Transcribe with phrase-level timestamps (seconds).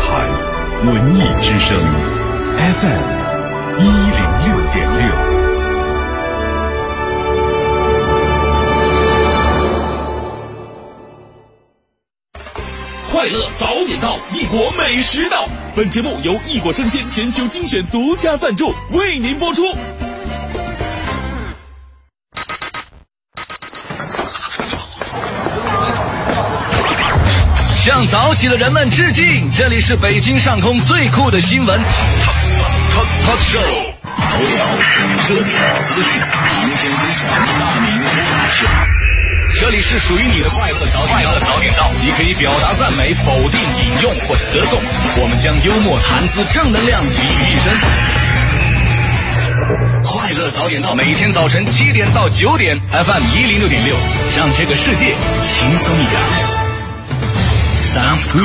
[0.00, 0.26] 台
[0.84, 1.78] 文艺之声
[2.56, 3.04] FM
[3.78, 5.00] 一零六点六。
[13.12, 15.46] 快乐早点到，异国美食到。
[15.76, 19.62] 本节目由异国生鲜全球精选独家赞助，为您播出。
[28.40, 29.50] 记得人们致敬！
[29.54, 33.60] 这里是北京上空最酷的新闻 talk talk show，
[34.16, 34.64] 头条、
[35.28, 36.10] 热点、资讯、
[36.48, 37.28] 新鲜宣传、
[37.60, 38.66] 大明脱口秀。
[39.60, 44.80] 这里是属于你的快乐早快乐早点到，你可以表达赞美、否定、引用或者歌颂，
[45.20, 47.70] 我们将幽默、谈资、正能量集于一身。
[50.02, 53.94] 快乐早点到，每天早晨七点到九点，FM 一零六点六，
[54.34, 56.59] 让这个世界轻松一点。
[57.92, 58.44] Sounds good。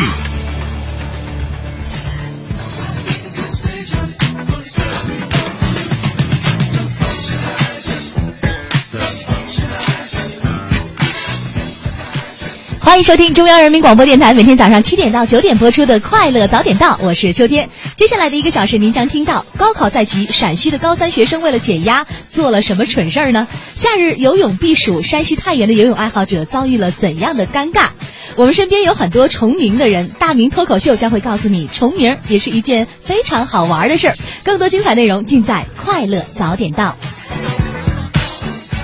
[12.79, 17.69] 欢迎收听中央人民广播电台每天早上七点到九点播出的《快乐早点到》，我是秋天。
[17.93, 23.47] 接下来的一个小时，您将听到高考在即，陕西的高三学生为了减压做了什么蠢事儿呢？
[23.75, 27.89] 夏日游泳避暑，山西太原的游泳爱好者遭遇了怎样的尴尬？
[28.37, 34.15] 我们身边有很多重名的人，大明脱口秀将会告诉你，重名也是一件非常好玩的事儿。
[34.43, 36.97] 更多精彩内容尽在《快乐早点到》。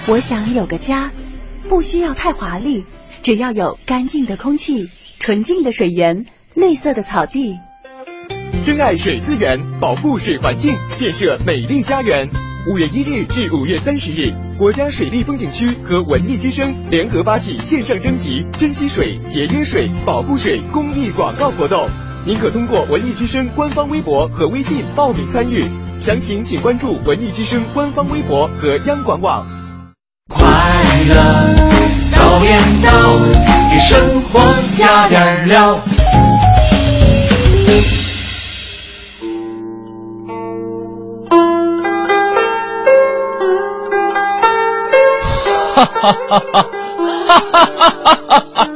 [0.07, 1.11] 我想有个家，
[1.67, 2.85] 不需要太华丽。
[3.23, 7.59] 只要有干净的空气、纯净的水源、绿色的草地，
[8.65, 12.29] 珍爱水资源，保护水环境，建设美丽家园。
[12.67, 21.89] 五月一日至五月三十日，国家水利风景区和文艺之声联合发起线上征集“珍惜水、节约水、保护水”公益广告活动。
[22.23, 25.63] 您可通过文艺之声官方微博和微信报名参与，
[25.99, 29.43] 详情请关注文艺之声官方微博和央广网。
[30.29, 30.45] 快
[31.09, 31.15] 乐。
[32.11, 32.91] 早点到，
[33.71, 34.39] 给生活
[34.77, 35.81] 加点料。
[45.85, 46.39] 哈哈哈
[47.27, 47.39] 哈
[48.23, 48.39] 哈！
[48.53, 48.67] 哈！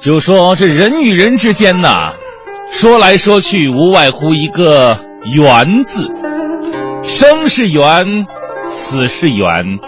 [0.00, 2.12] 就说这人与人之间呐，
[2.70, 4.98] 说来说去无外乎一个
[5.34, 6.10] “缘”字，
[7.02, 8.26] 生是缘。
[8.70, 9.78] 死是缘，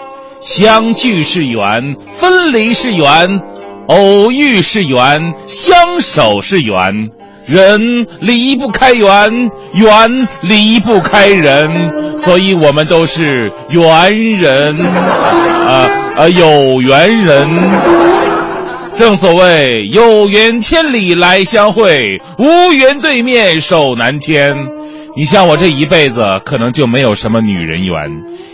[0.41, 3.39] 相聚是缘，分离是缘，
[3.87, 7.11] 偶遇是缘，相守是缘。
[7.51, 9.29] 人离不开缘，
[9.73, 11.69] 缘离不开人，
[12.15, 17.49] 所以我们都是缘人，啊啊有缘人。
[18.95, 24.53] 正所谓有缘千里来相会，无缘对面手难牵。
[25.17, 27.95] 你像我这一辈子，可能就没有什么女人缘。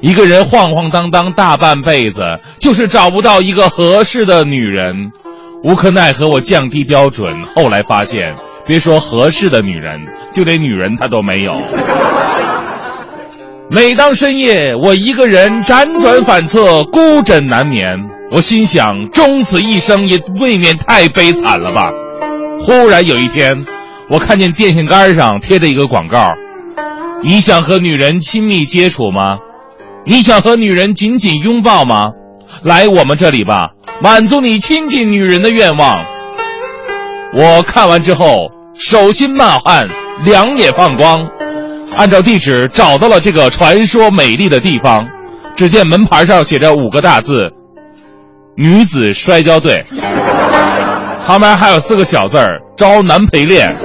[0.02, 5.12] 一个人晃晃荡荡大半辈子，就是找不到一个合适的女人。
[5.64, 7.42] 无可奈何，我降低标准。
[7.56, 8.36] 后来发现，
[8.66, 10.00] 别说合适的女人，
[10.32, 11.60] 就连女人他都没有。
[13.70, 17.98] 每当深夜，我一个人辗转反侧，孤枕难眠。
[18.32, 21.92] 我心想，终此一生也未免太悲惨了吧。
[22.60, 23.66] 忽然有一天，
[24.10, 26.34] 我看见电线杆上贴着一个广告。
[27.24, 29.38] 你想和女人亲密接触吗？
[30.06, 32.12] 你想和女人紧紧拥抱吗？
[32.64, 36.06] 来我们这里吧，满足你亲近女人的愿望。
[37.34, 39.88] 我看完之后，手心冒汗，
[40.24, 41.28] 两眼放光。
[41.96, 45.08] 按照地址找到了这个传说美丽的地方，
[45.56, 47.50] 只见门牌上写着五个大字
[48.56, 49.84] ：“女子摔跤队”，
[51.26, 53.76] 旁边还有四个小字儿：“招男陪练。”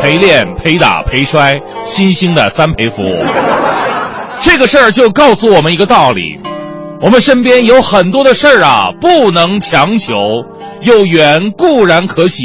[0.00, 1.54] 陪练、陪打、陪摔，
[1.84, 3.22] 新兴的三陪服务。
[4.38, 6.40] 这个事儿就告诉我们一个道理：
[7.00, 10.14] 我们身边有很多的事儿啊，不能强求。
[10.80, 12.44] 有缘固然可喜，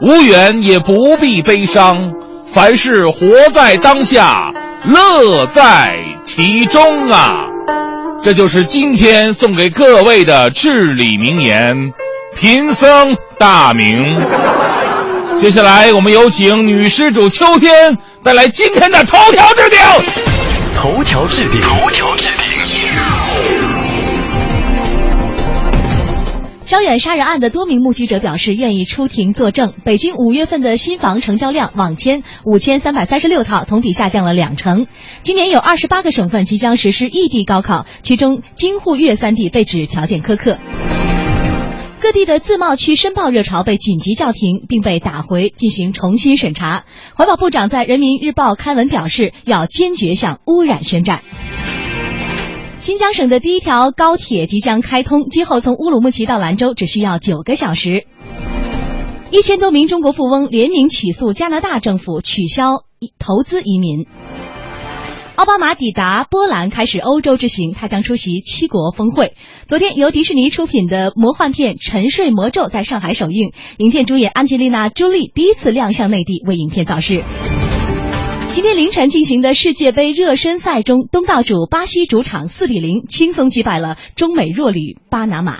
[0.00, 1.98] 无缘也不必悲伤。
[2.46, 4.52] 凡事活在当下，
[4.84, 7.42] 乐在其中啊！
[8.22, 11.74] 这就是今天送给各位的至理名言。
[12.36, 14.04] 贫僧大明。
[15.36, 19.78] 接下来，我们有请女施主秋天带来今天的头条置顶。
[20.76, 21.60] 头条置顶。
[21.60, 22.49] 头条置顶。
[26.70, 29.74] 招远杀人案的多名目击者表示愿意出庭作证。
[29.84, 34.86] 北京五月份的新房成交量网签五千三百三十六套，同比下降了两成。
[35.22, 40.58] 今年有二十八个省份即将实施异地高考，其中京沪粤三地被指条件苛刻。
[42.00, 46.82] 各各地的自贸区申报热潮被紧急叫停，并被打回进行重新审查。
[47.14, 51.22] 环保部长在人民日报刊文表示，要坚决向污染宣战。
[52.80, 58.06] 新疆省的第一条高铁即将开通，今后从乌鲁木齐到兰州只需要九个小时。
[59.30, 62.84] 一千多名中国富翁联名起诉加拿大政府取消
[63.18, 64.06] 投资移民。
[65.34, 69.34] 奥巴马抵达波兰，开始欧洲之行，他将出席七国峰会。
[69.66, 77.22] 昨天，由迪士尼出品的魔幻片《沉睡魔咒》在上海首映，影片主演安吉丽娜·朱莉第一次亮相内地，为影片造势。
[78.52, 85.58] 今天凌晨进行的世界杯热身赛中，东道主巴西主场四比零轻松击败了中美弱旅巴拿马。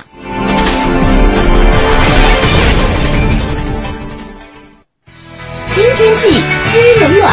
[5.73, 6.31] 今天气
[6.67, 7.33] 知冷暖。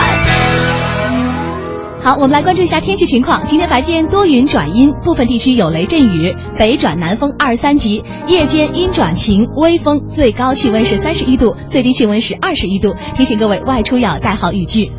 [2.04, 3.44] 好，我们来关注一下天气情况。
[3.44, 8.04] 今天白天多云转阴，部分地区有雷阵雨，北转南风二三级。
[8.28, 12.96] 夜间阴转晴，微风，最高气温是三十一度，最低气温是二十一度。
[13.16, 14.92] 提醒各位外出要带好雨具。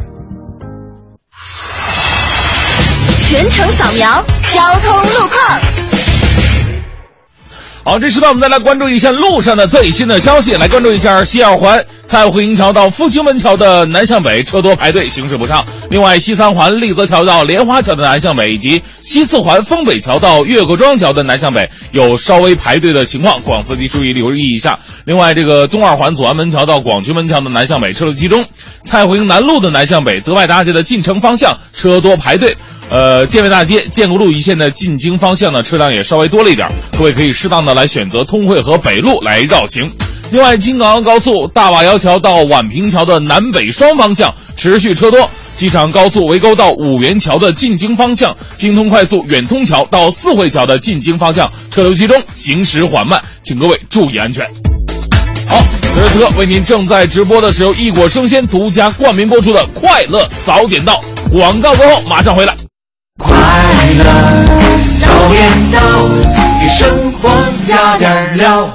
[3.28, 5.60] 全程扫描交通路况。
[7.84, 10.54] 好，这时段我们再来关注一下路上的最新的消息。
[10.54, 15.62] 来关注一下西二环蔡慧营桥到复兴门桥的南向北车多排队，行驶不畅。
[15.90, 24.78] 另外，西三环立泽桥到莲花桥的南向北，以及西四环丰北桥到岳各庄桥的南向北有稍微排队的情况，广司机注意留意一下。
[25.04, 28.42] 另外，这个东二环左安门桥到广渠门桥的南向北车流集中，
[28.84, 32.56] 蔡慧营南路的南向北德外大街的进城方向车多排队。
[32.90, 39.90] 呃，建外大街、建国路一线的进京方向呢，车辆也稍微多了一点，各位可以适当的来选择通惠河北路来绕行。
[40.30, 54.46] 另外，京港澳高速大瓦窑桥到宛平桥的南北双方向持续车多，机场高速围沟到五元桥的进京方向，京通快速远通桥到四惠桥的进京方向车流集中，行驶缓慢，请各位注意安全。
[55.46, 55.58] 好，
[55.94, 61.00] 此时此刻为您正在直播的是由易果生鲜独家冠名播出的《快乐早点到》，
[61.30, 62.54] 广告过后马上回来。
[63.18, 63.36] 快
[63.98, 64.04] 乐
[65.00, 65.80] 找点到，
[66.60, 67.28] 给生活
[67.66, 68.72] 加点料。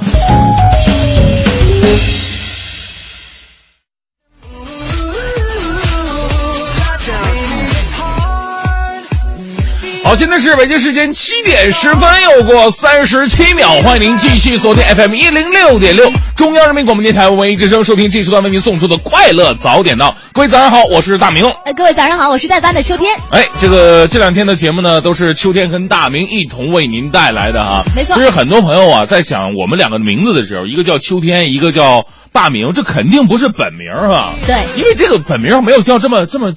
[10.04, 20.14] 好，现在是北京时间七点十分，又过三十七秒，欢迎您继续锁定 FM 一零六点六，中央人民广播电台文艺之声，收听这时段为您送出的快乐早点到。
[20.34, 21.50] 各位早上好，我是大明。
[21.64, 23.16] 哎，各位早上好，我是代班的秋天。
[23.30, 27.82] 哎，这个这两天的节目呢，都是秋天跟大明一同为您带来的哈。
[27.96, 34.34] 没错其实很多朋友啊，在想我们两个名字的时候，一个叫秋天，一个叫大明，这肯定不是本名啊。
[34.46, 36.52] 对因为这个本名没有叫这么这么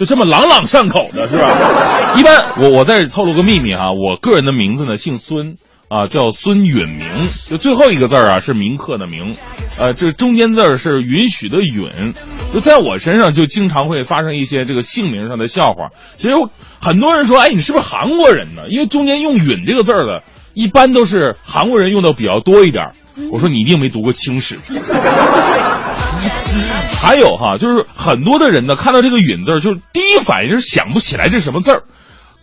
[0.00, 1.44] 就这么朗朗上口的是吧？
[2.16, 5.58] 一般我我再透露个秘密哈、我个人的名字呢姓孙
[5.88, 7.04] 啊，叫孙允明，
[7.50, 9.36] 就最后一个字儿啊是铭刻的铭，
[9.78, 12.14] 呃，这中间字儿是允许的允，
[12.54, 15.90] 就在我身上就经常会发生一些这个姓名上的笑话。
[16.16, 16.34] 其实
[16.80, 18.70] 很多人说，哎，你是不是韩国人呢？
[18.70, 20.22] 因为中间用允这个字儿的，
[20.54, 22.92] 一般都是韩国人用的比较多一点。
[23.30, 24.56] 我说你一定没读过清史。
[27.00, 31.82] 还有哈，就是很多的人呢，看到这个“允”字儿，就是第一反应是想不起来这是什么字儿，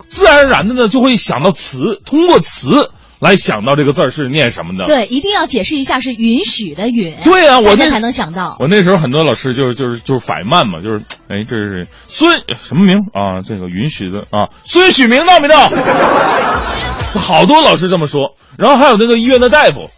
[0.10, 2.90] 自然而然的呢，就会想到词，通过词
[3.20, 4.86] 来想到这个字儿是念什么的。
[4.86, 7.16] 对，一定要解释一下是允许的允。
[7.24, 8.58] 对啊我那才能想到。
[8.60, 13.42] 我那时候很多老师就是就是就是反应慢嘛，就是哎，这是孙什么名啊？
[13.44, 15.70] 这个允许的啊，孙许明到没到？
[17.18, 19.90] 好多老师这么说，然后还有那个医院的大夫，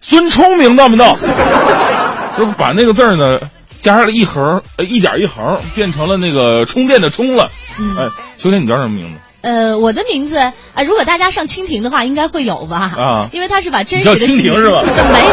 [0.00, 1.16] 孙聪明到没到？
[2.36, 3.48] 就是把那个字儿呢
[3.80, 7.50] 加上了一横，呃，一点一横，变成了那个充电的充了。
[7.80, 9.20] 嗯哎，秋天你叫什么名字？
[9.40, 12.76] 呃，我的名字啊、呃如果大家上蜻蜓的话，应该会有吧？
[12.98, 14.82] 啊因为他是把真实的蜻蜓是吧
[15.12, 15.24] 没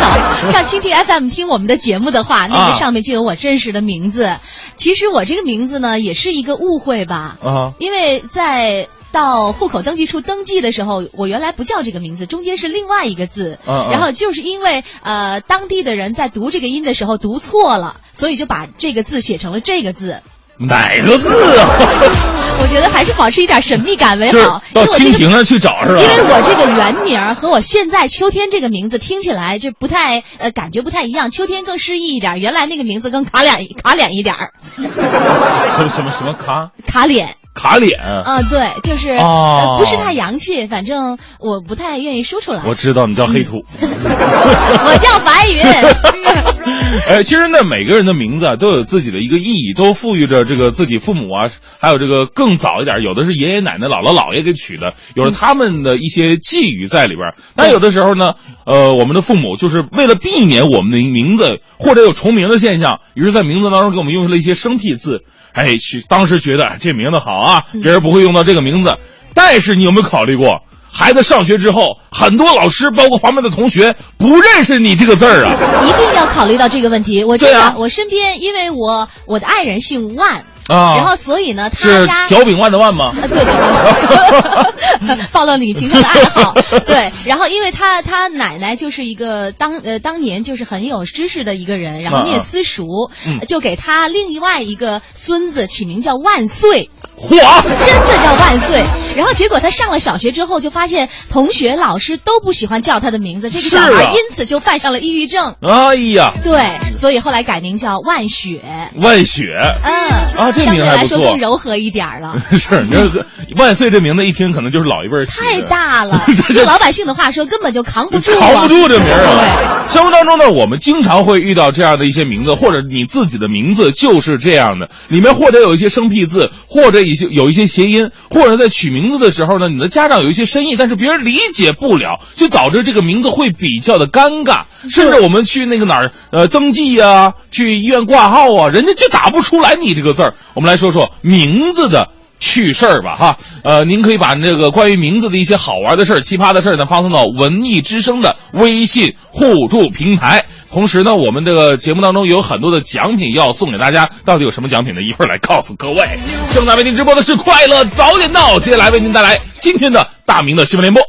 [0.45, 4.37] 有，上蜻蜓 FM 听我们的节目的话，那啊个上面就有我真实的名字。
[4.75, 8.89] 其实我这个名字呢，也是一个误会吧，啊因为在。
[9.15, 20.21] 到户口登记处登记的时候，我原来不叫这个名字，中间是另外一个字，嗯嗯然后就是因为呃当地的人在读这个音的时候读错了，所以就把这个字写成了这个字。
[20.57, 21.29] 哪个字
[21.59, 21.67] 啊？
[22.61, 26.01] 我觉得还是保持一点神秘感为好，到蜻蜓那儿去找是吧？
[26.01, 37.97] 因为我这个原名和我现在秋天这个名字听起来就不太呃感觉不太一样，秋天更诗意一点，原来那个名字更卡脸卡脸一点儿，什么什么什么卡 卡脸卡脸。
[37.99, 42.61] 啊，对，就是、哦呃不是太洋气，反正我不太愿意说出来。
[42.65, 43.63] 我知道你叫黑土。
[43.73, 45.63] 我叫白云。
[47.07, 51.47] 哎，其实呢，每个人的名字啊都有自己的一个意义，都赋予着这个自己父母啊，
[51.79, 57.35] 还有这个更早一点，有的是爷爷奶奶、姥姥姥爷给取的，有了他们的一些寄语在里边儿。
[57.55, 58.35] 那有的时候呢，
[58.65, 65.23] 呃，我们的父母就是为了避免我们的名字或者有重名的现象，于是在名字当中给我们用了一些生僻字。
[65.53, 68.97] 哎，去当时觉得哎这名字好啊，别人不会用到这个名字。
[69.33, 70.61] 但是你有没有考虑过？
[70.91, 75.53] 孩子上学之后，很多老师，包括旁边的同学，不认识你这个字儿啊。
[75.83, 77.21] 一定要考虑到这个问题。
[77.23, 80.45] 我真的，对啊我身边因为我我的爱人姓万。
[80.67, 83.13] 啊然后所以呢，他是家小饼万的万吗？
[83.21, 86.55] 啊，对对对， 暴露了你平常的爱好。
[86.87, 96.89] 对，然后因为他他奶奶就是一个当呃当年就是很有知识的一个人，然后念私塾，嗯就给他另外一个孙子起名叫万岁。
[97.29, 97.63] 嚯！
[97.63, 98.83] 真的叫万岁。
[99.15, 105.55] 然后结果他上了小学之后，就发现同学、老师都不喜欢叫他的名字，这个小孩啊因此就犯上了抑郁症。
[105.61, 106.61] 哎呀，对，
[106.93, 108.61] 所以后来改名叫万雪。
[109.01, 109.93] 万雪，嗯
[110.37, 112.35] 啊这相对来名还不错说更柔和一点儿了。
[112.51, 119.87] 是你这个万岁这名字一听，可能就是老一辈儿太大了， 用老百姓的话说，根本就扛不住、啊，扛不住这名儿啊！
[119.87, 119.93] 对。
[119.93, 134.63] 生活当中呢，我们经常会遇到这样的一些名字，或者你自己的名字就是这样的，里面或者有一些生僻字，或者一些有一些谐音，或者在取名字的时候呢，你的家长有一些深意，但是别人理解不了，就导致这个名字会比较的尴尬。
[134.89, 140.35] 甚至我们去那个哪儿呃登记呀、去医院挂号啊，人家就打不出来你这个字儿。
[140.53, 142.09] 我们来说说名字的。
[142.37, 150.45] 趣事儿吧，哈，呃，您可以把这个关于名字的一些好玩的事儿、奇葩的事儿呢，发送到文艺之声的微信互助平台。
[150.75, 155.01] 同时呢，我们这个节目当中有很多的奖品要送给大家，到底有什么奖品呢？
[155.01, 156.19] 一会儿来告诉各位。
[156.53, 161.01] 正在为您直播的是快乐早点到，接下来为您带来今天的大明的新闻联播。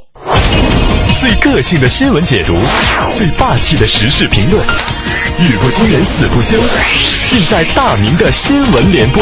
[1.21, 2.55] 最个性的新闻解读，
[3.11, 4.65] 最霸气的时事评论，
[5.41, 6.57] 语不惊人死不休，
[7.29, 9.21] 尽在大明的新闻联播。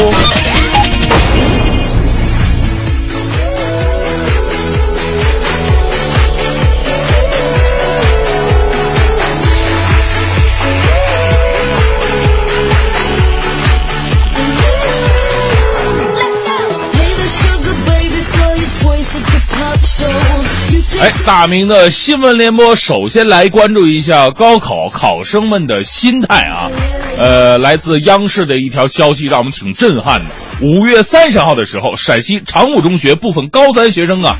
[21.05, 26.71] 哎，大明的新闻联播，首先来关注一下高考考生们的心态啊。
[27.19, 30.25] 呃，来自央视的一条消息，让我们挺震撼的。
[30.61, 34.37] 五月三十号的时候，陕西长武中学部分高三学生啊，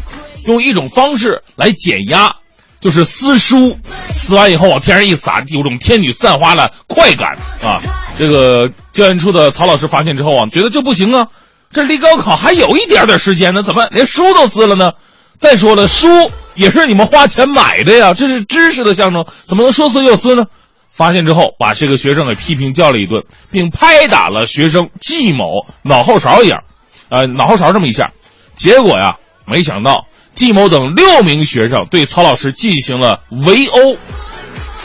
[0.48, 2.38] 用一种方式来减压，
[2.82, 3.78] 就是撕书，
[4.12, 7.80] 撕完以后往天上一撒，有种天女散花的快感啊。
[8.18, 11.28] 这个教研处的曹老师发现之后啊，觉得这不行啊，
[11.72, 14.94] 这离高考还有一点点时间呢，怎么连书都撕了呢？
[15.38, 16.08] 再说了，书
[16.56, 20.46] 也是你们花钱买的呀，这是知识的象征，怎么能说撕就撕呢？
[20.90, 23.22] 发现之后，把这个学生给批评叫了一顿，
[23.52, 26.64] 并拍打了学生季某脑后勺一样，
[27.10, 28.12] 呃，脑后勺这么一下。
[28.56, 33.98] 结果呀，没想到季某等六名学生对曹老师进行了围殴，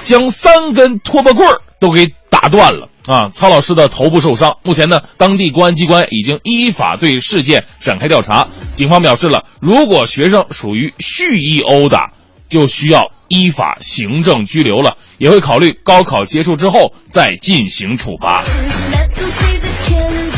[0.02, 2.88] 将三根拖把棍儿都给打断了。
[3.06, 4.58] 啊，曹老师的头部受伤。
[4.62, 8.48] 目前呢，当地公安机关已经依法对事件展开调查。
[8.74, 12.12] 警方表示了，如果学生属于蓄意殴打，
[12.48, 18.44] 就需要依法行政拘留了，也会考虑高考结束之后再进行处罚。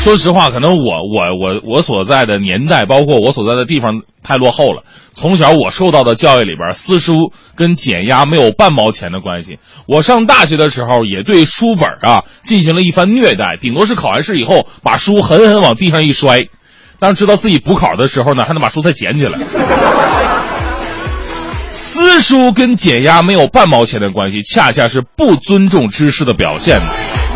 [0.02, 4.82] 说实话，可能我我我我所在的年代，包括我所在的地方太落后了。
[5.12, 9.60] 从小我受到的教育里边，私书跟减压没有半毛钱的关系。
[9.86, 16.46] 我上大学的时候，也对书本啊进行了一番虐待，顶多是考完试以后把书狠狠往地上一摔。
[16.98, 19.38] 当知道自己补考的时候呢，还能把书再捡起来。
[21.70, 26.80] 私书跟减压没有半毛钱的关系，恰恰是不尊重知识的表现。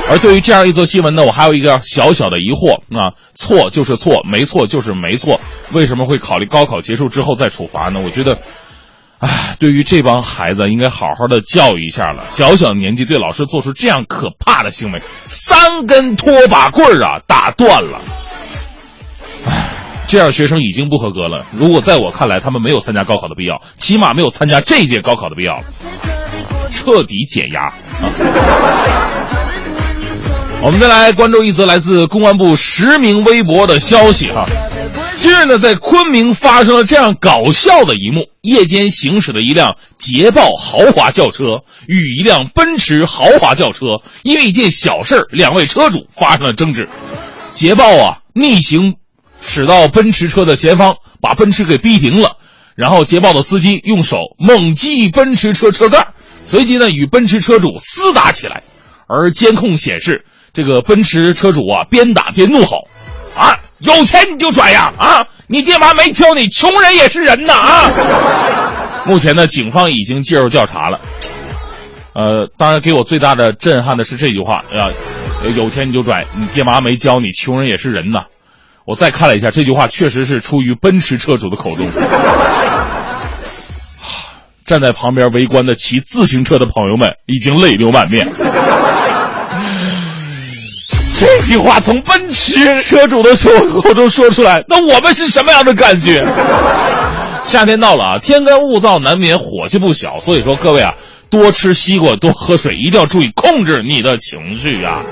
[0.08, 5.40] 而对于这样一则新闻呢，我还有一个小小的疑惑啊，错就是错，没错就是没错，
[5.72, 8.00] 为什么会考虑高考结束之后再处罚呢？
[8.04, 8.38] 我觉得，
[9.18, 12.22] 唉，对于这帮孩子，应该好好的教育一下了。
[12.32, 18.00] 小小年纪对老师做出这样可怕的行为，三根拖把棍儿啊，打断了。
[19.44, 19.68] 唉，
[20.06, 21.44] 这样学生已经不合格了。
[21.52, 25.64] 如果在我看来，他们没有参加高考的必要，起码没有参加这届高考的必要了。
[26.70, 29.15] 彻底减压啊！
[30.66, 34.49] 我们再来关注一则来自公安部实名微博的消息哈。
[35.16, 46.88] 近日呢，在昆明发生了这样搞笑的一幕：夜间行驶的一辆捷豹豪华轿车与一辆奔驰豪华轿车，因为一件小事，两位车主发生了争执。
[47.52, 48.96] 捷豹啊逆行
[49.40, 52.38] 驶到奔驰车的前方，把奔驰给逼停了。
[52.75, 56.08] 然后捷豹的司机用手猛击奔驰车车盖，
[56.44, 58.64] 随即呢与奔驰车主厮打起来。
[59.08, 60.25] 而监控显示，
[60.56, 62.88] 这个奔驰车主啊边打边怒吼
[63.36, 64.90] ：“啊，有钱你就拽呀！
[64.96, 67.52] 啊，你爹妈没教你，穷人也是人呐！
[67.52, 67.90] 啊！”
[69.04, 70.98] 目前呢，警方已经介入调查了。
[72.14, 74.88] 呃，当然给我最大的震撼的是这句话啊，
[75.54, 78.25] 有钱你就拽，你爹妈没教你，穷人也是人呐。
[78.86, 81.86] 我再看了一下，这句话确实是出于奔驰车主的口中。
[84.64, 88.26] 站在旁边围观的骑自行车的朋友们已经泪流满面。
[91.18, 96.23] 这句话从奔驰车主的口口中说出来，那我们是什么样的感觉？
[97.42, 100.18] 夏天到了啊，天干物燥，难免火气不小。
[100.18, 100.94] 所以说，各位啊，
[101.30, 105.02] 多吃西瓜，多喝水，一定要注意控制你的情绪啊。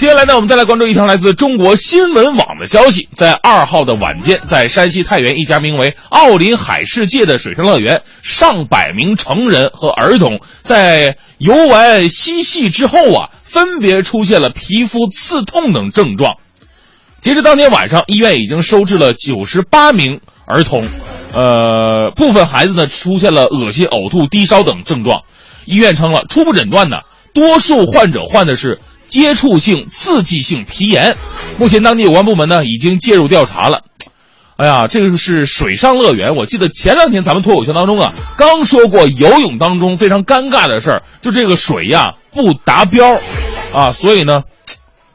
[0.00, 3.06] 接下来呢，我们再来关注一条来自中国新闻网的消息。
[3.14, 16.36] 在二号的晚间，在山西太原一家名为“奥林海世界”的水上乐园，上百名成人和儿童在游玩嬉戏之后啊，分别出现了皮肤刺痛等症状。
[17.20, 20.82] 截至当天晚上，医院已经收治了九十八名儿童，
[21.34, 25.24] 呃，部分孩子呢出现了恶心、呕吐、低烧等症状。
[25.66, 27.00] 医院称了，初步诊断呢，
[27.34, 28.80] 多数患者患的是。
[29.10, 31.16] 接触性刺激性皮炎，
[31.58, 33.82] 目前当地有关部门呢已经介入调查了。
[34.56, 36.36] 哎呀，这个是水上乐园。
[36.36, 43.18] 我记得前两天咱们脱口秀当中啊，刚说过游泳当中非常尴尬的事儿，就这个水呀不达标，
[43.72, 44.44] 啊，所以呢，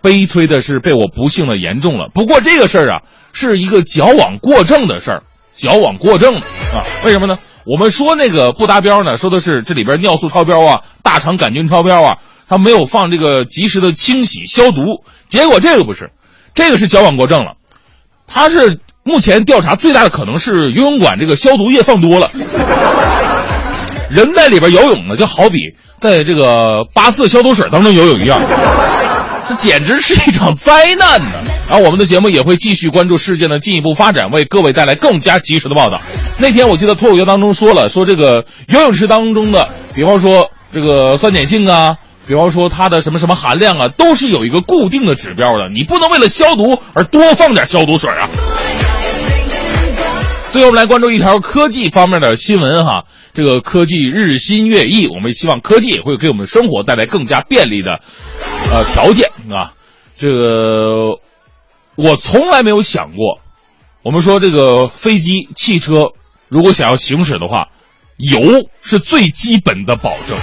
[0.02, 2.10] 悲催的是被我不幸的言中了。
[2.14, 3.02] 不过这个事儿啊
[3.34, 5.24] 是一个矫枉过正的事儿，
[5.56, 6.84] 矫枉过正啊？
[7.06, 7.38] 为什么呢？
[7.66, 12.18] 我们说那个不达标呢，说的是这里边尿素超标啊，大肠杆菌超标啊。
[12.48, 16.12] 他没有放这个及时的清洗消毒，结果这个不是，
[16.54, 17.54] 这个是矫枉过正了。
[18.28, 22.32] 他是目前调查最大的可能是游泳馆这个消毒液放多了，
[24.10, 25.60] 人在里边游泳呢，就好比
[25.98, 28.40] 在这个八四消毒水当中游泳一样，
[29.48, 31.32] 这简直是一场灾难呢。
[31.68, 36.02] 然后我们的节目也会继续关注事件的进一步发展，为各位带来更加及时的报道。
[36.38, 41.96] 那天我记得脱口秀当中说了，说这个游泳池当中的，比方说这个酸碱性啊。
[42.28, 48.30] 比方说它的什么什么含量啊，都是有一个固定的指标的，你不能为了消毒而多放点消毒水啊。
[50.52, 58.00] 最后我们来关注一条科技方面的新闻哈，这个科技日新月异，我们希望科技也会给我们的生活带来更加便利的
[58.72, 59.74] 呃条件啊。
[60.18, 61.20] 这个
[61.96, 63.42] 我从来没有想过，
[64.02, 66.14] 我们说这个飞机、汽车
[66.48, 67.68] 如果想要行驶的话，
[68.18, 70.38] 油是最基本的保证。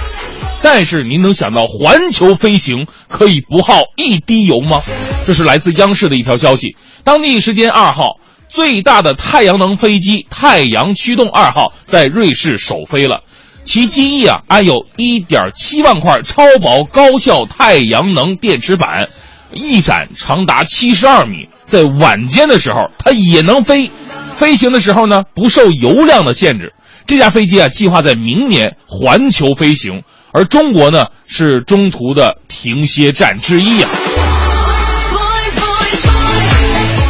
[0.61, 4.81] 但是您能想到环球飞行可以不耗一滴油吗？
[5.27, 6.77] 这是来自央视的一条消息。
[7.03, 13.23] 当地时间二号，最大的太阳能飞机“太阳驱动二号”在瑞士首飞了。
[13.65, 19.09] 其机翼啊安有一点七万块超薄高效太阳能电池板，
[19.53, 23.91] 翼展长达七十二米，在晚间的时候它也能飞。
[24.37, 26.73] 飞行的时候呢不受油量的限制。
[27.05, 30.03] 这架飞机啊计划在明年环球飞行。
[30.35, 33.87] 而中国呢，是中途的停歇站之一呀。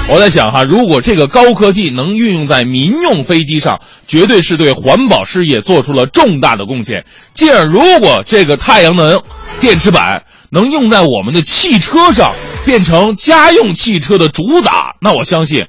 [0.09, 7.05] 我在想哈，如果这个高科技能运用在民用飞机上，绝对是对环保事业做出了重大的贡献。
[7.33, 9.23] 进而，如果这个太阳能
[9.61, 12.33] 电池板能用在我们的汽车上，
[12.65, 15.67] 变成家用汽车的主打，那我相信，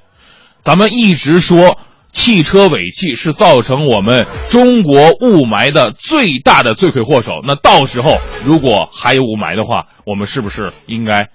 [0.60, 1.78] 咱们一直说。
[2.14, 7.42] 汽车尾气是造成我们中国雾霾的最大的罪魁祸首。
[7.44, 11.28] 那到时候如果还有雾霾的话，我们是不是应该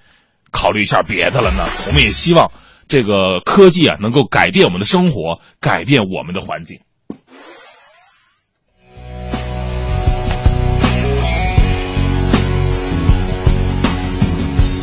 [0.51, 1.63] 考虑一下别的了呢？
[1.87, 2.51] 我们也希望
[2.87, 6.79] 这个科技啊能够改变我们的生活，改变我们的环境。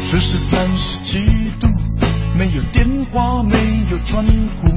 [0.09, 1.19] 摄氏三十七
[1.59, 1.67] 度，
[2.39, 3.59] 没有电话，没
[3.91, 4.69] 有窗户。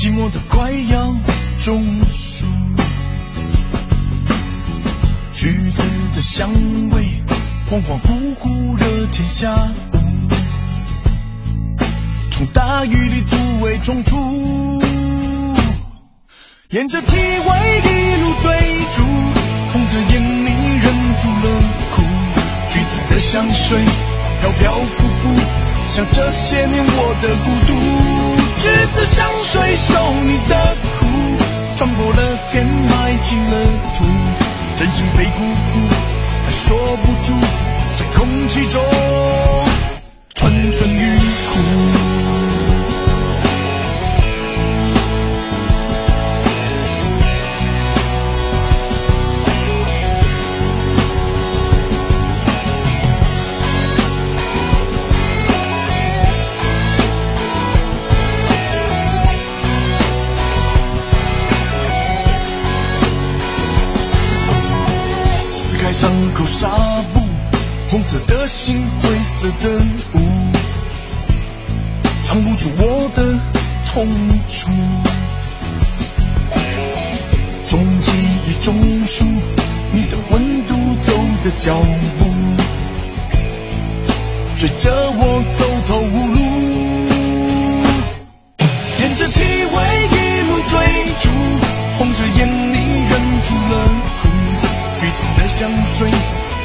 [0.00, 1.14] 寂寞的快要
[1.60, 2.46] 中暑，
[5.30, 5.82] 橘子
[6.16, 6.50] 的香
[6.88, 7.04] 味
[7.70, 9.52] 恍恍惚惚惹天下
[9.92, 9.98] 雾，
[12.30, 14.82] 从大雨里突围冲出，
[16.70, 18.56] 沿着体味一路追
[18.94, 19.02] 逐，
[19.70, 21.60] 红着眼你忍住了
[21.94, 22.02] 哭，
[22.70, 23.78] 橘子的香水
[24.40, 25.28] 飘飘浮浮，
[25.90, 28.09] 像这些年我的孤独。
[28.62, 29.94] 橘子香水受
[30.26, 31.06] 你的苦，
[31.76, 33.52] 穿过了天，埋进了
[33.96, 34.04] 土，
[34.76, 35.88] 真心被辜负，
[36.44, 37.32] 还说不出，
[37.96, 38.84] 在空气中。
[66.34, 66.68] 口纱
[67.12, 67.20] 布，
[67.90, 69.68] 红色的心，灰色的
[70.14, 70.18] 雾，
[72.24, 73.38] 藏不住我的
[73.92, 74.06] 痛
[74.48, 74.70] 楚。
[77.64, 78.12] 从记
[78.46, 78.74] 忆中
[79.06, 79.24] 数
[79.92, 81.12] 你的温度，走
[81.44, 81.80] 的脚
[82.18, 82.24] 步。
[84.58, 85.69] 追着我走。
[95.60, 96.10] 香水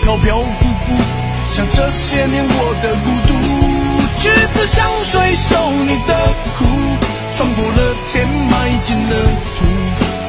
[0.03, 0.45] 飘飘浮
[0.85, 0.93] 浮，
[1.49, 3.29] 像这些年我的孤独。
[4.21, 6.63] 橘子香水受你的苦，
[7.35, 9.09] 穿过了天，埋进了
[9.57, 9.65] 土，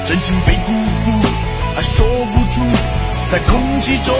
[0.04, 1.28] 真情被辜负，
[1.76, 2.60] 爱说不出，
[3.30, 4.12] 在空气中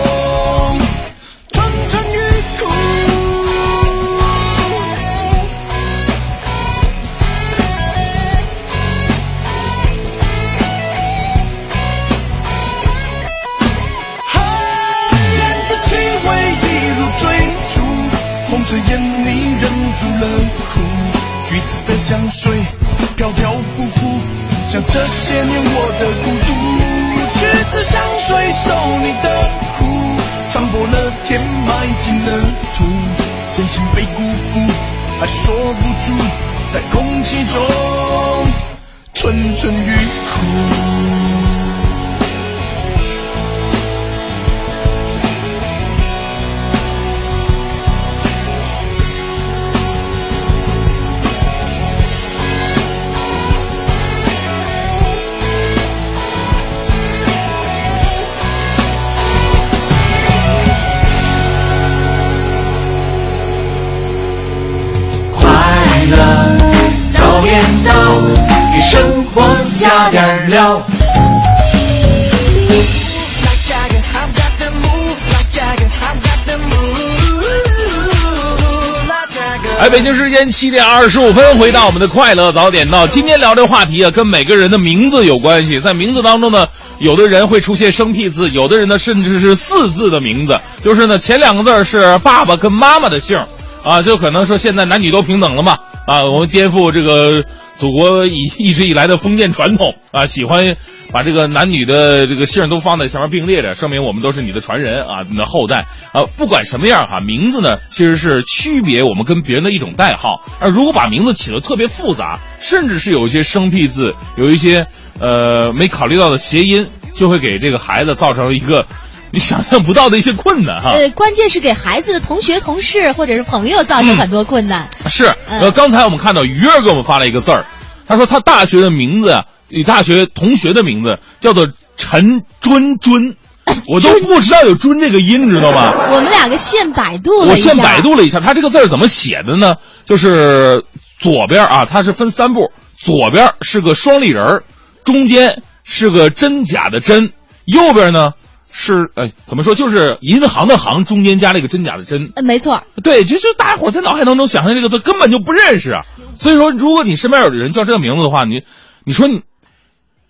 [80.17, 83.05] 时间七点二十五分，回到我们的快乐早点到。
[83.05, 85.79] 今天聊这话题啊，跟每个人的名字有关系。
[85.79, 93.39] 在名字当中呢，有的人会出现生僻字，有的人呢甚至是四字的名字，就是呢前两个字是爸爸跟妈妈的姓
[93.83, 95.77] 啊，就可能说现在男女都平等了嘛
[96.07, 97.45] 啊，我们颠覆这个
[97.77, 100.75] 祖国一一直以来的封建传统啊，喜欢
[101.11, 106.25] 把这个男女的这个姓都放在前面并列着，证明我们都是你的传人啊，你的后代啊。
[106.37, 110.41] 不管什么样哈，名字呢其实是区别我们跟别人的一种代号。
[110.59, 114.87] 而如果把名字起得特别复杂，甚至是有一些生僻字，有一些
[115.19, 118.87] 呃没考虑到的谐音，就会给这个孩子造成一个
[119.31, 120.91] 你想象不到的一些困难哈。
[120.91, 124.89] 呃，关键是给孩子的同学、同事或者是朋友造成很多困难。
[125.07, 127.65] 是，嗯呃，刚才我们看到鱼儿给我们发了一个字儿，
[128.07, 133.35] 他说他大学的名字啊，与大学同学的名字叫做陈谆谆，
[133.87, 135.93] 我都不知道有“谆”这个音，知道吗？
[136.09, 139.75] 我们两个现百度了我一下，现百度了一下，他这个字儿怎么写的呢？
[140.05, 140.85] 就是
[141.19, 144.63] 左边啊，它是分三步，左边是个双立人儿，
[145.03, 147.33] 中间是个真假的真，
[147.65, 148.31] 右边呢
[148.79, 149.73] 是哎怎么说？
[149.73, 152.31] 就是银行的行，中间加了一个真假的真。
[152.35, 156.01] 呃，没错，对，就就大家伙在脑海当中想象这个字根本就不认识啊。
[156.37, 158.61] 所以说，如果你身边有人叫这个名字的话，你
[159.03, 159.41] 你说你，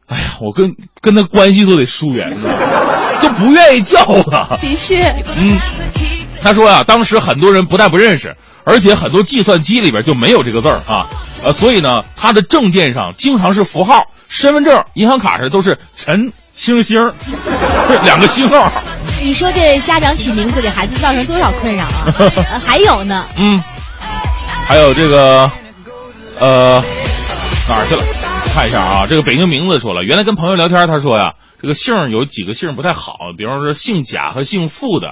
[0.08, 3.22] 哎呀，我跟跟他关系都得疏远，你知道吗？
[3.22, 4.58] 都不愿意叫了。
[4.62, 5.04] 的确，
[5.36, 5.60] 嗯，
[6.42, 11.10] 他说呀、当时很多人不但不认识，而且很多计算机里边就没有这个字儿啊，
[11.44, 17.14] 呃，所以呢，他的证件上经常是符号，身份证、银行卡上都是陈星星儿，
[18.04, 18.70] 两个星号。
[19.22, 22.14] 你说这家长起名字给孩子造成多少困扰啊？
[22.50, 23.64] 呃 还有呢，嗯，
[24.66, 25.50] 还有这个，
[26.40, 26.84] 呃，
[27.70, 28.02] 哪儿去了？
[28.54, 35.10] 看一下啊，这个北京名字说了，原来跟朋友聊天，他说呀，这个姓儿有几个姓儿不太好，比方说姓贾和姓傅的，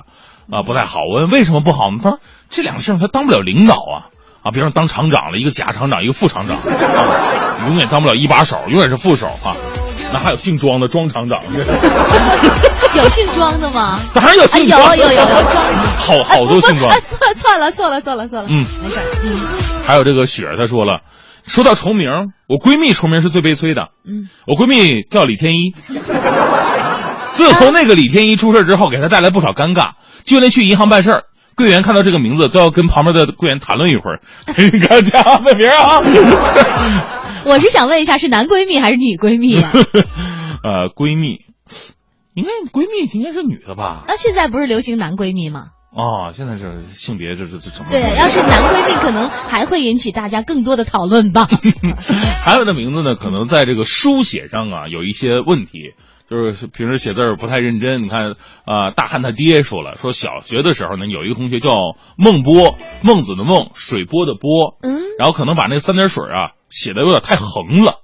[0.52, 1.00] 啊不太好。
[1.12, 2.00] 我问为什么不好呢？
[2.04, 4.10] 他说这两个姓儿他当不了领导啊，
[4.42, 9.56] 啊，比方说当厂长了，一个贾厂长，一个副厂长，啊、永远当不了一把手，永远是副手啊。
[10.16, 11.42] 那还有姓庄的庄厂长，
[12.96, 14.00] 有姓庄的吗？
[14.14, 15.62] 当然有姓庄，有有有庄，
[15.98, 16.96] 好好多姓庄啊，。
[17.02, 19.36] 错错了算了算了算了，嗯，没事儿，嗯
[19.86, 21.02] 还有这个雪儿，她说了，
[21.46, 22.08] 说到重名，
[22.48, 23.90] 我闺蜜重名是最悲催的。
[24.08, 25.72] 嗯，我闺蜜叫李天一，
[27.34, 29.96] 自从那个李天一出事之后，给她带来不少尴尬。
[30.24, 31.24] 就连去银行办事儿，
[31.56, 34.22] 柜员看到这个名字都要跟旁边的柜员谈论一会儿。
[34.56, 36.02] 你看这样的名啊，
[37.46, 39.72] 我是想问一下，是男闺蜜还是女闺蜜啊？
[40.64, 41.42] 呃，闺蜜，
[42.34, 44.04] 应该闺蜜应该是女的吧？
[44.08, 45.68] 那现在不是流行男闺蜜吗？
[45.96, 47.92] 哦，现在是性别这这这怎么？
[47.92, 51.48] 对，要是男闺蜜，可能还会引起大家更多的讨论吧。
[52.44, 55.94] 还有的名字呢，可能在这个书写上啊有一些问题。
[56.28, 58.02] 就是平时写字儿不太认真。
[58.02, 58.32] 你看
[58.66, 61.78] 啊、大汉他爹说了，说小学的时候呢，有一个同学叫
[62.18, 68.02] 孟波，孟子的孟，水波的波，嗯，然后可能把那个三点水啊写的有点太横了，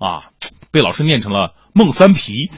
[0.00, 0.34] 啊，
[0.72, 2.50] 被老师念成了孟三皮。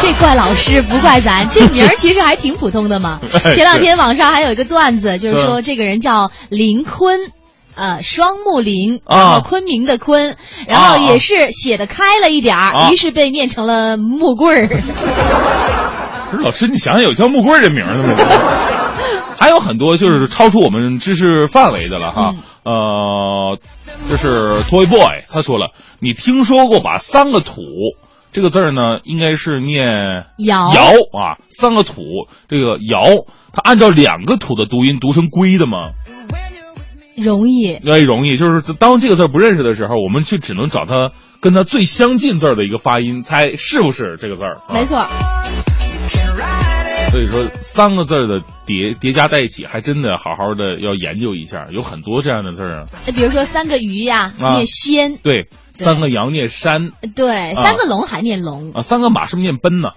[0.00, 3.20] 这怪老师不怪咱，这名儿其实还挺普通的嘛。
[3.44, 7.20] 哎前两天网上还有一个段子，就是说嗯这个人叫林坤。
[7.74, 14.66] 呃，双木林，啊然后昆明的昆，然后也是写的开了一点儿，啊于是被念成了木棍儿。
[16.30, 18.14] 不是老师，你想想有叫木棍儿这名儿的吗？
[19.38, 22.34] 还有很多就是超出我们知识范围的了哈。
[22.64, 23.58] 呃，
[24.08, 27.62] 就是 Toy Boy 他说了，你听说过把三个土
[28.32, 30.82] 这个字儿呢，应该是念尧尧
[31.18, 32.02] 啊，三个土
[32.48, 35.90] 这个尧，它按照两个土的读音读成龟的吗？
[37.16, 44.56] 容易，哎，容易，就是当这个字不认识的时候，我们就只能找它跟它最相近字儿的一个发音，猜是不是这个字儿。
[44.56, 45.02] 啊没错。
[47.10, 52.86] 所以说，三个字儿的叠叠加在一起，还真的好好的要研究一下，有很多这样的字儿啊。
[53.06, 59.90] 哎比如说三个鱼呀，啊念仙，对，三个羊念山对，三个龙还念龙，啊，三个马是不是念奔呢？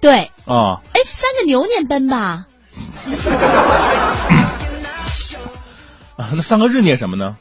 [0.00, 2.46] 对，啊，哎，三个牛念奔吧？
[6.16, 7.36] 啊，那三个日念什么呢？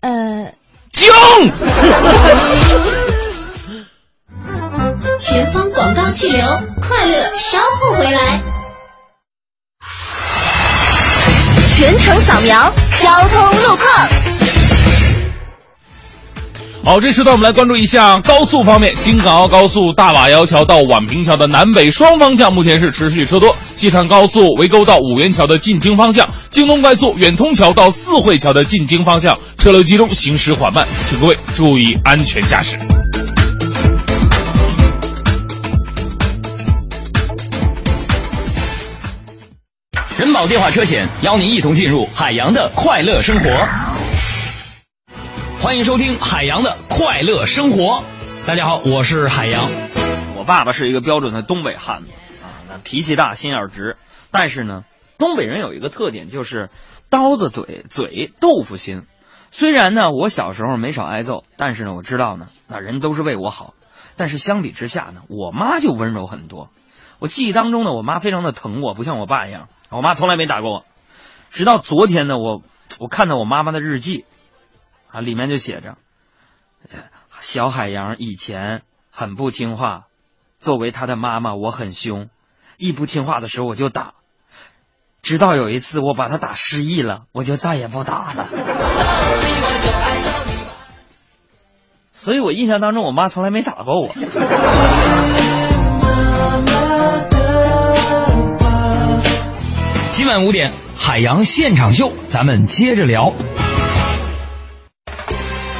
[0.00, 0.52] 呃，
[0.90, 1.14] 姜。
[5.22, 6.44] 前方广告气流，
[6.80, 8.42] 快乐稍后回来。
[11.68, 14.08] 全程扫描交通路况。
[16.84, 32.76] 好，这时段我们来关注一下高速方面，京港澳高速大瓦窑桥到宛平桥的南北双方向目前是持续车多；西昌高速围沟到五元桥的进京方向，京东快速远通桥到四惠桥的进京方向车流集中，行驶缓慢，请各位注意安全驾驶。
[40.22, 43.50] 人保电话车险邀您一同进入海洋的快乐生活。
[45.60, 48.04] 欢迎收听海洋的快乐生活。
[48.46, 49.68] 大家好，我是海洋。
[50.36, 53.96] 我爸爸是一个标准的东北汉子啊，那脾气大，心眼直。
[54.30, 54.84] 但是呢，
[55.18, 56.70] 东北人有一个特点，就是
[57.10, 59.02] 刀子嘴，嘴豆腐心。
[59.50, 63.74] 虽然呢，我小时候没少挨揍，但是呢，我知道呢，那人都是为我好。
[64.14, 66.68] 但是相比之下呢，我妈就温柔很多。
[67.18, 70.84] 我记忆当中呢，我妈非常的疼我，不像我爸一样，我妈从来没打过我。
[71.50, 72.62] 直到昨天呢，我
[72.98, 74.24] 我看到我妈妈的日记，
[75.10, 75.96] 啊，里面就写着，
[77.40, 80.06] 小海洋以前很不听话，
[80.58, 82.30] 作为他的妈妈，我很凶，
[82.78, 84.14] 一不听话的时候我就打，
[85.20, 88.48] 直到有一次我把他打失忆了，我就再也不打了。
[92.14, 94.08] 所以我印象当中，我妈从来没打过我。
[100.22, 103.34] 今晚五点，海洋现场秀，咱们接着聊。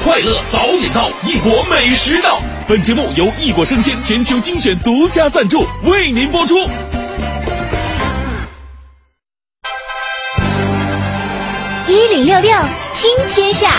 [0.03, 2.43] 快乐早点到，异国美食到。
[2.67, 6.57] 本节目由异国生鲜全球精选独家赞助，为您播出。
[11.87, 12.51] 一零六六
[12.95, 13.71] 听天下，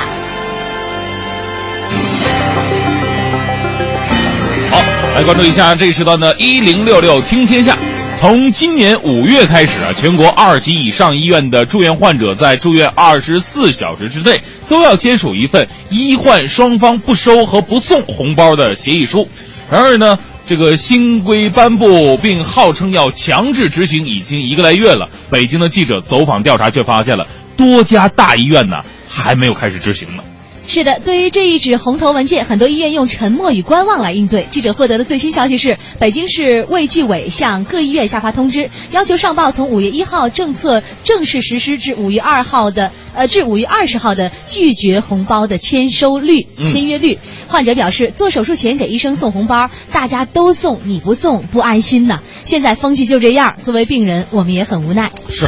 [4.72, 4.82] 好，
[5.14, 7.78] 来关注一下这一时段的“一零六六听天下”。
[8.24, 19.28] 从今年五月开始啊，全国二级以上医院的住院患者在住院二十四小时之内都要签署一份医患双方不收和不送红包的协议书。
[19.70, 28.78] 然而呢，这个新规颁布并号称要强制执行已经一个来月了，北京的记者走访调查却发现了多家大医院呢
[29.10, 30.24] 还没有开始执行呢。
[30.66, 34.48] 是的，对于这一纸红头文件，很多医院用沉默与观望来应对。
[34.50, 47.20] 记者获得的最新消息是，北京市卫计委向各医院下发通知，要求上报从五月一号政策正式实施至五月二号的呃至五月二十号的拒绝红包的签收率、嗯签约率。
[47.48, 52.22] 患者表示，做手术前给医生送红包，大家都送，你不送不安心呐。
[52.46, 55.12] 现在风气就这样，作为病人，我们也很无奈。
[55.30, 55.48] 是，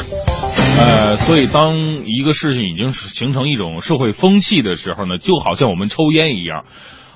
[0.78, 6.66] 呃，所以当一个事情已经形成一种社会风气的时候呢，就好像我们抽烟一样，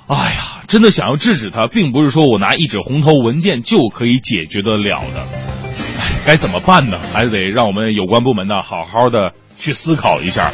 [0.07, 5.25] 哎呀，真的想要制止它，并不是说我拿一纸红头文件就可以解决得了的。
[6.25, 6.97] 该怎么办呢？
[7.13, 10.53] 还得让我们有关部门呢好好的去思考一下。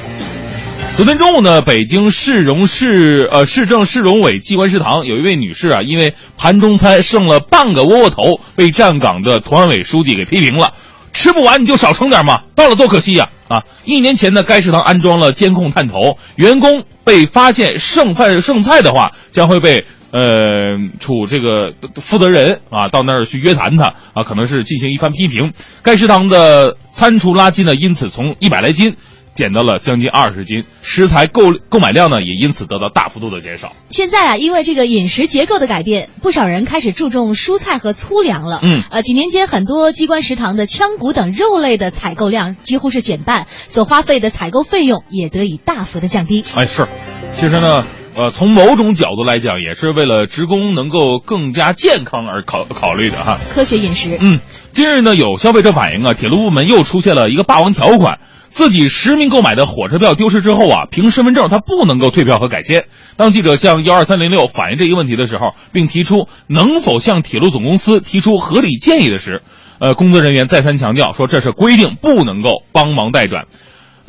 [0.95, 10.73] 昨天中午呢，北京市容市呃市政市容委机关食堂有一位女士啊，因为盘中餐剩了半个窝窝头，被站岗的团委书记给批评了。
[11.15, 13.29] 吃不完你就少盛点嘛，到了多可惜呀！
[13.47, 25.53] 啊，一年前呢，该食堂安装了监控探头，员工被发现剩饭剩菜的话，将会被呃处这个负责人啊到那儿去约谈他啊，可能是进行一番批评。
[25.81, 28.97] 该食堂的餐厨垃圾呢，因此从一百来斤。
[29.35, 33.73] 减到了将近二十斤，食材购购买量呢也因此得到大幅度的减少。
[33.89, 38.61] 现在啊，因为这个饮食结构的改变，不少人开始注重蔬菜和粗粮了。
[38.63, 46.41] 嗯，呃，几年间很多机关食堂的腔骨等肉类的采购量几乎是减半，所花费的采购费用也得以大幅的降低。
[46.55, 46.87] 哎，是，
[47.29, 53.37] 其实呢，呃，从某种角度来讲，也是为了职工能够更加健康而考考虑的哈。
[53.53, 54.17] 科学饮食。
[54.21, 54.39] 嗯，
[54.71, 58.19] 近日呢，有消费者反映啊，铁路部门又出现了一个霸王条款。
[58.55, 62.85] 自己实名购买的火车票丢失之后啊，凭身份证他不能够退票和改签。
[63.17, 69.41] 当记者向幺二三零六反映这一问题的时候，并提出能否向铁路总公司提出合理建议的时，
[69.79, 73.45] 呃，工作人员再三强调说这是规定，不能够帮忙代转。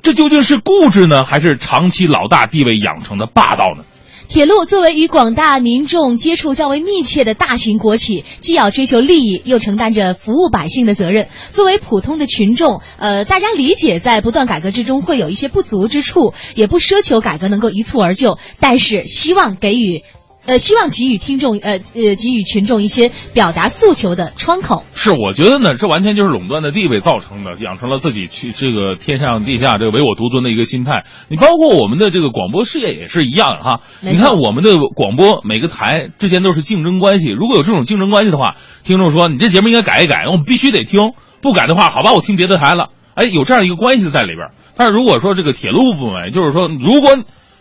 [0.00, 3.82] 这究竟是固执呢，还是长期老大地位养成的霸道呢？
[4.28, 11.28] 铁路作为与广大民众接触较为密切的大型国企，既要追求利益，又承担着服务百姓的责任。
[11.52, 20.02] 作为普通的群众，呃，大家理解在不断改革之中会有一些不足之处，也不奢求改革能够一蹴而就，但是希望给予。
[20.46, 24.84] 呃，希望给予听众，呃呃，给予群众一些表达诉求的窗口。
[24.94, 31.04] 是，我觉得呢，这完全就是垄断的地位造成的，养成了自己去这个天上地下这个唯我独尊的一个心态。
[31.28, 33.80] 你包括我们的这个广播事业也是一样哈。
[34.00, 38.54] 你看我们的广播每个台之间都是竞争关系，如果有这种竞争关系的话，
[38.84, 42.90] 听众说你这节目应该改一改，我们必须得听，不改的话，好吧，我听别的台了。
[43.14, 44.50] 哎，有这样一个关系在里边。
[44.76, 47.18] 但是如果说这个铁路部门，就是说如果。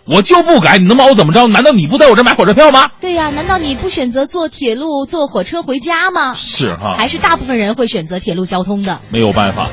[0.07, 1.47] 我就不改，你能把我怎么着？
[1.47, 2.89] 难道你不在我这买火车票吗？
[3.01, 6.35] 对呀，难道你不选择坐铁路、坐火车回家吗？
[6.35, 8.99] 是哈，还是大部分人会选择铁路交通的？
[9.09, 9.67] 没有办法。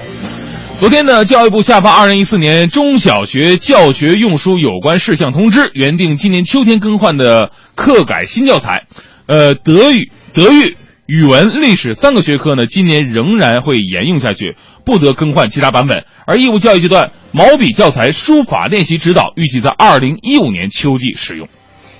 [0.80, 8.86] 昨天呢，教育部下发《二零一四年中小学教学用书有关事项通知》，原定今年秋天更换的课改新教材，
[9.26, 10.76] 呃，德语、德育、
[11.12, 14.56] 语文、历史三个学科呢，今年仍然会沿用下去。
[14.82, 21.48] 不得更换其他版本，而义务教育阶段毛笔教材书法练习指导预计在二零一五年秋季使用。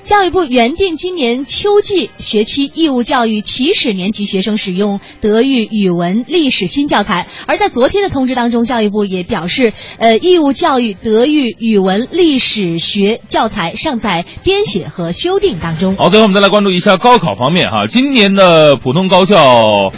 [0.05, 15.95] 教育部原定今年秋季学期义务教育起始年级学生使用德育、语文、历史新教材，而在昨天的通知当中，教育部也表示，呃，义务教育德育、语文、历史学教材尚在编写和修订当中。
[15.97, 19.93] 好，最后我们再来关注一下高考方面哈，今年的普通高校。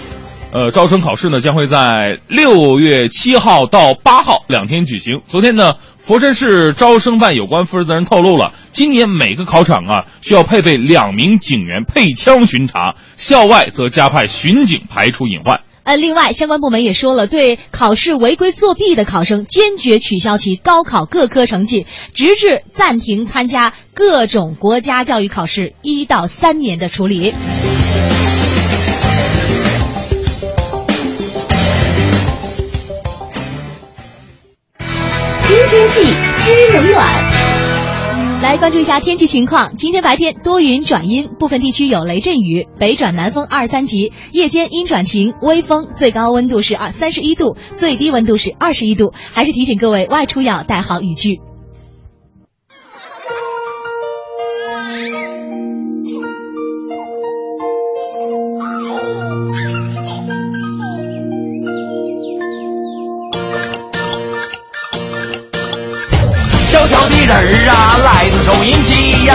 [0.54, 5.14] 呃，招生考试呢将会在六月七号到八号两天举行。
[5.28, 15.60] 昨天呢，佛山市招生办有关负责人透露了，今年每个考场啊需要配备两名警员配枪巡查，校外则加派巡警排除隐患。
[15.82, 27.34] 呃，另外相关部门也说了，对考试违规作弊的考生，坚决取消其高考各科成绩，直至暂停参加各种国家教育考试一到三年的处理。
[35.54, 36.02] 天气
[36.38, 39.76] 知冷暖，来关注一下天气情况。
[39.76, 44.12] 今天白天多云转阴，部分地区有雷阵雨，北转南风二三级。
[44.32, 49.12] 夜间阴转晴，微风，最高温度是二三十一度，最低温度是二十一度。
[49.32, 51.40] 还是提醒各位外出要带好雨具。
[67.68, 69.34] 啊，来自收音机呀，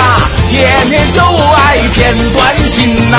[0.51, 3.17] 天天就爱骗短信呐。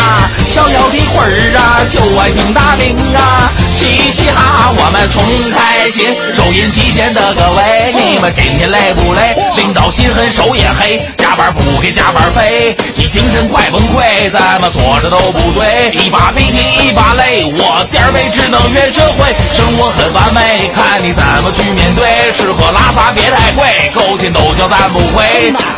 [0.52, 6.06] 逍遥的魂儿啊，就爱听大名啊，嘻嘻哈哈我们重开心。
[6.34, 9.36] 收音机前的各位，你们今天累不累？
[9.56, 10.98] 领导心狠手也黑，
[11.40, 15.88] 加班不给加班费，你精神快崩溃，怎么坐着都不对。
[15.92, 19.24] 一把鼻涕一把泪，我点儿背只能怨社会，
[19.56, 22.30] 生活很完美，看你怎么去面对。
[22.34, 25.24] 吃喝拉撒别太贵，勾心斗角咱不会。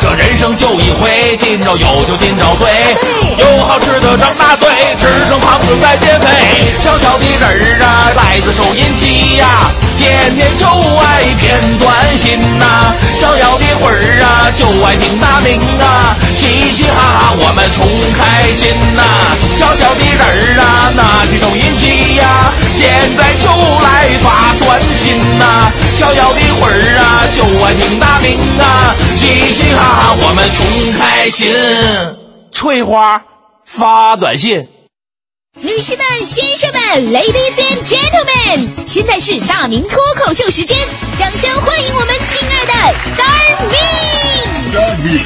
[0.01, 2.67] 这人生就一回，今朝有酒今朝醉，
[3.37, 4.67] 有好吃的张大嘴，
[4.99, 6.27] 吃成胖子再减肥。
[6.83, 9.71] 小小的人儿啊，来自收音机呀，
[10.03, 12.93] 天天就爱片段新呐。
[13.15, 19.01] 逍遥的魂儿啊，就爱听大名啊，嘻嘻哈哈我们穷开心呐。
[19.55, 23.49] 小小的人儿啊，拿起收音机呀，现在就
[23.79, 25.71] 来发短信呐。
[25.97, 31.49] 逍遥的魂儿啊，就爱听大名啊，嘻嘻哈哈我们穷开心。
[32.51, 33.21] 翠花
[33.65, 34.67] 发短信。
[35.63, 36.81] 女士们、先生们
[37.13, 40.77] ，Ladies and Gentlemen，现在是大明脱口秀时间，
[41.17, 42.73] 掌声欢迎我们亲爱的
[43.15, 45.21] Star Me！Star Me。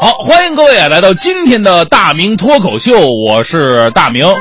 [0.00, 4.32] 好，欢迎各位啊，来到今天的大明脱口秀，我是大明。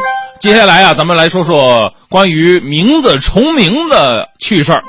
[0.41, 4.83] 接下来啊，咱们来说说关于名字重名的趣事儿。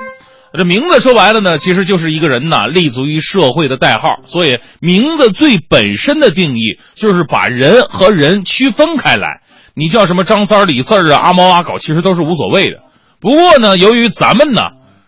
[0.54, 4.08] 这名字说白了呢，其实就是一个人呐立足于社会的代号。
[4.24, 9.42] 所以名字最本身的定义就是把人和人区分开来。
[9.74, 12.78] 你叫什么张三、李四啊、阿猫阿狗，其实都是无所谓的。
[13.20, 14.62] 不过呢，由于咱们呢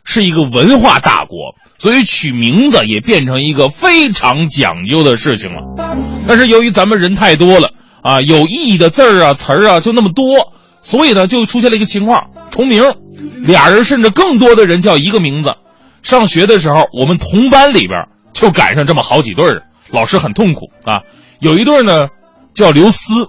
[0.04, 5.62] 是一个文化大国，所以取名字也变成一个非常讲究的事情了。
[6.28, 7.70] 但是由于咱们人太多了
[8.04, 10.52] 啊，有意义的字儿啊、词儿啊就那么多，
[10.82, 12.84] 所以呢就出现了一个情况：重名。
[13.42, 15.54] 俩人甚至更多的人叫一个名字。
[16.02, 21.00] 上学的时候，我们同班里边就赶上这么好几对儿，老师很痛苦啊。
[21.40, 22.08] 有一对儿呢
[22.54, 23.28] 叫刘思，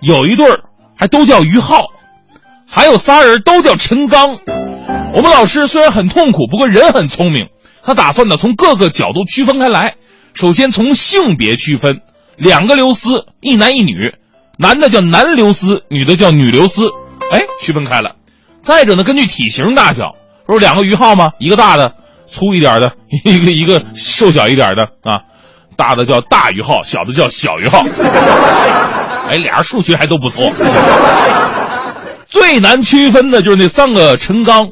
[0.00, 0.60] 有一对儿
[0.96, 1.88] 还都叫于浩，
[2.66, 4.38] 还有仨人都叫陈刚。
[5.12, 7.48] 我们老师虽然很痛苦，不过人很聪明，
[7.82, 9.96] 他打算呢从各个角度区分开来。
[10.32, 12.00] 首先从性别区分，
[12.40, 14.14] 两个刘思，一男一女，
[14.58, 16.90] 男的叫男刘思，女的叫女刘思，
[17.30, 18.16] 哎，区分开了。
[18.62, 20.14] 再者呢，根据体型大小，
[20.46, 21.32] 不是两个于浩吗？
[21.38, 21.92] 一个大的，
[22.26, 22.92] 粗一点的，
[23.24, 25.20] 一个一个瘦小一点的啊，
[25.76, 27.84] 大的叫大于浩，小的叫小于浩。
[29.28, 30.50] 哎，俩人数学还都不错。
[32.26, 34.70] 最难区分的就是那三个陈刚，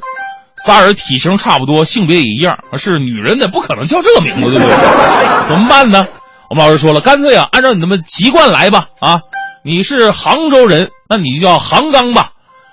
[0.57, 5.49] 仨人体型差不多，性别也一样，是女人的，不可能叫这个名字，对不对？
[5.49, 6.07] 怎么办呢？
[6.51, 8.89] 我们老师说了，干脆啊，按照你那么籍贯来吧。
[9.01, 9.21] 啊，
[9.63, 12.33] 你是杭州人，那你就叫杭刚吧。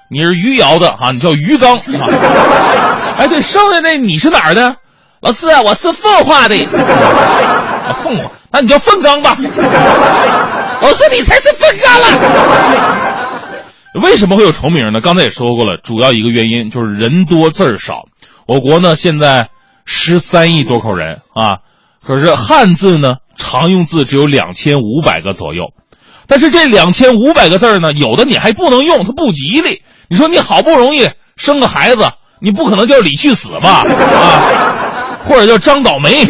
[0.09, 1.77] 你是余姚的啊，你叫余刚。
[3.17, 4.77] 哎，对，剩下那你是哪儿的？
[5.19, 6.55] 老师啊，我是奉化的。
[8.03, 9.35] 凤凰，那你叫凤刚吧。
[9.39, 12.07] 老师，你才是凤刚了。
[14.01, 15.01] 为什么会有重名呢？
[15.01, 18.03] 刚才也说过了，主要一个原因就是人多字儿少。
[18.45, 19.49] 我国呢现在
[19.85, 21.57] 十三亿多口人啊，
[22.05, 25.73] 可是汉字呢常用字只有两千五百个左右。
[26.27, 29.83] 但是这两千五百个字呢，有的你还不能用，它不吉利。
[30.09, 32.03] 你说你好不容易生个孩子，
[32.39, 33.85] 你不可能叫李去死吧？
[33.85, 36.25] 啊，或者叫张倒霉。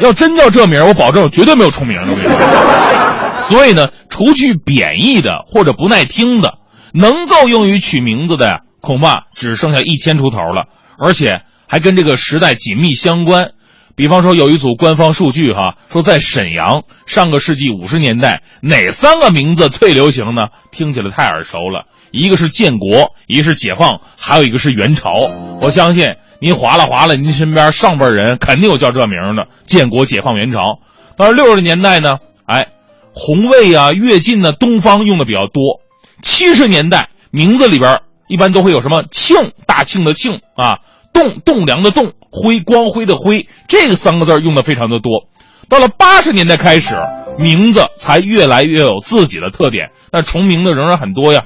[0.00, 3.38] 要真叫这名我保证绝对没有重名的。
[3.38, 6.54] 所以呢，除去贬义的或者不耐听的，
[6.92, 10.64] 能够用于取名字的，恐怕只剩下一千出头了，
[10.98, 13.50] 而且还跟这个时代紧密相关。
[13.96, 20.48] 比方说，有一组官方数据哈，说在沈阳上个世纪五十年代，哪三个名字最流行呢？
[20.72, 21.86] 听起来太耳熟了。
[22.10, 25.12] 一个是建国，一个是解放，还有一个是元朝。
[25.60, 29.46] 我相信您划拉划拉，您身边上辈人肯定有叫这名的。
[29.66, 30.80] 建国、解放、元朝。
[31.16, 32.16] 到了六十年代呢，
[32.46, 32.68] 哎，
[33.12, 35.80] 红卫啊、跃进呢、东方用的比较多。
[36.22, 40.78] 七十年代名字里边一般都会有什么庆、大庆的庆啊，
[41.14, 45.28] 栋、栋梁的栋，辉、光辉的辉，这个三个字用的非常的多。
[45.70, 46.94] 到了八十年代开始，
[47.38, 51.44] 名字才越来越有自己的特点，但重名的仍然很多呀。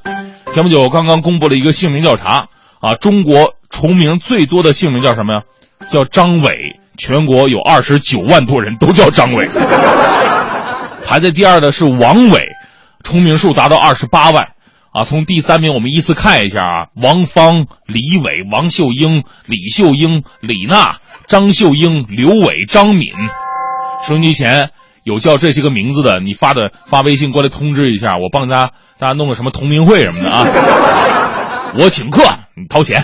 [0.53, 2.49] 前不久刚刚公布了一个姓名调查
[2.81, 5.43] 啊，中国重名最多的姓名叫什么呀？
[5.87, 9.47] 叫张伟，全国有二十九万多人都叫张伟。
[11.07, 12.49] 排在第二的是王伟，
[13.05, 14.49] 重名数达到二十八万。
[14.93, 23.11] 啊，从第三名我们依次看一下啊，王芳、李伟、王秀英、李秀英、李娜、张秀英、刘伟、张敏。
[24.07, 24.71] 收音机前。
[25.05, 30.45] 有叫这些个名字的，你发的发微信过来通知一下，我帮大家大家弄个什么同名会什么的啊，
[31.79, 32.23] 我请客，
[32.55, 33.03] 你掏钱。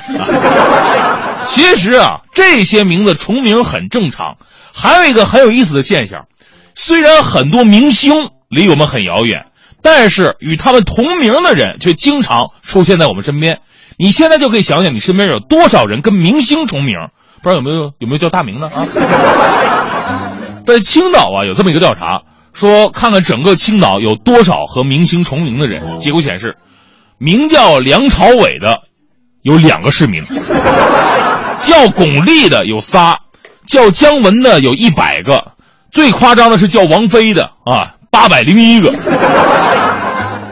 [1.44, 4.36] 其实啊，这些名字重名很正常。
[4.74, 6.26] 还有一个很有意思的现象，
[6.74, 8.12] 虽然很多明星
[8.50, 9.46] 离我们很遥远，
[9.84, 13.60] 但是与他们同名的人却经常出现在我们身边。
[13.98, 16.96] 你现在就可以想想，你身边有多少人跟明星重名？
[17.42, 18.86] 不知道有没有有没有叫大名的啊？
[20.64, 22.22] 在青岛啊，有这么一个调查，
[22.54, 26.00] 说看看整个青岛有多少和明星重名的人。
[26.00, 26.56] 结果显示，
[27.18, 28.84] 名叫梁朝伟的
[29.42, 30.24] 有两个市民，
[31.60, 33.18] 叫巩俐的有仨，
[33.66, 35.52] 叫姜文的有一百个，
[35.92, 38.94] 最夸张的是叫王菲的啊，八百零一个，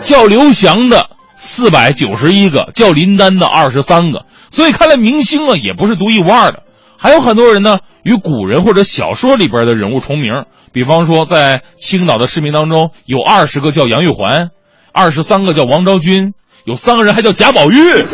[0.00, 1.06] 叫刘翔的
[1.36, 4.24] 四百九十一个，叫林丹的二十三个。
[4.50, 6.64] 所以看来明星啊，也不是独一无二的。
[6.98, 10.32] 还有很多人呢，与古人或者小说里边的人物重名。
[10.72, 14.48] 比方说，在青岛的市民当中，有二十个叫杨玉环，
[14.92, 16.34] 二十三个叫王昭君，
[16.64, 18.04] 有三个人还叫贾宝玉，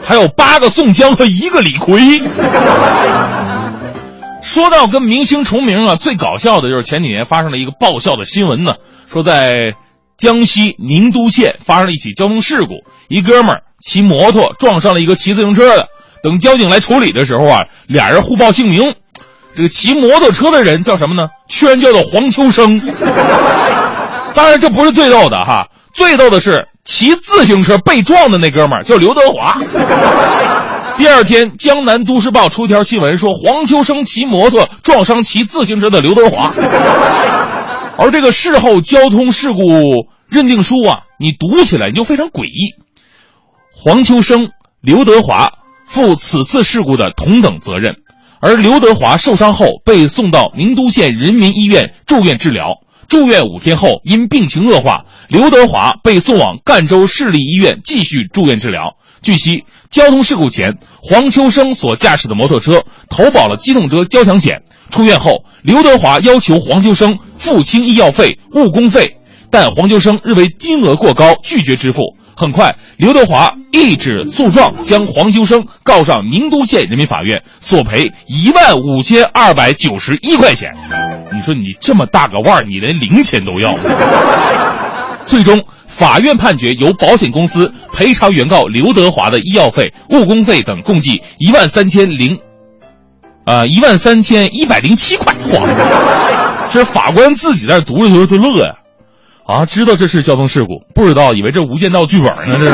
[0.00, 2.22] 还有八个宋江和一个李逵。
[4.46, 8.76] 说到跟明星重名啊，最搞笑的就是前几年发生了一个爆笑的新闻呢，
[9.12, 9.74] 说在
[10.16, 15.88] 江西宁都县发生了一起交通事故，一哥们儿骑摩托撞上了一个骑自行车的。
[16.22, 18.94] 等交警来处理的时候啊，俩人互报姓名，
[19.56, 21.28] 这个骑摩托车的人叫什么呢？
[21.48, 22.80] 居然叫做黄秋生。
[24.32, 29.58] 当然，这不是最逗的哈，最逗的是骑自行车被撞的那哥们儿叫刘德华。
[30.98, 36.50] 第二天，《江南都市报》出一条新闻说，黄秋生骑摩托撞伤骑自行车的刘德华。
[37.98, 39.60] 而这个事后交通事故
[40.28, 42.74] 认定书啊，你读起来你就非常诡异。
[43.70, 44.48] 黄秋生、
[44.80, 45.52] 刘德华
[45.86, 47.96] 负此次事故的同等责任，
[48.40, 52.80] 而刘德华受伤后被送到名都县人民医院住院治疗。
[53.06, 58.96] 住院五天后，因病情恶化，刘德华被送往赣州市立医院继续住院治疗。
[59.26, 64.62] 据悉，交通事故前，黄秋生所驾驶的摩托车投保了机动车交强险。
[64.88, 69.16] 出院后，刘德华要求黄秋生付清医药费、误工费，
[69.50, 72.02] 但黄秋生认为金额过高，拒绝支付。
[72.36, 80.70] 很快，刘德华一纸诉状将黄秋生告上宁都县人民法院，索赔一万五千二百九十一块钱。
[81.34, 83.76] 你说你这么大个腕儿，你连零钱都要？
[85.26, 85.60] 最终，
[85.96, 92.38] 法院判决由保险公司赔偿原告刘德华的医药费、误工费等共计一万三千零，
[93.46, 95.34] 啊一万三千一百零七块。
[95.54, 98.74] 哇，这法官自己在那读着读着就乐呀。
[99.46, 102.72] 啊，知道这是交通事故，不知道以为这无间道剧本呢，这是。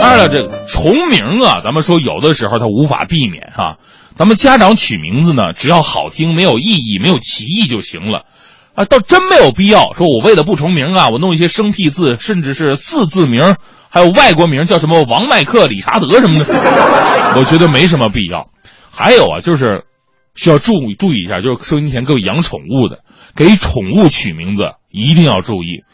[0.00, 3.76] 当然了，这重名啊，咱们说有的时候它无法避免哈。
[4.16, 8.24] 咱们家长取名字呢，只要好听、没有意义、没有歧义就行了，
[8.80, 13.56] 啊，倒真没有必要说我为了不重名啊，我弄一些生僻字，甚至是四字名，
[13.90, 16.54] 还有外国名叫什么王麦克、理查德什么的，
[17.36, 18.48] 我觉得没什么必要。
[18.90, 19.84] 还有啊，就是
[20.34, 23.00] 需要注注意一下，就是收音前各位养宠物的。
[23.36, 25.84] 给宠物取名字一定要注意，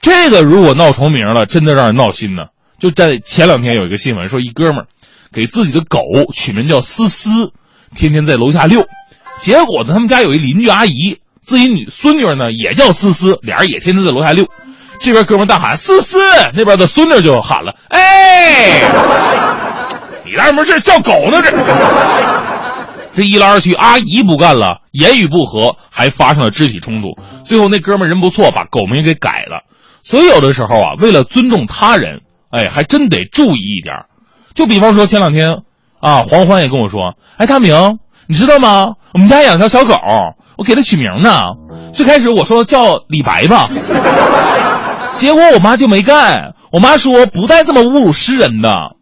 [0.00, 2.46] 这个如果闹重名了，真的让人闹心呢。
[2.78, 4.86] 就在前两天有一个新闻说，一哥们儿
[5.30, 6.00] 给自己的狗
[6.32, 7.28] 取名叫思思，
[7.94, 8.86] 天天在楼下遛，
[9.38, 11.18] 结果呢，他们家有一邻居阿姨，
[11.50, 14.46] 自己女孙女呢也叫思思，俩人也天天在楼下遛。
[15.00, 16.16] 这边哥们大喊思思，
[16.54, 18.80] 那边的孙女就喊了，哎，
[20.24, 21.50] 你干什么事叫狗呢这？
[23.16, 27.08] 这一来二去，阿姨不干了，言语不合，还发生了肢体冲突。
[27.44, 29.64] 最后那哥们人不错，把狗名给改了。
[30.04, 32.20] 所以有的时候啊，为了尊重他人，
[32.50, 33.96] 哎，还真得注意一点。
[34.54, 35.62] 就比方说前两天
[35.98, 37.98] 啊，黄欢也跟我说：“哎，大明，
[38.30, 38.94] 你知道吗？
[39.12, 39.96] 我们家养条小狗，
[40.56, 41.42] 我给它取名呢。
[41.92, 43.68] 最开始我说叫李白吧，
[45.14, 46.54] 结果我妈就没干。
[46.70, 48.92] 我妈说不带这么侮辱诗人的。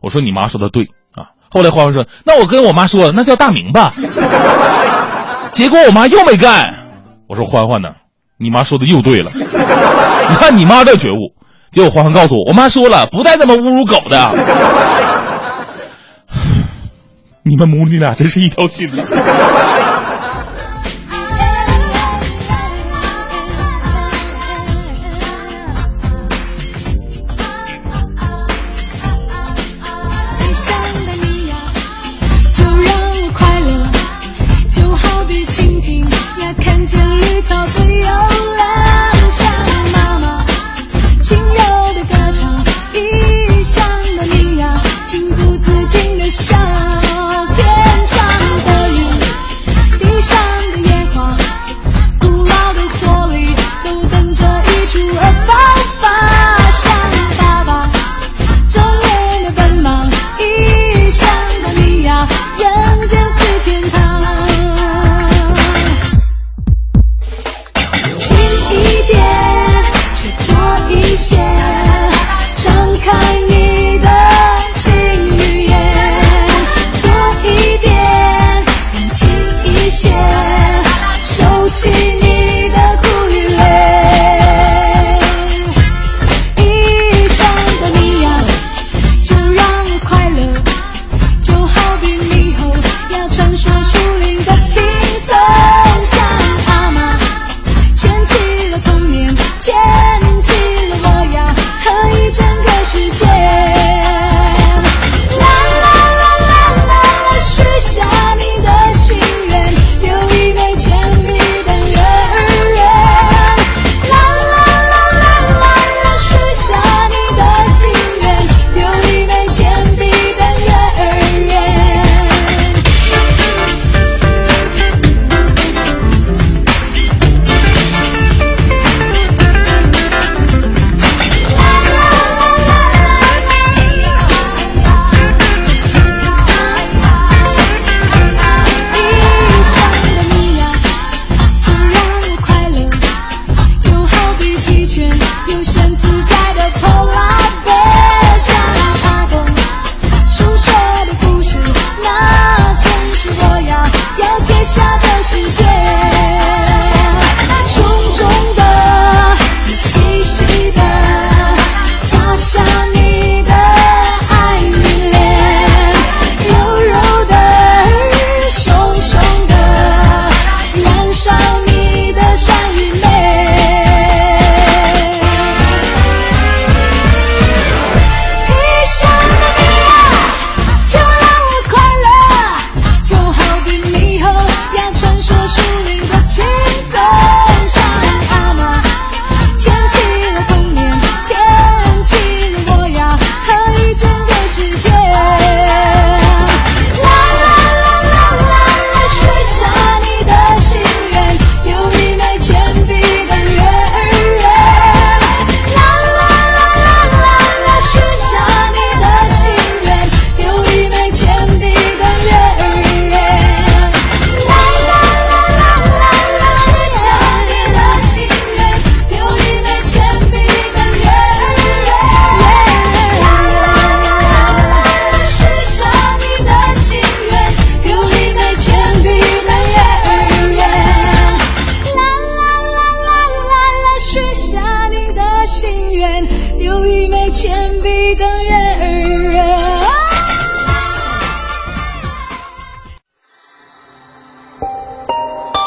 [0.00, 0.84] 我说你妈说的对
[1.16, 3.92] 啊。”后来欢欢说：“那我跟我妈说，那叫大明吧。”
[5.50, 6.72] 结果我妈又没干。
[7.28, 7.90] 我说：“欢欢呢？
[8.38, 9.32] 你妈说的又对了。
[9.34, 11.34] 你看你妈这觉悟。”
[11.74, 14.30] 结果欢欢告诉我：“我妈说了，不带这么侮辱狗的。”
[17.48, 18.88] 你们母女俩真是一条心。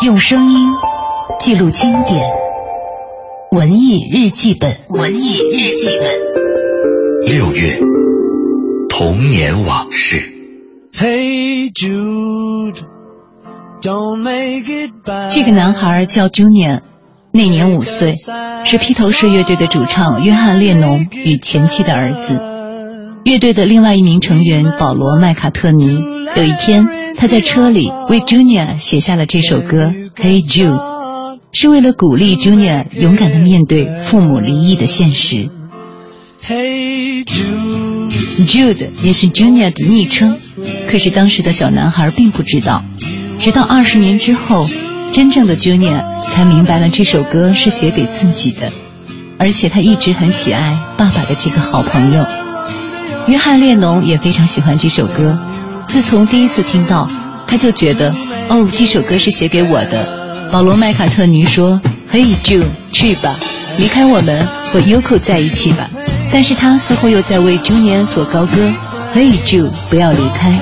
[0.02, 0.66] 用声音
[1.41, 2.32] 记录经典，
[3.52, 6.10] 文艺日记本，文艺日记本。
[7.26, 7.78] 六月，
[8.88, 10.22] 童年往事。
[10.93, 12.80] Hey Jude,
[13.82, 15.36] don't make it bad.
[15.36, 16.80] 这个男孩叫 Junior，
[17.34, 18.14] 那年五岁，
[18.64, 22.39] 是披头士乐队的主唱约翰列侬与前妻的儿子。
[23.26, 25.97] 乐队的另外一名成员保罗麦卡特尼，
[26.38, 26.86] 有一天
[27.20, 30.70] 他在车里为 Junior 写下了这首歌《Hey Jude》，
[31.51, 35.49] 是为了鼓励 Junior 勇敢的面对父母离异的现实。
[36.41, 40.38] Hey Jude, 也是 Junior 的昵称，
[40.88, 42.86] 可是当时的小男孩并不知道，
[43.38, 44.65] 直到二十年之后，
[45.11, 48.72] 真正的 Junior 才明白了这首歌是写给自己的，
[49.38, 52.26] 而且他一直很喜爱爸爸的这个好朋友。
[53.28, 55.38] 约翰列侬也非常喜欢这首歌，
[55.89, 57.09] 自从第一次听到，
[57.47, 58.13] 他就觉得
[58.47, 60.49] 哦，这首歌是写给我的。
[60.51, 61.81] 保罗麦卡特尼说
[62.13, 63.35] ：“Hey Jude，去吧，
[63.79, 65.89] 离开我们，和 Yoko 在一起吧。”
[66.31, 68.71] 但是他似乎又在为 Junior 所高歌
[69.15, 70.53] ：“Hey Jude，不要离开。”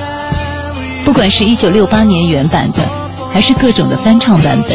[1.04, 2.78] 不管是一九六八年原版的，
[3.30, 4.70] 还是各种的翻唱版本，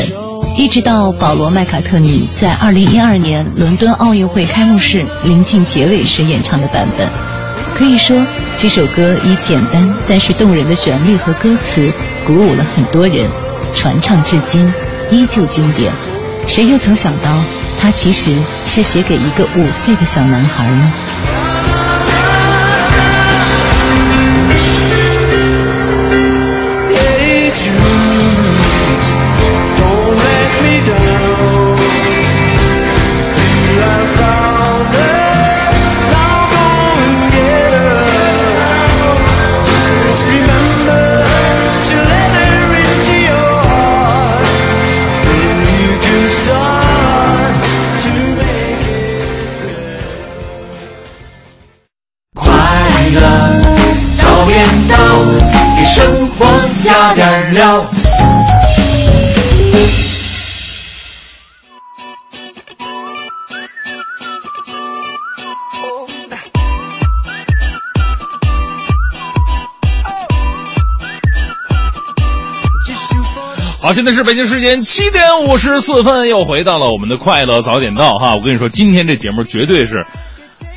[0.56, 7.33] 一直到保罗麦卡特尼在二零一二年伦敦奥运会开幕式临近结尾时演唱的版本。
[7.76, 8.24] 可以说，
[8.58, 11.92] 这首歌以简单但是动人的旋律和歌词
[12.26, 13.30] 鼓舞了很多人，
[13.74, 14.72] 传唱至今，
[15.10, 15.92] 依旧经典。
[16.46, 17.44] 谁又曾想到，
[17.80, 18.32] 它其实
[18.68, 20.94] 是写给一个五岁的小男孩呢？
[57.54, 57.90] 加点料。
[73.82, 78.34] 好，现在是北京时间七点五十四分，又回到了我们的快乐早点到哈。
[78.36, 80.06] 我跟你说，今天这节目绝对是，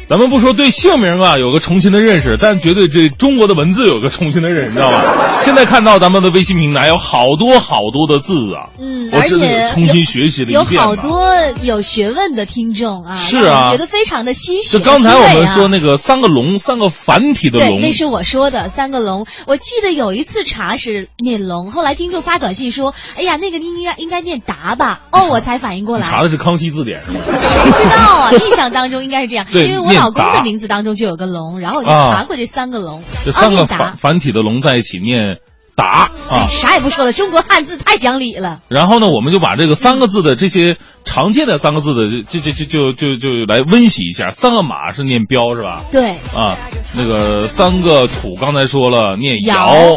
[0.08, 5.02] 咱们不说对姓名啊有个重新的认识，但绝对对中国的文字有个重新的认识，你知道吧？
[5.42, 10.88] 现在看到咱们的微信平台有好多好多的字啊，嗯，我真而且的重新学习了有一遍有。
[10.88, 14.78] 好多有学问的听众啊，是啊觉得非常的欣喜。
[14.78, 19.26] 就刚才我们说那个三个龙，三个繁体的对，龙，那是我说的三个龙。
[19.48, 27.18] 我记得有一次查是念龙，后来听众发短信说：“哎呀，那个应该应该念达吧？”哦，我才反应过来，查的是康熙字典是吗？
[27.24, 28.30] 谁知道啊？
[28.32, 33.02] 印象当中应该是这样， 对因为我念老公的名字当中就有个龙，然后我就啊查过这三个龙。
[33.24, 35.38] 这三个繁繁体的龙在一起念
[35.74, 36.46] 达啊。
[36.50, 38.60] 啥也不说了，中国汉字太讲理了。
[38.68, 44.28] 然后呢，我们就把这个三个字的这些常见的三个字的这这这就就就来温习一下。
[44.28, 45.84] 三个马是念彪是吧？
[45.90, 46.56] 对，啊，
[46.94, 49.94] 那个三个土刚才说了念尧尧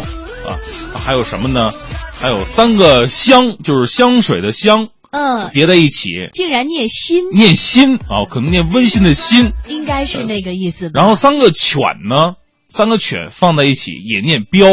[0.48, 0.58] 啊，
[0.94, 1.74] 还有什么呢？
[2.22, 9.54] 还有三个香，就是香水的香嗯，叠在一起竟然念心，念心啊，可能念温馨的心。
[9.68, 11.00] 应该是那个意思吧。
[11.00, 12.36] 然后三个犬呢，
[12.70, 14.68] 三个犬放在一起也念彪，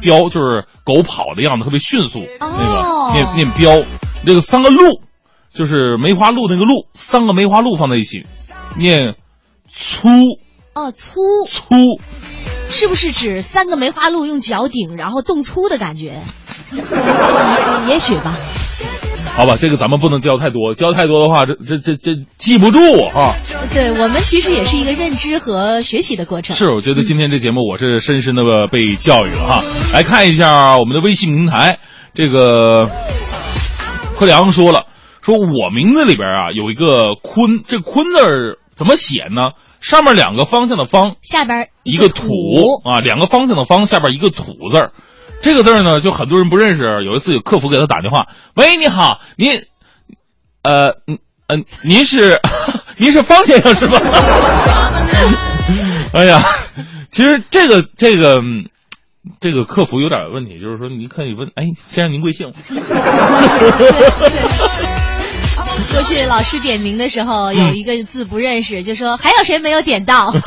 [0.00, 3.86] 彪就是狗跑的样子，特别迅速，那哦个念念彪。
[4.24, 5.00] 这个三个鹿，
[5.54, 8.26] 就是梅花鹿那个鹿，三个梅花鹿放在一起，
[8.76, 9.14] 念
[9.68, 10.08] 粗
[10.74, 11.76] 哦，粗粗。
[12.68, 16.22] 是不是指三个梅花鹿用脚顶，然后动粗的感觉？
[17.88, 18.34] 也许吧。
[19.36, 22.78] 好吧，这个咱们不能教太多，教太多的话，这这这这记不住
[23.08, 23.34] 啊。
[23.74, 26.56] 对我们其实也是一个认知和学习的过程。
[26.56, 29.62] 是，我觉得今天这节目我是深深的被教育了哈。
[29.92, 31.78] 来看一下我们的微信平台，
[32.14, 32.90] 这个
[34.16, 34.86] 柯良说了，
[35.20, 39.50] 说我名字里边啊有一个坤，这坤字儿怎么写呢？
[39.80, 42.24] 上面两个方向的方，下边一个土
[42.84, 44.92] 啊，两个方向的方，下边一个土字儿。
[45.46, 47.04] 这个字儿呢，就很多人不认识。
[47.04, 49.52] 有一次有客服给他打电话，喂，你好，您，
[50.62, 52.40] 呃，嗯嗯、您是
[52.98, 54.00] 您是方先生是吧？
[56.12, 56.42] 哎呀，
[57.10, 58.42] 其实这个这个
[59.40, 62.50] 这个客服有点问题，就是说你可以问，哎，先生您贵姓？
[65.92, 70.30] 过去老师点名的时候有一个字不认识，就说还有谁没有点到？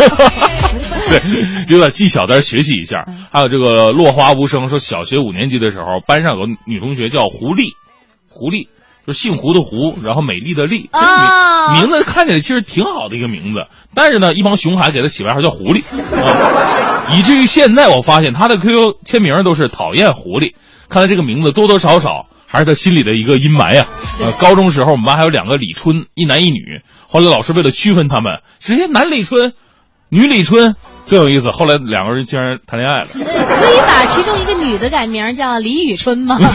[1.10, 1.22] 对，
[1.68, 3.06] 有点技巧，大家学习一下。
[3.32, 7.74] 还有这个落花无声说，小学五年级的时候，班上有个女同学叫胡丽，
[8.30, 8.68] 胡丽
[9.08, 13.66] 就姓胡的胡，然后美丽的丽，这哦名名字看起来其实挺好的一个名字，
[13.96, 15.82] 但是呢，一帮熊孩给她起外号叫狐狸，
[16.22, 20.54] 啊，以至于现在我发现她的 QQ 签名都是讨厌狐狸，
[20.90, 23.86] 看来这个名字多多少少还是他心里的一个阴霾呀、
[24.20, 29.54] 呃，高中时候我们班还有两个李春，一男一女，后来老师为了区分他们，直接男李春。
[30.12, 30.76] 女李春
[31.08, 33.08] 更有意思，后来两个人竟然谈恋爱了。
[33.14, 33.20] 可
[33.72, 36.40] 以把其中一个女的改名叫李宇春吗？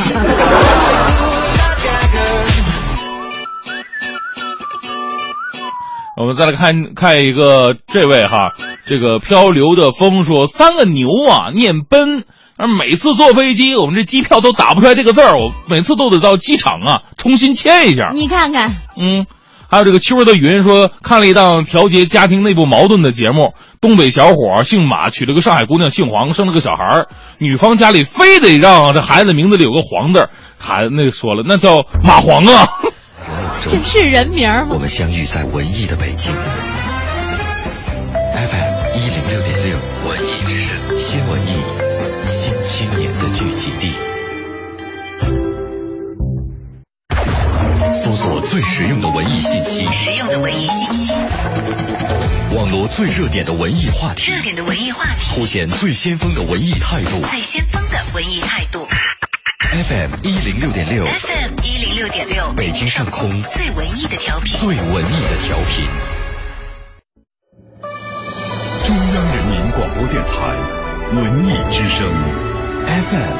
[6.16, 8.53] 我们再来看看一个这位哈，
[8.86, 12.24] 这个漂流的风说三个牛啊念奔，
[12.57, 18.11] 而每次坐飞机我们这机票都打不出来这个字儿，我每次都得到机场啊重新签一下。
[18.14, 19.26] 你看看，嗯，
[19.68, 32.68] 还有这个秋儿的云说看了一档调节家庭内部矛盾的节目，东北小伙姓马，娶了个上海姑娘姓黄，生了个小孩儿，女方家里非得让这孩子名字里有个黄字儿，孩子那个说了那叫马黄啊。
[33.68, 34.66] 这是人名吗？
[34.70, 36.32] 我们相遇在文艺的北京
[48.55, 51.12] 最实用的文艺信息，实用的文艺信息，
[52.55, 57.20] 网罗最热点的文艺话题，热点的文艺话题，凸显最先锋的文艺态度。
[57.26, 58.86] 最先锋的文艺态度。
[59.72, 63.42] FM 一零六点六，FM 一零六点六，北京上空。
[63.42, 65.84] 最文艺的调频，最文艺的调频。
[68.86, 70.55] 中央人民广播电台。
[71.12, 72.07] 文艺之声
[72.86, 73.34] ，FM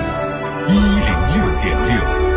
[0.71, 2.34] 一零六点六。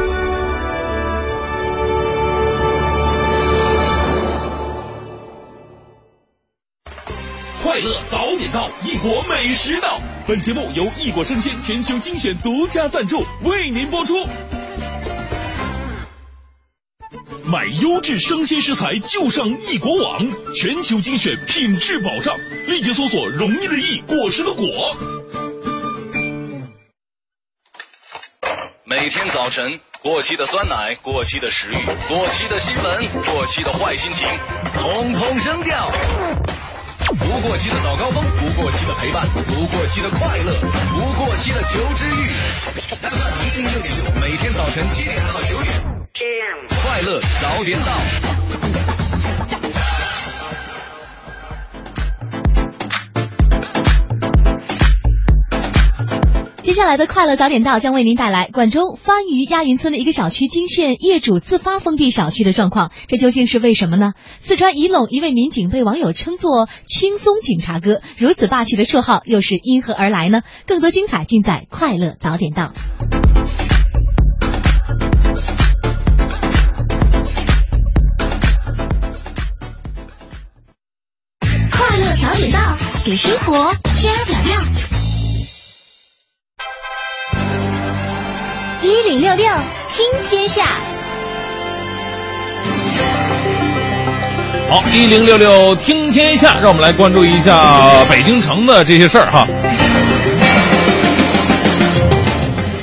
[7.77, 10.01] 快乐早点到，异国美食到。
[10.27, 14.15] 本节目由异国生鲜全球精选独家赞助，为您播出。
[17.45, 22.35] 买优质生鲜食材就上异国网，全球精选，品质保障。
[22.65, 24.97] 立即搜索“容易的易，果实的果”。
[28.85, 31.75] 每天早晨，过期的酸奶、过期的食欲、
[32.07, 34.27] 过期的新闻、过期的坏心情，
[34.73, 35.91] 统统扔掉。
[37.19, 40.59] 不过期的早高峰，不过期的陪伴，不过期的快乐，
[40.91, 42.29] 不过期的求知欲。
[43.01, 45.73] FM 一零六点六，每天早晨七点到九点，
[46.83, 48.46] 快乐早点到。
[56.77, 64.13] 下来的快乐早点到将为您带来广州番禺鸭云村的一个小区惊现业主自发封闭小区的状况，这究竟是为什么呢？
[64.39, 70.43] 四川仪陇一位民警被网友称作“轻松警察哥”，如此霸气的绰号又是因何而来呢？
[70.67, 72.71] 更多精彩尽在快乐早点到。
[81.71, 82.59] 快乐早点到，
[83.03, 84.96] 给生活加点料。
[88.87, 89.45] 一零六六
[89.89, 90.63] 听天下，
[94.69, 99.45] 好，一零六六听天下，让我们来关注一下北京城的这些事儿哈。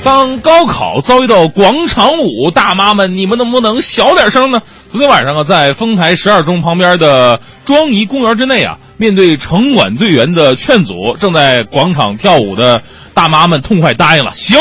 [0.03, 4.61] 当高考遭遇到广场舞，大妈们，你们能不能小点声呢？
[4.91, 12.83] 昨天晚上啊，在丰台十二中旁边的庄怡公园之内啊，面对城管队员的劝阻，正在广场跳舞的
[13.15, 14.55] 大妈们痛快答应了，行。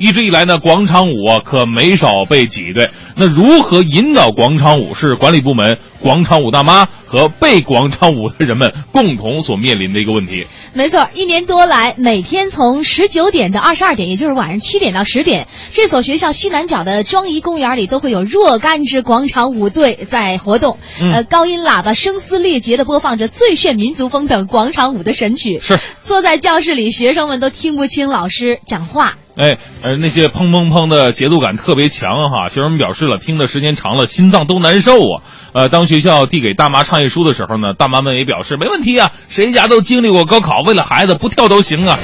[0.00, 2.88] 一直以来呢，广场舞啊可没少被挤兑。
[3.16, 10.46] 那如何引导广场舞，是管理部门、广场舞大妈和被广场舞的人们共同所面临的一个问题。
[10.72, 20.78] 没错，一年多来，每天从十九点到二十二点，也就是晚上七点到十点，这所学校西南角的庄怡公园里都会有若干支广场舞队在活动。
[21.02, 25.60] 嗯呃，高音喇叭声嘶力竭地播放着最炫民族风等广场舞的神曲。
[25.60, 29.18] 是，坐在教室里，学生们都听不清老师讲话。
[29.40, 35.22] 哎，而那些砰砰砰的节奏感特别强哈，学生们表示了，听的时间长了，心脏都难受啊。
[35.54, 41.98] 呃，当学校递给大妈倡议书的时候呢，大妈们也表示没问题啊，谁家都经历过高考，为了孩子不跳都行啊。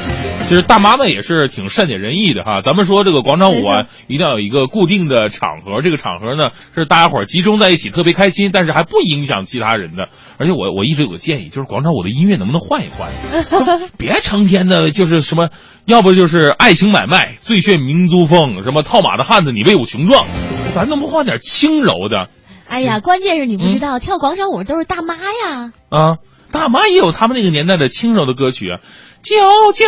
[0.49, 2.61] 其实大妈们也是挺善解人意的哈。
[2.61, 10.09] 咱们说这个广场舞啊，一定要有一个固定的场合，这个场合呢是大家伙儿集中在一起特别开心，但是还不影响其他人的。
[10.39, 13.11] 而且我我一直有个建议，就是广场舞的音乐能不能换一换，
[13.99, 15.49] 别成天的就是什么，
[15.87, 20.27] 要不就是爱情买卖、最炫民族风，什么套马的汉子你威武雄壮，
[20.75, 22.29] 咱能不换点轻柔的？
[22.69, 25.73] 哎呀，关键是你不知道，跳广场舞都是大妈呀。
[25.89, 26.17] 啊，
[26.51, 28.81] 大妈也有他们那个年代的轻柔的歌曲啊，
[29.23, 29.37] 九
[29.73, 29.85] 九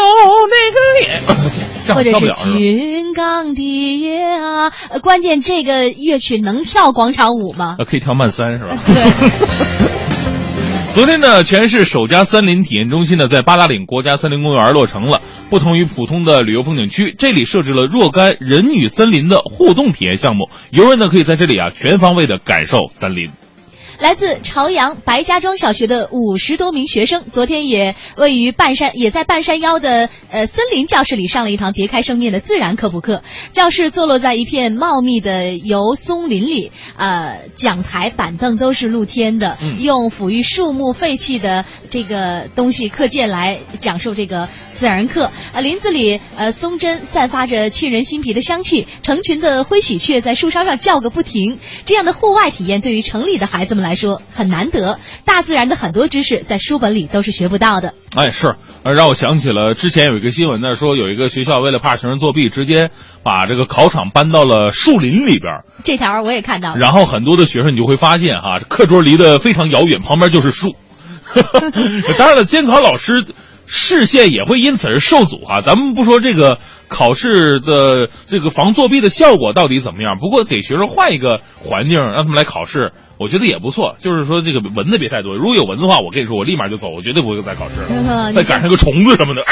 [0.49, 1.21] 那个脸，
[1.89, 2.53] 这或者是？
[2.57, 7.75] 军港的夜啊，呃关键这个乐曲能跳广场舞吗？
[7.81, 8.77] 呃，可以跳慢三是吧？
[8.87, 9.89] 对。
[10.99, 15.23] 昨天呢，全市首家森林体验中心呢，在八达岭国家森林公园落成了。
[15.49, 23.31] 不同于普通的旅游风景区，这里设置了若干人与森林的互动体验项目，游人呢可以在这里啊全方位的感受森林。
[23.99, 33.25] 来自朝阳白家庄小学的五十多名学生，昨天也位于半山，也在半山腰的呃森林教室里上了一堂别开生面的自然科普课。
[33.51, 45.33] 教室坐落在一片茂密的油松林里，呃，讲台板凳都是露天的，嗯用抚育树木废弃的这个东西课件来讲授这个自然课。
[45.53, 51.59] 呃，林子里呃松针散发着沁人心脾的香气，成群的灰喜鹊在树梢上叫个不停。
[51.85, 57.95] 这样的户外体验对于城里的孩子们来说很难得，大自然的很多知识在书本里都是学不到的。
[58.15, 62.91] 哎，是，呃，让我想起了之前有一个新闻呢，说有一个学校为了怕学生作弊，直接
[63.23, 66.79] 把这个考场搬到了树林里边，这条我也看到了。
[66.79, 70.75] 然后很多的学生你就会发现哈，课桌离得非常遥远，旁边就是树。
[72.17, 73.27] 当然了，监考老师
[73.69, 75.61] 视线也会因此而受阻啊。
[75.61, 76.59] 咱们不说这个
[76.89, 83.97] 考试的这个防作弊的效果到底怎么样，不过给学生换一个环境，让他们来考试，我觉得也不错。
[84.01, 87.87] 就是说这个蚊子别太多，如果有蚊子的话，我跟你说，我立马就走，我绝对不会再考试了。
[87.91, 89.43] 嗯再赶上个虫子什么的，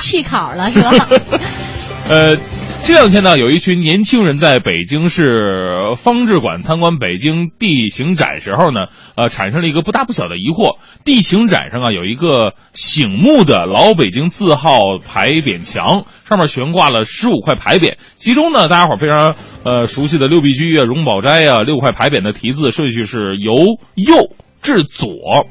[0.00, 0.90] 弃考了是吧？
[2.08, 2.36] 呃，
[2.84, 10.78] 这两天呢，有一群年轻人在北京市方志馆参观北京地形展时候呢，呃，产生了一个不大不小的疑惑。
[11.04, 24.30] 地形展上啊，有一个醒目的老北京字号牌匾墙，上面悬挂了十五块牌匾，其中呢，大家伙儿非常呃熟悉的六必居啊、荣宝斋啊，六块牌匾的题字顺序是由右
[24.62, 25.48] 至左，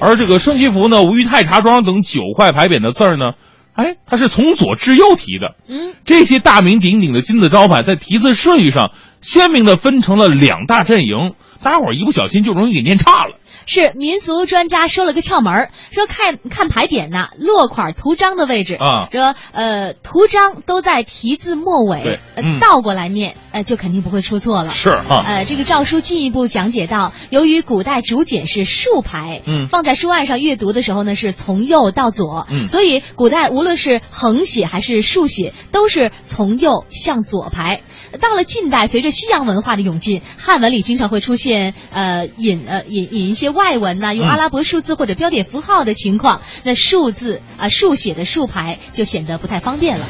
[0.00, 3.32] 而这个升旗符呢、吴裕泰茶庄等九块牌匾的字儿呢。
[3.78, 5.54] 哎，它是从左至右提的。
[5.68, 13.38] 嗯，这些大名鼎鼎的金字招牌在题字顺序上鲜明的分成了两大阵营，大家伙儿一不小心就容易给念岔了。
[13.68, 19.08] 是民俗专家说了个窍门儿，说看看牌匾呐，落款图章的位置啊。
[19.12, 22.18] 说呃图章都在题字末尾
[22.60, 24.70] 倒过来念，呃就肯定不会出错了。
[24.70, 25.22] 是哈。
[25.26, 29.66] 呃，这个诏书进一步讲解到，由于古代竹简是竖排，嗯。
[29.66, 32.68] 放在书案上阅读的时候呢是从右到左，嗯。
[32.68, 37.82] 所以古代无论是横写还是竖写，都是从右向左排。
[38.20, 50.06] 到了近代，随着西洋文化的涌进，汉文里经常会出现呃引呃引引一些外文呐、用阿拉伯数字或者标点符号的情况，那数字啊、竖写的竖排就显得不太方便了。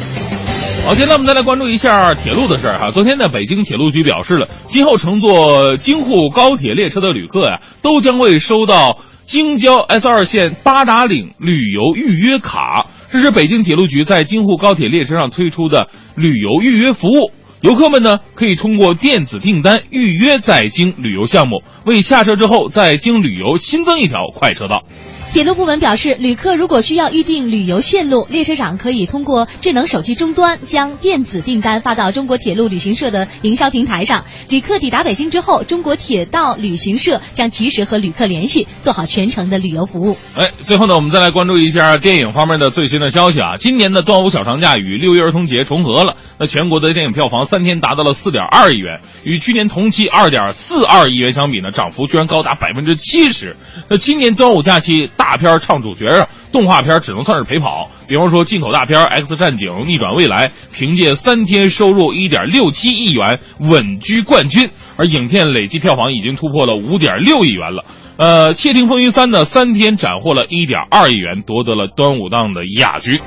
[0.86, 2.90] 好，接下来我们再来关注一下铁路的事儿哈。
[2.92, 12.86] 昨天呢，北京铁路局表示了，今后乘坐京沪高铁列车的旅客呀，都将会收到京郊 S 二线八达岭旅游预约卡。
[13.10, 17.32] 这是北京铁路局在京沪高铁列车上推出的旅游预约服务。
[17.60, 24.84] 游客们呢，可以通过电子订单预约在京旅游项目，为下车之后在京旅游新增一条快车道。
[25.30, 34.24] 铁路部门表示，旅客如果需要预订旅游线路，列车长可以通过智能手机终端将电子订单发到中国铁路旅行社的营销平台上。
[34.48, 40.16] 旅客抵达北京之后，中国铁道旅行社将及时和旅客联系，做好全程的旅游服务。
[40.34, 43.56] 哎，最后呢，我们再来关注一下电影方面的最新的消息啊。
[43.56, 53.56] 今年的端午小长假与六一儿童节重合了，那全国的电影票房三天达到了四点二亿元，与去年同期二点四二亿元相比呢，涨幅居然高达百分之七十。
[53.90, 57.90] 那今年端午假期大片唱主角啊，动画片只能算是陪跑。
[58.06, 67.84] 比方说进口大片《X 战警：逆转未来》，凭借三天收入一点六七亿元稳居冠军，而影片累计票房已经突破了五点六亿元了。
[68.16, 73.20] 呃，《窃听风云三》呢，三天斩获了一点二亿元，夺得了端午档的亚军。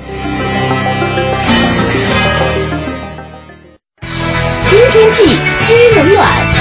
[4.64, 6.51] 知天气，知冷暖。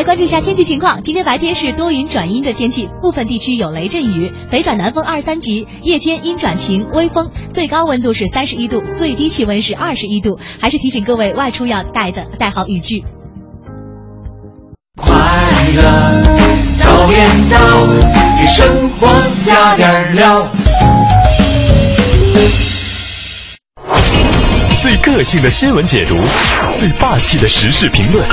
[0.00, 1.02] 来关注一下天气情况。
[1.02, 10.38] 今天白天是多云转阴的天气，部分地区有雷阵雨，北转南风二三级，夜间阴转晴，微风，最高温度是三十一度，最低气温是二十一度。
[10.58, 13.04] 还是提醒各位外出要带的带好雨具。
[14.96, 15.12] 快
[15.74, 16.22] 乐
[16.78, 17.86] 早点到，
[18.40, 19.06] 给生活
[19.44, 20.48] 加点料。
[24.80, 26.16] 最个性的新闻解读，
[26.72, 28.26] 最霸气的时事评论，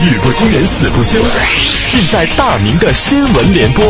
[0.00, 1.20] 语不惊人死不休，
[1.90, 3.84] 尽在大明的新闻联播。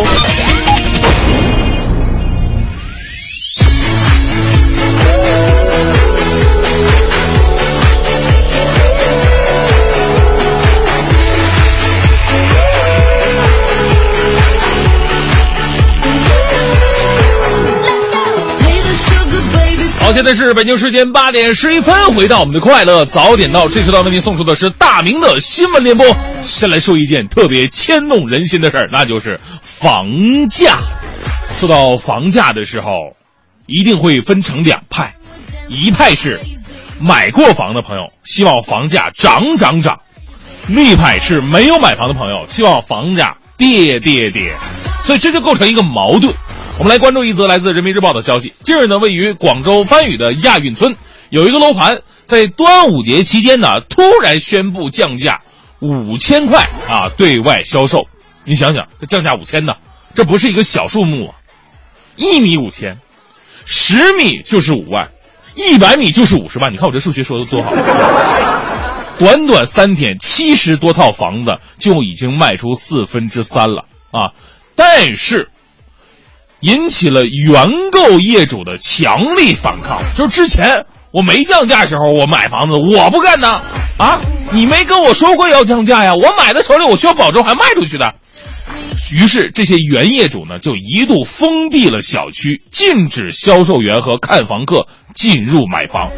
[20.13, 26.05] 现在是北京时间八点十一分，回到我们的快乐早点到，这时段为您送出的是大明的新闻联播。
[26.43, 30.05] 先来说一件特别牵动人心的事儿，那就是房
[30.51, 30.79] 价。
[31.59, 32.91] 说到房价的时候，
[33.67, 35.15] 一定会分成两派，
[35.69, 36.41] 一派是
[37.01, 40.01] 买过房的朋友希望房价涨涨涨，
[40.67, 44.57] 另一派是没有买房的朋友希望房价跌跌跌，
[45.05, 46.35] 所以这就构成一个矛盾。
[46.81, 48.55] 我们来关注一则来自人民日报的消息。
[48.63, 50.97] 近日呢，位于广州番禺的亚运村
[51.29, 55.43] 有一个楼盘，在端午节期间呢，突然宣布降价
[55.83, 58.07] 五千块啊，对外销售。
[58.47, 59.75] 你想想，这降价五千呢，
[60.15, 61.35] 这不是一个小数目啊！
[62.17, 62.97] 一米五千，
[63.67, 65.11] 十米就是五万，
[65.57, 66.73] 一百米就是五十万。
[66.73, 67.75] 你看我这数学说的多好！
[69.21, 74.33] 短短三天，七十多套房子就已经卖出四分之三了啊！
[74.75, 75.51] 但是。
[76.61, 80.01] 引起了原购业主的强力反抗。
[80.17, 83.61] 就是之前我没降价的时候，我买房子我不干呢，
[83.99, 84.21] 啊，
[84.53, 86.15] 你没跟我说过要降价呀？
[86.15, 88.15] 我买的手里我需要保证还卖出去的。
[89.13, 94.87] 于是这些原业主呢，就一度封闭了小区，禁止销售员和看房客
[95.17, 96.13] 进入买房。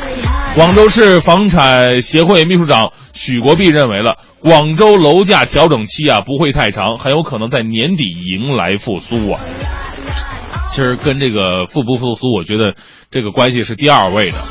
[0.54, 9.40] 广州市房产协会秘书长许国碧认为了，广州楼价调整期啊不会太长，很有可能在年底迎来复苏啊。
[10.72, 12.74] 其实跟这个复不复苏，我觉得
[13.10, 14.44] 这个关系是第二位的啊。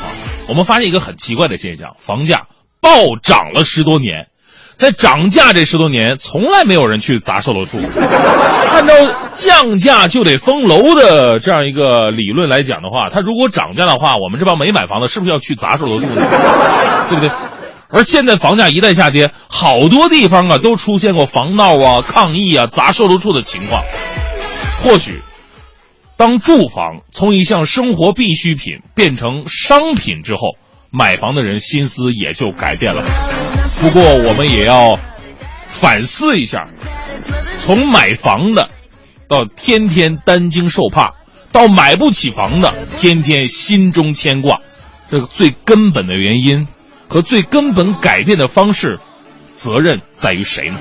[0.48, 2.44] 我们发现一个很奇怪的现象：房价
[2.80, 2.92] 暴
[3.24, 4.28] 涨了十多年，
[4.76, 7.80] 在涨价这十多年，从来没有人去砸售楼处。
[7.80, 8.94] 按照
[9.34, 16.06] 降价就得封楼的这样一个理论来讲的话，它如果涨价的话，我们这帮没买房的，是不是要去砸售楼处？
[16.06, 17.32] 对不对？
[17.90, 23.84] 而现在房价一旦下跌，好多地方啊都出现过防闹啊、抗议啊、砸售楼处的情况。
[24.84, 25.20] 或许。
[26.22, 30.56] 当住房从一项生活必需品变成商品之后，
[30.92, 33.04] 买房的人心思也就改变了。
[33.82, 35.00] 不过，我们也要
[35.68, 36.66] 反思一下：
[37.58, 38.70] 从买房的，
[39.28, 41.16] 到天天担惊受怕，
[41.52, 44.62] 到买不起房的天天心中牵挂，
[45.10, 46.68] 这个最根本的原因
[47.08, 49.00] 和最根本改变的方式，
[49.56, 50.78] 责任在于谁呢？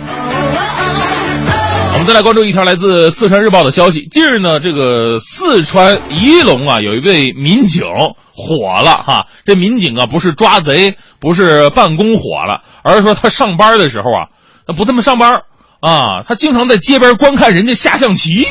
[2.01, 4.09] 我们再来关注一条来自四川日报的消息。
[4.11, 7.85] 近日呢，这个四川仪陇啊，有一位民警
[8.33, 9.27] 火了哈。
[9.45, 14.33] 这民警啊，不是抓贼，不是办公火了，而是说他上班的时候啊，
[14.67, 15.43] 他不这么上班
[15.81, 18.49] 啊，他经常在街边观看人家下象棋，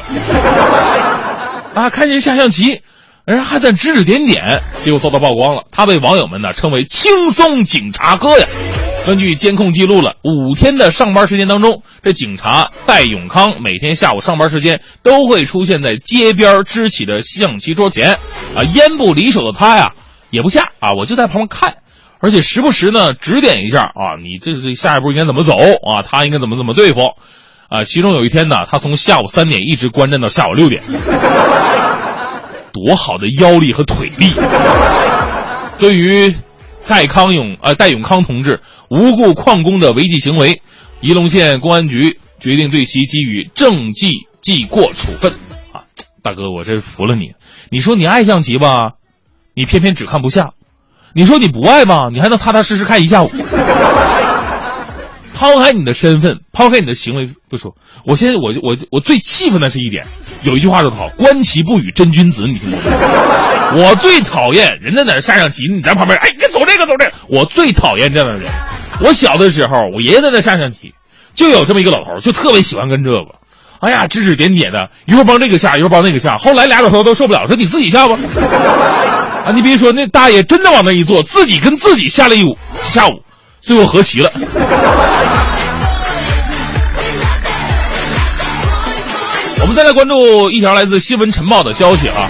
[1.73, 2.83] 啊，看见下象棋，
[3.25, 5.63] 人还在指指点点，结果遭到曝光了。
[5.71, 8.45] 他被网友们呢称为“轻松警察哥”呀。
[9.05, 18.19] 根据监控记录了五天的上班时间当中，这警察戴永康每天下午上班时间都会出现在街边支起的象棋桌前，
[18.55, 19.93] 啊，烟不离手的他呀
[20.29, 21.77] 也不下啊，我就在旁边看，
[22.19, 25.55] 而且时不时呢指点一下啊，你这这下一步应该怎么走？
[25.55, 27.13] 啊，他应该怎么怎么对付，
[27.67, 30.83] 啊，其中有一天呢，他从下午三点一直观战到下午六点，
[32.73, 34.31] 多好的腰力和腿力，
[35.79, 36.35] 对于。
[36.87, 40.61] 戴康永呃，戴永康同志无故旷工的违纪行为，
[40.99, 45.33] 仪陇县公安局决定对其给予政绩记过处分。
[45.71, 45.83] 啊，
[46.23, 47.33] 大哥，我真服了你！
[47.69, 48.93] 你说你爱象棋吧，
[49.53, 50.53] 你偏偏只看不下；
[51.13, 53.29] 你说你不爱吧，你还能踏踏实实看一下午。
[55.35, 57.75] 抛开你的身份，抛开你的行为不说，
[58.05, 60.05] 我现在我我我最气愤的是一点，
[60.43, 63.83] 有一句话说得好，“观棋不语真君子”，你听过没？
[63.83, 68.51] 我最讨厌人在那下象棋，你在旁边，哎，你走这个走这个，我最讨厌这样的人。
[69.01, 70.93] 我小的时候，我爷爷在那下象棋，
[71.35, 73.39] 就有这么一个老头，就特别喜欢跟这个，
[73.79, 76.37] 哎呀，指指点点的，一会儿帮这个下，一会儿帮那个下。
[76.37, 78.17] 后来俩老头都受不了，说你自己下吧。
[79.45, 83.21] 啊，你别说，那大爷真的往那一坐，自己跟自己下了一午下午。
[83.61, 84.31] 最后和棋了。
[89.61, 92.29] 我们再来关注一条来自《新闻晨报》的消息啊。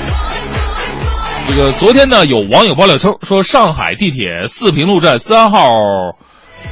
[1.47, 5.69] 这个昨天呢，有网友爆料称说，上海地铁四平路站三号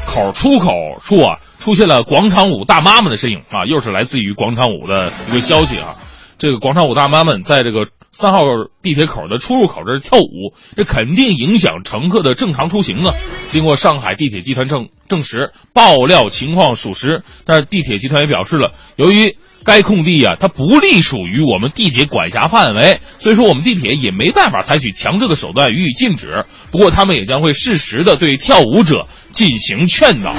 [0.06, 0.72] 口出口
[1.02, 5.96] 处啊，出现了广场舞大妈们的身影啊，又是来自于广场舞的一个消息啊。
[6.38, 7.88] 这个广场舞大妈们在这个。
[8.10, 8.40] 三号
[8.82, 13.14] 地铁口的出入口这儿跳舞，这肯定影响乘客的正常出行啊！
[13.50, 26.46] 经过上海地铁集团证证实，爆料情况属实，但是地铁集团也表示了，由于该空地啊，它不隶属于我们地铁管辖范围，所以说我们地铁也没办法采取强制的手段予以禁止。
[26.72, 30.34] 不过他们也将会适时的对跳舞者进行劝导。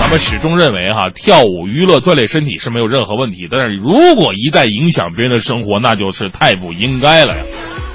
[0.00, 7.42] 咱们始终认为哈，跳舞娱乐锻炼身体是没有任何问题，但是如果一旦影响别人的生活，那就是太不应该了呀。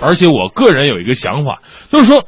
[0.02, 2.26] 而且我个人有一个想法，就是说，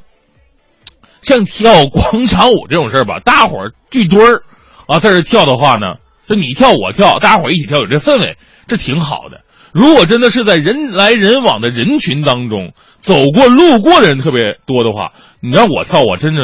[1.22, 4.44] 像跳广场舞这种事儿吧，大伙儿聚堆儿
[4.88, 5.96] 啊，在这跳的话呢，
[6.32, 9.42] 就你跳我跳，大家伙一起跳，有这氛围，这挺好的。
[9.74, 12.72] 如果真的是在人来人往的人群当中，
[13.02, 15.12] 走过路过的人特别多的话，
[15.42, 16.44] 你让我跳，我真的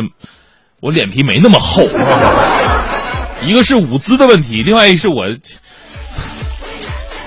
[0.82, 1.88] 我脸皮没那么厚。
[3.46, 5.24] 一个是舞姿的问题，另外一是我，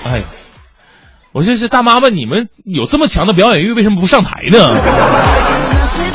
[0.03, 0.23] 哎，
[1.31, 5.50] 我这是大妈们，你们有这么强的表演欲，为什么不上台呢？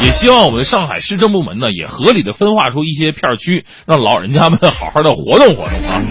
[0.02, 6.02] 也希望我们上海市政部门呢，也合理的分化出一些片儿区，让老人家们 好好的活动活动啊。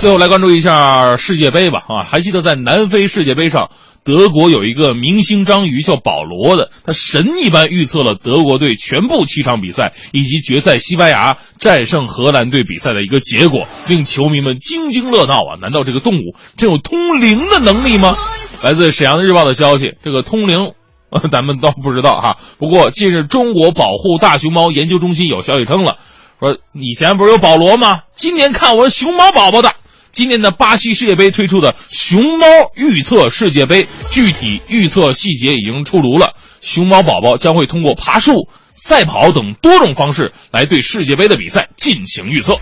[0.00, 2.02] 最后来关注一下世界杯吧啊！
[2.04, 3.70] 还记得在南非世界杯上，
[4.04, 15.58] 德国有一个明星章鱼叫保罗的，他神一般预测了德国队全部七场比赛以及决赛西班牙战胜荷兰队比赛的一个结果，令球迷们津津乐道啊！
[15.60, 18.16] 难道这个动物真有通灵的能力吗？
[18.62, 20.72] 来自沈阳日报的消息，这个通灵。
[21.32, 25.96] 咱们倒不知道哈，不过近日中国保护大熊猫研究中心有消息称了，
[26.40, 28.02] 说以前不是有保罗吗？
[28.14, 29.72] 今年看我熊猫宝宝的。
[30.10, 36.32] 今年的巴西世界杯推出的熊猫预测世界杯，具体预测细节已经出炉了。
[36.60, 42.56] 熊猫宝宝将会通过爬树、赛跑等多种方式来对世界杯的比赛进行预测。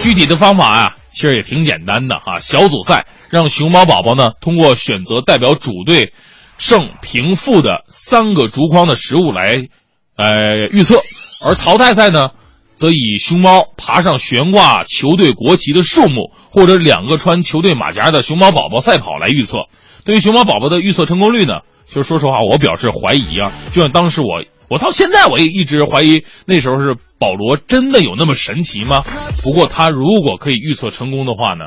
[0.00, 2.38] 具体的方法啊，其实也挺简单的啊。
[2.38, 6.12] 小组赛让熊猫宝宝呢通过选择代表主队
[6.58, 9.68] 胜平负的三个竹筐的食物来，
[10.16, 11.02] 呃预测，
[11.42, 12.32] 而淘汰赛呢。
[12.74, 19.66] 则以熊猫爬上悬挂球队国旗的树木，或者两个穿球队马甲的熊猫宝宝赛跑来预测。
[20.06, 23.52] 对于熊猫宝宝的预测成功率呢，其实说实话，我表示怀疑啊。
[23.72, 29.04] 就像当时我，我到现在我也一直怀疑，那时候是保罗真的有那么神奇吗？
[29.42, 31.66] 不过他如果可以预测成功的话呢，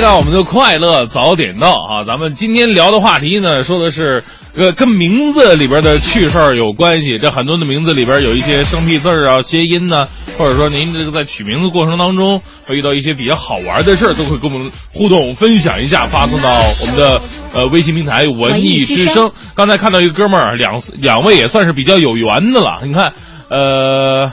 [0.00, 2.04] 回到我们的快乐早点到啊！
[2.06, 4.24] 咱们今天聊的话题呢，说的是
[4.56, 7.18] 呃跟名字里边的趣事儿有关系。
[7.18, 10.08] 这很多的名字里边有一些生僻字儿啊、谐音呢，
[10.38, 16.48] 或者说您这个在取名字过程当中会遇到一些比较好玩的事儿，都会跟我们互动分享一下，发送到
[16.80, 17.20] 我们的
[17.52, 19.30] 呃微信平台“文艺之声”。
[19.54, 22.80] 刚才看到一个哥们儿，两两位也算是比较有缘的了。
[22.86, 23.12] 你看，
[23.50, 24.32] 呃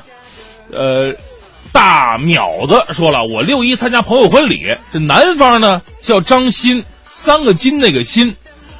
[0.71, 1.13] 呃。
[1.73, 8.35] 大淼子说了，我六一参加朋友婚礼，这男方呢叫张鑫，三个金那个鑫，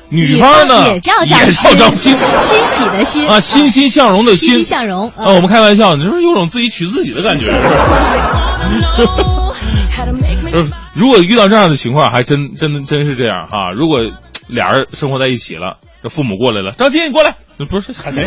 [0.10, 7.48] 女方呢也叫张也叫张鑫，欣喜的欣啊，欣欣向荣的欣欣向荣啊，我们开玩笑，你这不是有种自己娶自己的感觉？
[10.52, 13.72] 就 是如果遇到这样的情况，还真真的真是这样啊！
[13.76, 14.00] 如果
[14.48, 17.36] 俩人生活在一起了，这父母过来了，张鑫你过来，
[17.70, 18.26] 不是喊谁？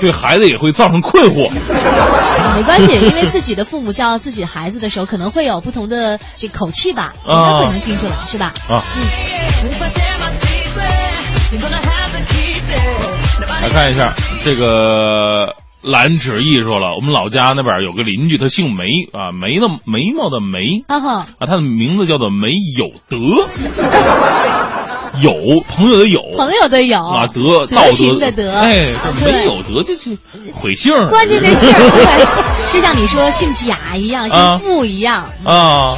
[0.00, 1.50] 对孩子也会造成困惑。
[2.56, 8.52] 没关系，因为自己的父母叫自己孩子的时候，可能会有不同的这口气吧，应该会能听出来，是吧？
[8.68, 8.82] 啊。
[13.62, 14.12] 来看一下
[14.44, 23.18] 这个蓝芷意说了，我们老家那边有个邻居，他姓梅啊，梅的眉毛的眉啊哈啊，他的名字叫做梅有德。
[25.22, 25.32] 有
[25.66, 27.04] 朋友的有，朋友的有。
[27.04, 28.18] 啊，德道德。
[28.18, 28.86] 的德，哎，
[29.24, 30.16] 没有德就是
[30.54, 32.26] 毁姓关键这姓 对，
[32.72, 35.28] 就像你说姓贾一样，姓傅一样。
[35.44, 35.96] 啊。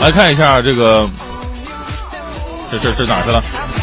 [0.00, 1.08] 来看一下这个，
[2.70, 3.38] 这这这哪去了？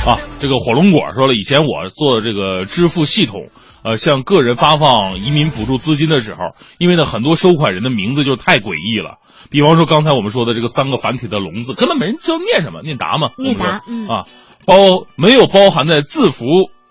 [0.05, 0.17] 啊？
[0.39, 3.47] 这个火龙果说了，以前我做这个支付系统，
[3.83, 9.17] 呃，向个人发放移民补助资金的时候，因为呢，很多收款人的名字就太诡异了。
[9.49, 13.31] 比方说刚才我们说的这个三个繁体的“龙”字，根本没人知道念什么，念达嘛？
[13.37, 14.25] 念达，嗯啊，
[14.65, 16.45] 包没有包含在字符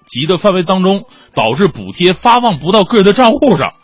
[0.06, 1.04] 集的范围当中，
[1.34, 3.74] 导致补贴发放不到个人的账户上。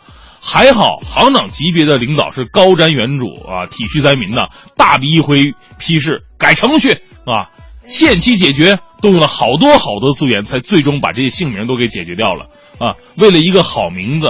[0.41, 4.47] 还好行长级别的领导是高瞻远瞩啊，体恤灾民呐，
[4.77, 7.49] 大笔一挥批示改程序啊，
[7.83, 12.45] 限期解决，动用了好多好多资源，才最终把这些姓名都给解决掉了
[12.79, 12.95] 啊。
[13.17, 14.27] 为了一个好名字。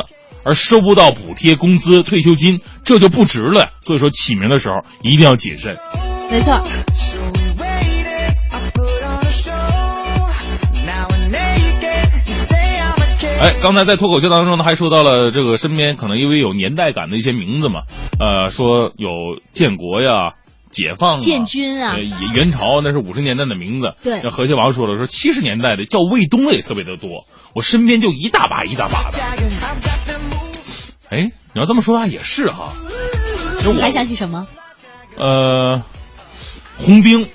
[0.50, 3.70] 而收不到补贴、工资、退休金，这就不值了。
[3.82, 5.78] 所以说起名的时候一定要谨慎。
[6.32, 6.60] 没错。
[13.40, 17.84] 哎，刚才在脱口秀当中呢，还说到了这个身边可能因为有年代感的一些名字嘛，
[18.20, 20.34] 呃，说有建国呀、
[20.72, 21.96] 解放、建军啊、
[22.34, 23.94] 元朝，那是五十年代的名字。
[24.04, 29.20] 对，那何谢王说了，说七十年代的叫卫东的也特别的多，我身边就一大把一大把的。
[31.10, 32.72] 哎，你要这么说的话也是哈。
[33.74, 34.48] 你还想起什么？
[35.18, 35.84] 呃，
[36.78, 37.28] 红兵。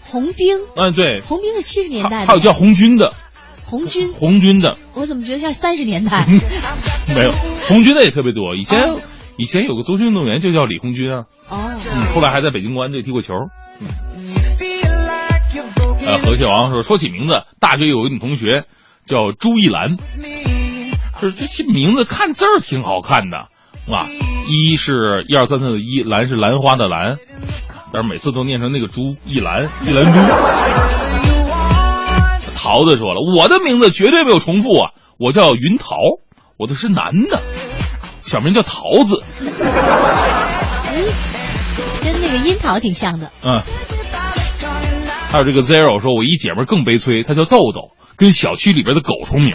[0.00, 0.58] 红兵。
[0.76, 1.20] 嗯，对。
[1.20, 2.26] 红兵是七十年代的。
[2.26, 3.12] 还有叫红军的。
[3.64, 4.12] 红军。
[4.12, 4.76] 红军的。
[4.94, 6.26] 我怎么觉得像三十年代？
[7.14, 7.32] 没有，
[7.68, 8.54] 红军的也特别多。
[8.56, 8.94] 以前
[9.36, 11.24] 以前有个足球运动员就叫李红军啊。
[11.48, 11.72] 哦。
[11.74, 13.34] 嗯，后来还在北京国安队踢过球。
[13.80, 13.88] 嗯。
[16.06, 18.64] 呃，何谢王说说起名字，大学有一女同学
[19.04, 19.96] 叫朱一兰。
[21.20, 23.48] 就是这这名字看字儿挺好看的，
[23.94, 24.08] 啊，
[24.48, 27.18] 一是一二三四的一，兰是兰花的兰，
[27.92, 30.18] 但是每次都念成那个猪一兰一兰猪。
[32.54, 35.96] 桃子说了，我的名字绝对没有重复啊，我叫云桃，
[36.56, 37.42] 我的是男的，
[38.22, 39.22] 小名叫桃子，
[42.02, 43.30] 跟那个樱桃挺像的。
[43.42, 43.60] 嗯，
[45.30, 49.54] 还有这个 zero 说，我一姐们更悲催，她叫豆豆，跟小区里边的狗重名。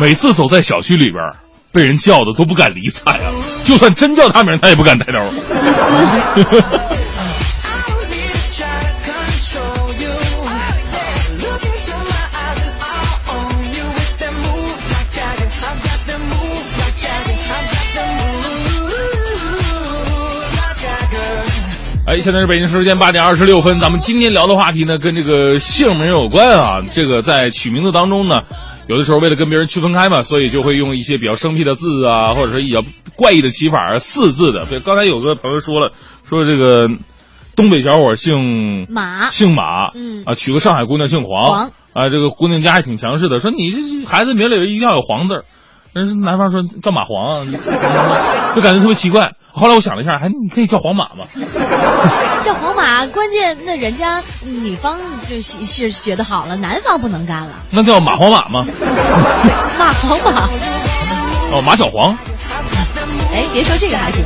[0.00, 1.22] 每次走在小区里边，
[1.72, 3.32] 被人叫的都不敢理睬啊！
[3.64, 5.18] 就算真叫他名，他也不敢抬头。
[22.06, 26.80] 哎，现在是北京时间八点二十六分，咱们今天聊的话题呢，跟这个姓名有关啊。
[26.94, 28.42] 这个在取名字当中呢。
[28.88, 32.82] 有的时候为了跟别人区分开嘛，所以就会用一些比较生僻的字啊，或者是比较
[33.16, 34.50] 怪异的起法，四字。
[34.50, 34.64] 的。
[34.64, 35.92] 对，刚才有个朋友说了，
[36.24, 36.88] 说这个
[37.54, 40.24] 东北小伙姓马，姓马，嗯。
[40.24, 45.44] 啊，娶个上海姑娘姓黄，啊，这个姑娘家还挺强势的，说你这孩子名里一定要有黄字。
[46.20, 47.44] 男方说叫马黄啊，
[48.54, 49.32] 就感觉特别奇怪。
[49.52, 51.24] 后来我想了一下，还你可以叫黄马吗？
[52.42, 54.22] 叫黄马，关键那人家
[54.62, 54.98] 女方
[55.28, 57.52] 就是觉得好了，男方不能干了。
[57.70, 58.64] 那叫马黄马吗？
[59.78, 60.48] 马黄马。
[61.52, 62.16] 哦，马小黄。
[63.32, 64.24] 哎，别说这个还行。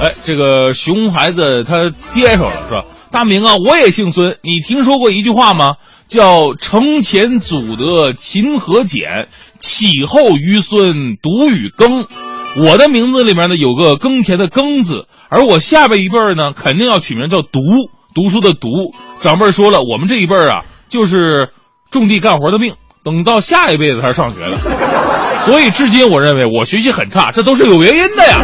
[0.00, 2.84] 哎，这个熊孩子他爹说了是吧？
[3.10, 5.74] 大明啊，我也姓孙，你听说过一句话吗？
[6.06, 9.28] 叫“承前祖德勤和俭，
[9.60, 12.06] 启后余孙独与耕”。
[12.56, 17.60] 我的名字里面呢有个耕田的耕字，而我下辈一辈呢肯定要取名叫读，
[18.14, 18.68] 读书的读。
[19.20, 21.50] 长辈说了，我们这一辈啊就是
[21.90, 24.56] 种地干活的命，等到下一辈子才上学的。
[25.44, 28.40] 所以至今我认为我学习很差，这都是有原因的呀。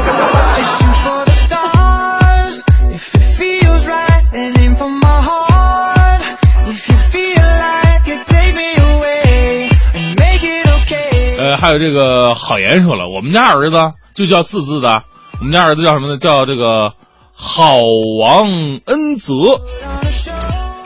[11.64, 15.04] 还有这个郝岩说了，我们家儿子就叫四字的，
[15.40, 16.18] 我们家儿子叫什么呢？
[16.18, 16.92] 叫这个
[17.32, 17.78] 郝
[18.20, 18.46] 王
[18.84, 19.62] 恩泽。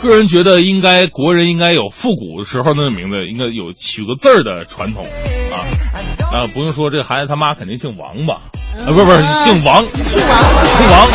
[0.00, 5.04] 个人觉得，应该国人应该有复古时候那个名字，应该有取个字儿的传统
[5.50, 5.66] 啊
[6.32, 6.46] 啊！
[6.54, 8.42] 不用说，这孩子他妈肯定姓王吧？
[8.78, 11.08] 啊，不是不是，姓王，姓王，姓王。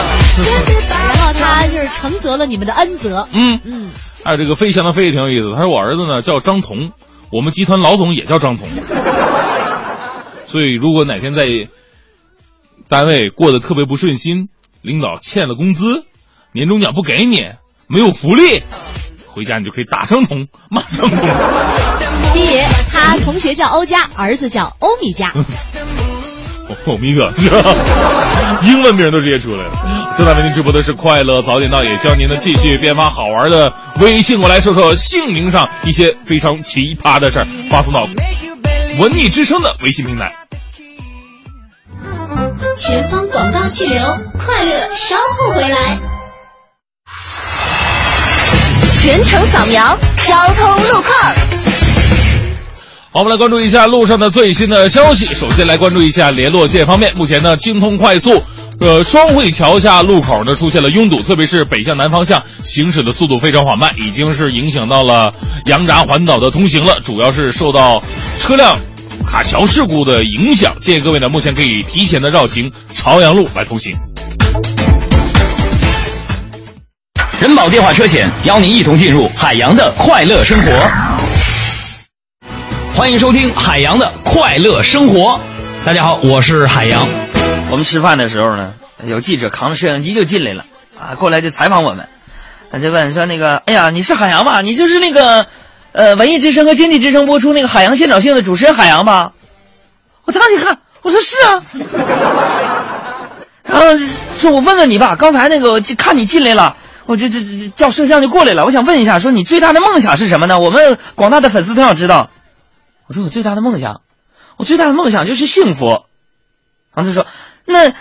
[0.89, 3.25] 然后他就是承泽了你们的恩泽。
[3.31, 3.91] 嗯嗯，
[4.25, 5.53] 还有这个飞翔的飞也挺有意思。
[5.55, 6.91] 他说我儿子呢叫张彤，
[7.31, 8.67] 我们集团老总也叫张彤。
[10.53, 11.47] 所以如果哪天在
[12.87, 14.49] 单位过得特别不顺心，
[14.83, 16.05] 领导欠了工资，
[16.51, 17.43] 年终奖不给你，
[17.87, 18.61] 没有福利，
[19.25, 21.19] 回家你就可以打张彤，骂张彤。
[22.31, 25.33] 七爷他同学叫欧佳，儿子叫欧米伽。
[26.85, 27.31] 欧米伽，
[28.63, 30.13] 英文名都直接出来了。
[30.19, 38.07] 正在为您直播的是快乐早点到，也教您呢继续编发好玩的微信过来说说姓名上一些非常奇葩的事儿，发送到
[38.99, 40.31] 文艺之声的微信平台。
[42.75, 43.99] 前方广告气流，
[44.37, 45.99] 快乐稍后回来。
[49.01, 51.33] 全程扫描交通路况。
[53.11, 55.25] 好，我们来关注一下路上的最新的消息。
[55.33, 58.43] 首先来关注一下联络线方面，目前呢，京通快速。
[58.79, 65.33] 呃，双汇桥下路口呢出现了拥堵，特别是北向南方向行驶的速度非常缓慢，已经是影响到了
[65.67, 66.99] 羊闸环岛的通行了。
[67.01, 68.03] 主要是受到
[68.39, 68.77] 车辆
[69.25, 73.95] 卡桥事故的影响，建议各位呢目前可以提前的绕行朝阳路来通行。
[77.39, 80.71] 人保电话车险邀您一同进入海洋的快乐生活。
[82.93, 85.39] 欢迎收听海洋的快乐生活。
[85.85, 87.22] 大家好，我是海洋。
[87.73, 92.07] 我们吃饭的时候呢，有记者扛着摄像机就进来了，啊，过来就采访我们，
[92.71, 94.61] 他就问说那个，哎呀，你是海洋吧？
[94.61, 95.47] 你就是那个，
[95.91, 99.31] 呃，文艺之声和经济之声播出那个海洋现场秀的主持人海洋吧？
[100.25, 101.63] 我当时一看，我说是啊，
[103.65, 103.97] 然后
[104.37, 106.77] 说我问问你吧，刚才那个就看你进来了。
[107.07, 110.59] 我就这这叫摄像就过来了，我想问一下，说你最大的梦想是什么呢？
[110.59, 112.29] 我们广大的粉丝都想知道。
[113.07, 114.01] 我说我最大的梦想，
[114.57, 116.03] 我最大的梦想就是幸福。
[116.95, 117.25] 然后他说，
[117.65, 117.91] 那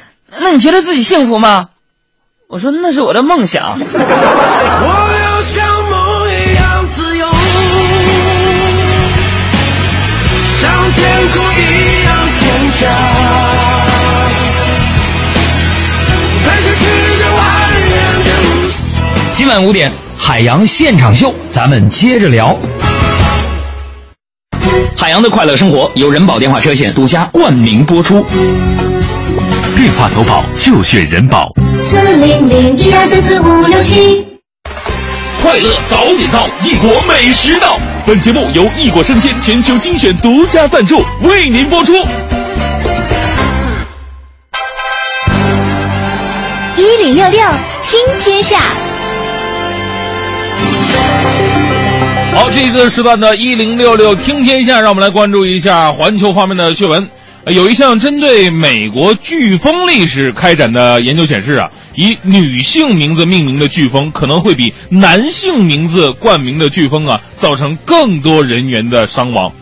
[0.40, 1.68] 那你觉得自己幸福吗？
[2.48, 3.78] 我说那是我的梦想。
[3.80, 3.84] 我
[5.24, 7.26] 要像梦一样自由，
[10.60, 12.80] 像天空一样坚强。
[19.32, 22.58] 今晚五点，海洋现场秀，咱们接着聊。
[24.96, 28.24] 海洋的快乐生活由人保电话车险独家冠名播出。
[29.82, 31.52] 电话投保就选人保。
[31.90, 34.24] 四零零一二三四五六七。
[35.42, 37.80] 快乐早点到，异国美食到。
[38.06, 41.92] 本节目由异国生鲜全球精选独家赞助，为您播出。
[46.76, 47.40] 一零六六
[47.82, 48.60] 听天下。
[52.32, 57.10] 好，这一个时段的一零六六听天下，让我们来关注一下环球方面的趣闻。
[57.46, 69.52] 有一项针对美国飓风历史开展的研究显示啊，以女性名字命名的飓风可能会比男性名字冠名的飓风啊，造成更多人员的伤亡。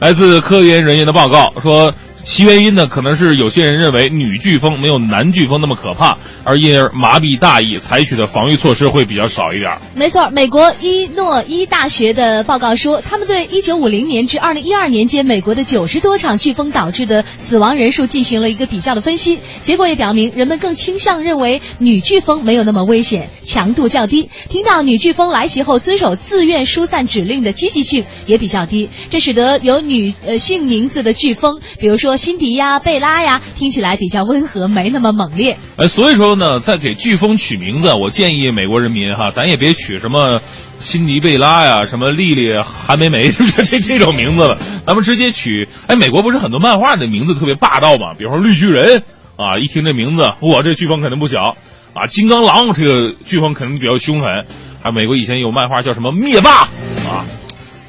[0.00, 1.94] 来自科研人员的报告说。
[2.30, 9.78] 其原因呢，可能是有些人认为女飓风没有男飓风那么可怕，而因而麻痹大意，采取的防御措施会比较少一点。
[9.94, 24.28] 没错，美国伊诺伊大学的报告说，他们对1950年至2012年间美国的九十多场飓风导致的死亡人数进行了一个比较的分析，结果也表明人们更倾向认为女飓风没有那么危险，强度较低。
[24.50, 35.56] 听到女飓风来袭后遵守自愿疏散指令的积极性也比较低，这使得有女呃性名字的飓风，比如说辛迪呀、贝拉呀，听起来比较温和，没那么猛烈。
[35.76, 40.42] 哎，所以说呢，在给飓风取名字，我建议美国人民哈，咱也别取什么
[40.80, 44.58] 辛迪贝拉呀、什么丽丽韩梅梅，是不是这这种名字了？
[44.84, 48.12] 咱们直接取，哎，美国不是很多漫画的名字特别霸道嘛？
[48.18, 49.02] 比方说绿巨人
[49.36, 51.56] 啊，一听这名字，哇，这飓风肯定不小
[51.94, 52.06] 啊！
[52.08, 54.44] 金刚狼这个飓风肯定比较凶狠。
[54.82, 56.62] 还有美国以前有漫画叫什么灭霸
[57.08, 57.24] 啊，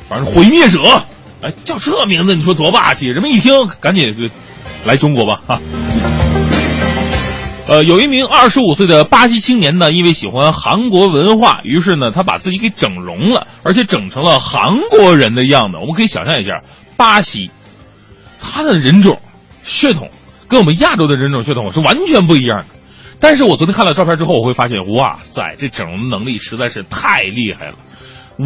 [0.08, 0.80] 反正毁灭者，
[1.42, 3.08] 哎，叫这名字你说多霸气？
[3.08, 4.30] 人们一听赶紧
[4.86, 5.62] 来中国吧哈。
[7.68, 15.78] 呃，有一名二十五岁的巴西青年呢，因为喜欢韩国文化，于是呢，他把自己给整容了，而且整成了韩国人的样子。
[15.78, 16.62] 我们可以想象一下，
[16.98, 17.52] 巴西，
[18.42, 19.22] 他的人种
[19.64, 20.10] 血统
[20.48, 22.66] 跟我们亚洲的人种血统是完全不一样的。
[23.22, 27.76] 但是我昨天看了照片之后，我会发现，哇塞，这整容能力实在是太厉害了。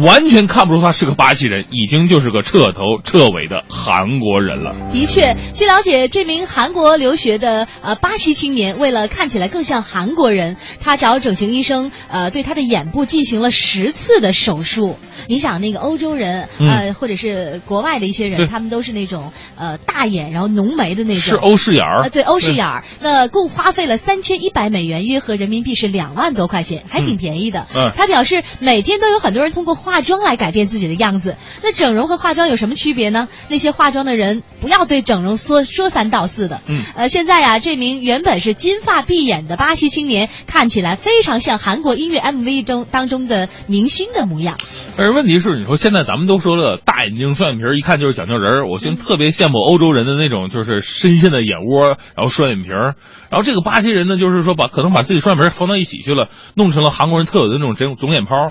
[0.02, 4.74] 完全看不出他是个巴西人，已经就是个彻头彻尾的韩国人了。
[4.92, 14.96] 的确，据了解，这名韩国留学的呃巴西青年，为了看起来更像韩国人，他找整形医生呃对他的眼部进行了十次的手术。
[15.28, 22.84] 你想，那个欧洲人呃、嗯或者是国外的一些人，他们都是那种呃大眼然后浓眉的那种，是欧式眼儿呃，对，欧式眼儿。
[23.00, 27.66] 那共花费了三千一百美元，约合人民币是两万多块钱，还挺便宜的。
[27.74, 31.36] 嗯他表示，每天都有很多人通过化妆来改变自己的样子。
[31.62, 33.28] 那整容和化妆有什么区别呢？
[33.48, 36.60] 那些化妆的人不要对整容说说三道四的。
[36.66, 44.56] 嗯，呃，现在呀、这名原本是金发碧眼的巴西青年，看起来非常像韩国音乐 MV 中当中的明星的模样。
[44.96, 48.70] 但是问题是，你说现在咱们都说了，大眼睛、双眼皮儿，一看就是讲究人儿。
[48.70, 52.94] 我现在特别羡慕欧洲人的那种，就是深陷的眼窝，然后双眼皮儿。
[53.30, 58.48] 然后这个巴西人呢，就是说把可能把自己双眼皮儿放到一起去了，弄成了韩国人特有的那种肿肿眼泡。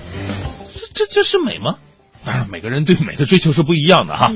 [0.94, 1.74] 这这这是美吗？
[2.24, 4.32] 当然，每个人对美的追求是不一样的哈。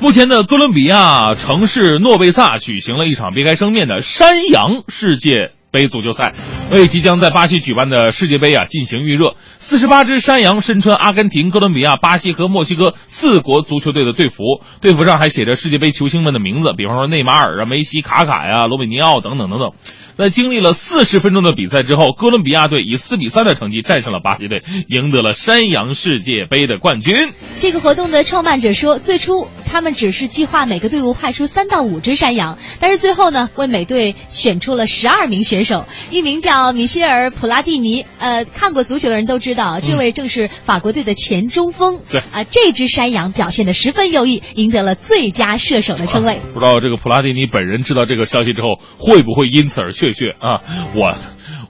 [0.00, 6.34] 目前的哥伦比亚城市诺贝萨举行了一场别开生面的山羊世界杯足球赛，
[6.70, 9.36] 为即将在巴西举办的世界杯啊进行预热。
[9.56, 14.42] 四十八只山羊身穿阿根廷、哥伦比亚、巴西和墨西哥四国足球队的队服，
[14.82, 19.72] 队服上还写着世界杯球星们的名字，比方说内马尔啊、梅西、卡卡呀、罗比尼奥等等等等。
[20.16, 27.34] 在经历了四十分钟的比赛之后，哥伦比亚队以四比三的成绩战胜了巴西队，赢得了山羊世界杯的冠军。
[27.60, 38.06] 这个活动的创办者说，最初他们只是计划每个队伍派出三到五只山羊，但是最后呢，为每队选出了十二名选手，一名叫米歇尔·普拉蒂尼。
[38.16, 42.00] 呃，看过足球的人都知道，这位正是法国队的前中锋。
[42.10, 46.38] 对啊、这只山羊表现的十分优异，赢得了最佳射手的称谓。
[46.54, 50.60] 不知道这个普拉蒂尼本人知道这个消息之后，会不会因此而雀跃啊？
[50.94, 51.16] 我，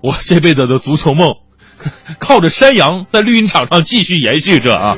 [0.02, 1.34] 我这辈子的足球梦，
[2.18, 4.96] 靠着山羊在绿茵场上继续延续着啊！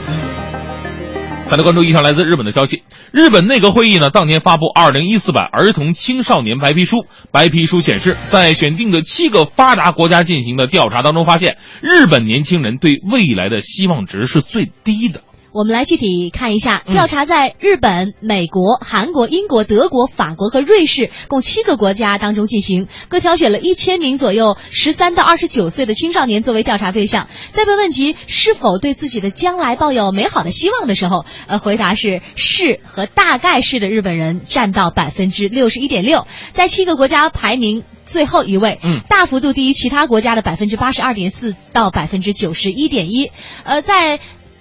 [1.48, 6.96] 再来关注一条来自日本的消息，日本内阁会议呢当天发布《二零一四版儿童青少年白皮书》。
[7.32, 15.22] 白皮书显示，在选定的七个发达国家进行的调查当中，发现日本年轻人对未来的希望值是最低的。
[15.52, 27.28] 我们来具体看一下，嗯调查在日本、美国、韩国、英国、德国、法国和瑞士共七个国家当中进行，各挑选了一千名左右十三到二十九岁的青少年作为调查对象。
[27.50, 37.84] 在被问及是否对自己的将来抱有美好的希望的时候，呃，回答是是和大概是的日本人占到百分之六十一点六，在七个国家排名。
[38.08, 43.30] 最后一位，嗯，大幅度低于其他国家的百分之八十二点四到百分之九十一点一，
[43.64, 44.18] 呃，在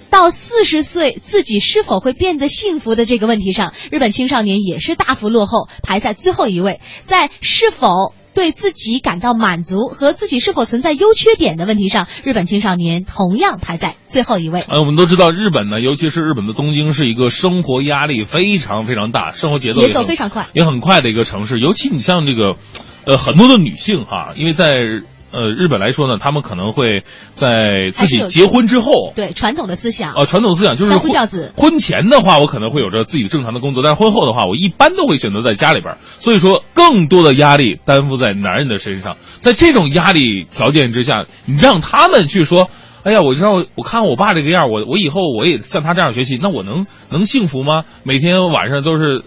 [0.09, 6.79] 到四十岁自己是否会变得幸福的这个问题上，日本青少年也是大幅落后，排在最后一位。
[7.05, 14.59] 在是否对自己感到满足和自己是否存在优缺点的问题上，日本青少年同样排在最后一位。
[14.67, 21.59] 呃，我们都知道日本呢，尤其是日本的东京，是一个生活压力非常非常大，生活节奏节奏非常快也很快的一个城市。
[21.59, 22.57] 尤其你像这个，
[23.05, 24.83] 呃，很多的女性哈，因为在
[25.31, 35.97] 呃日本来说呢，他们可能会在自己结婚之后，对传统的思想，呃，传统思想就是相夫婚教子婚前的话，我可能会有着自己正常的工作，但是婚后的话，我一般都会选择在家里边。
[36.19, 39.17] 所以说，更多的压力担负在男人的身上。
[39.39, 42.69] 在这种压力条件之下，你让他们去说。
[43.03, 47.83] 哎呀，我知道，我看我爸这个样，我我以后我也像他这样学习，那我能能幸福吗？
[48.03, 49.23] 每天晚上都是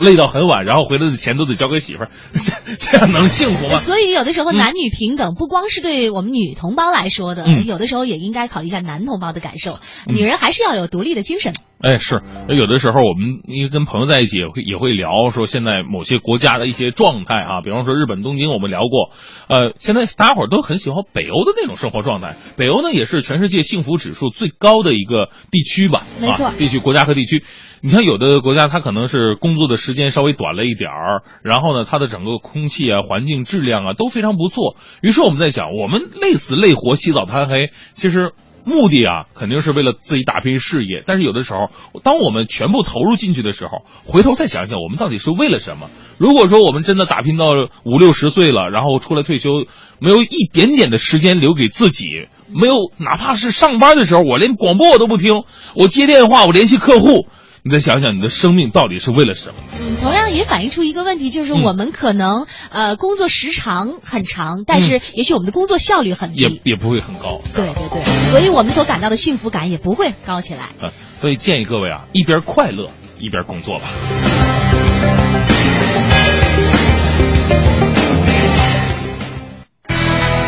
[0.00, 3.78] 累到很晚，然后回来的钱都得交给媳妇儿， 这这样能幸福吗？
[3.78, 9.78] 所以有的时候男女平等不光是对我们女同胞来说的，嗯有的时候也应该考虑一下男同胞的感受。
[10.06, 11.52] 女人还是要有独立的精神。
[11.82, 19.10] 哎，是有的时候我们因为跟朋友在一起也会也会聊说现在某些国家的一些状态啊，比方说日本东京我们聊过，
[19.48, 22.36] 呃，现在大家伙都很喜欢北欧的那种生活状态。
[22.56, 27.44] 北欧呢也是全世界幸福指数最高的一个地区吧，没错啊地区国家和地区。
[27.86, 34.74] 你像有的国家，它可能是工作的时间稍微短了一点儿，然后呢，它的整个空气啊、环境质量啊都非常不错。
[35.02, 38.32] 于是我们在想，我们累死累活、起早贪黑，其实
[38.64, 41.04] 目的啊，肯定是为了自己打拼事业。
[41.06, 41.70] 但是有的时候，
[42.02, 45.88] 当我们全部投入进去的时候，回头再想想，我们到底是为了什么？
[46.18, 47.52] 如果说我们真的打拼到
[47.84, 49.64] 五六十岁了，然后出来退休，
[50.00, 52.06] 没有一点点的时间留给自己，
[52.52, 55.44] 没有哪怕是上班的时候，我连广播我都不听，
[55.76, 57.28] 我接电话，我联系客户。
[57.66, 59.54] 你再想想，你的生命到底是为了什么？
[59.80, 66.42] 嗯，同样也反映出一个问题，就是嗯我们可能、呃工作时长很长，但是也许我们的工作效率很低。
[66.42, 67.40] 也也不会很高。
[67.56, 70.68] 对对对，所以我们所感到的幸福感也不会高起来。
[70.80, 72.88] 呃，所以建议各位啊，一边快乐
[73.18, 73.86] 一边工作吧。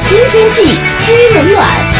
[0.09, 0.65] 听天气
[1.01, 1.98] 知冷暖。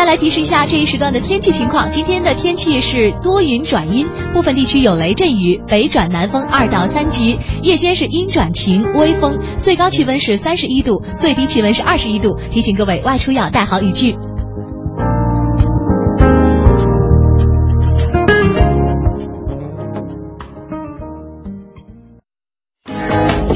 [0.00, 1.90] 再来提示一下这一时段的天气情况。
[1.90, 7.38] 今天的天气是多云转阴，部分地区有雷阵雨，北转南风二到三级。
[7.62, 12.38] 夜间是阴转晴，微风，最高气温是三十一度，最低气温是二十一度。
[12.50, 14.14] 提醒各位外出要带好雨具。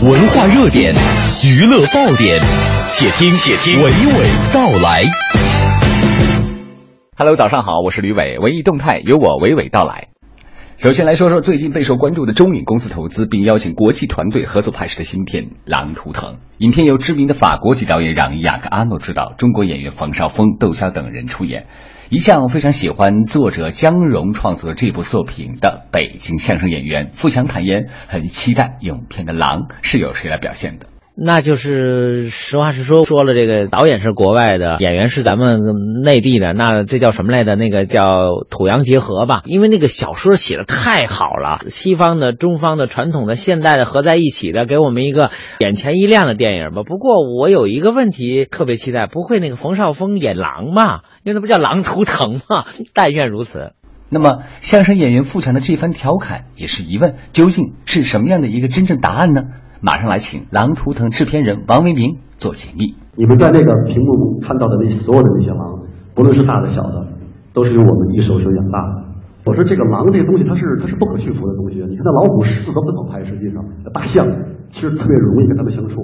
[0.02, 0.94] 文化热点，
[1.42, 2.38] 娱乐爆点，
[2.90, 5.23] 且听且听娓娓道来。
[7.16, 10.08] Hello，早上好，我是吕伟，文艺动态由我娓娓道来。
[10.82, 16.32] 首先来说说最近备受关注的中影公司投资并邀请国际团队合作拍摄的新片《狼图腾》。
[16.58, 21.66] 影片由知名的法国籍导演让·雅克·阿诺执导，中国演员冯绍峰、窦骁等人出演。
[22.08, 30.86] 一向非常喜欢作者姜蓉创作这部作品的北京相声演员付强坦言，很期待影片的狼是由谁来表现的。
[31.16, 35.60] 那就是实话实说，说了这个导演是国外的，演员是咱们
[36.02, 37.54] 内地的，那这叫什么来的？
[37.54, 38.04] 那个叫
[38.50, 39.42] 土洋结合吧。
[39.44, 45.30] 因为那个小说写的太好了，西方的、中方的、传统的、现代的合在一起的，给我们一个
[45.60, 46.82] 眼前一亮的电影吧。
[46.84, 51.02] 不过我有一个问题特别期待，不会那个冯绍峰演狼吧？
[51.22, 52.64] 因为那不叫狼图腾吗？
[52.92, 53.74] 但愿如此。
[54.10, 59.42] 那么，相声演员付强的这番调侃也是疑问，究竟是什么样的一个真正答案呢？
[59.84, 62.96] 马上来请《狼图腾》制片人王维明做解密。
[63.20, 65.76] 你们在那个屏幕看到的那所有的那些狼，
[66.16, 67.04] 不论是大的小的，
[67.52, 69.04] 都是由我们一手手养大的。
[69.44, 71.84] 我说这个狼这个东西，它是它是不可驯服的东西。
[71.84, 73.62] 你看那老虎、狮子都很好拍，实际上
[73.92, 74.24] 大象
[74.72, 76.00] 其实特别容易跟它们相处。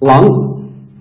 [0.00, 0.26] 狼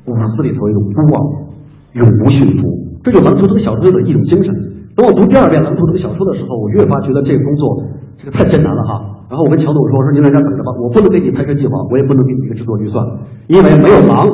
[0.05, 1.49] 五四里头有一种孤傲，
[1.93, 2.61] 永不驯服，
[3.01, 4.53] 这就《狼图腾》小说的一种精神。
[4.95, 7.85] 等我读第二遍《狼图腾》小说的时候，我越发觉得这个工作
[8.19, 9.18] 这个太艰难了哈。
[9.29, 13.05] 然后我跟乔总说：“我说您在这等着吧，我不能给你拍摄计划，我也不能给你一个制作预算，
[13.45, 14.25] 因为没有狼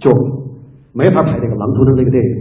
[0.00, 0.08] 就
[0.92, 2.32] 没法拍这个《狼图腾》这个电影。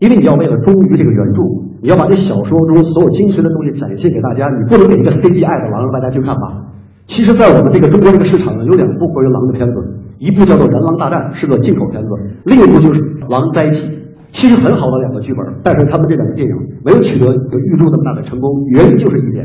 [0.00, 1.44] 因为你要为了忠于这个原著，
[1.84, 6.72] 你要把这小说中所有精髓的东西展现给大家，你不能给一个 CGI 的狼让大家去看吧。
[7.04, 9.76] 其实，在我们这个中国这个市场呢，有两部关于狼的片子，
[10.18, 12.08] 一部叫做《人狼大战》，是个进口片子；
[12.48, 13.00] 另一部就是
[13.30, 13.82] 《狼灾记》。
[14.32, 19.44] 其实很好的两个剧本，但是他们这两个电影没有取得有预祝那么大的成功，原因就是一点，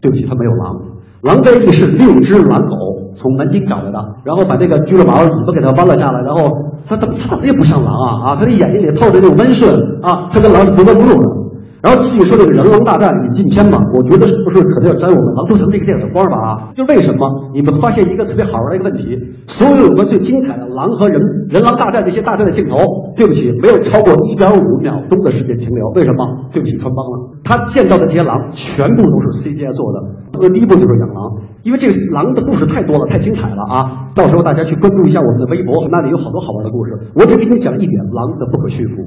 [0.00, 0.91] 对不起，他没有狼。
[1.22, 2.76] 狼灾记是六只狼狗
[3.14, 6.50] 从门厅找来的，然后把这个俱乐宝尾巴给它弯了下来，然后
[6.86, 9.72] 它它它也不像狼啊啊，它的眼睛里透着那种温顺
[10.02, 11.41] 啊，它跟狼是格格不入的。
[11.82, 16.70] 然后继续说这个人狼大战引进片嘛，我觉得是不是可能要沾我们《狼图腾》这个电影的光吧啊？
[16.78, 19.18] 就为什么你们发现一个特别好玩的一个问题，
[19.50, 21.18] 所有有关最精彩的狼和人
[21.50, 22.78] 人狼大战这些大战的镜头，
[23.18, 26.22] 对不起，没有超过一点五秒钟的时间停留，为什么？
[26.54, 27.42] 对不起，穿帮了。
[27.42, 29.98] 他见到的这些狼全部都是 CGI 做的。
[30.38, 31.34] 那，第一步就是养狼，
[31.66, 34.06] 因为这个狼的故事太多了，太精彩了啊！
[34.14, 36.94] 到时候大家去关注一下我们的微博，那里有好多好玩的故事。
[37.18, 39.02] 我只给你讲一点，狼的不可驯服。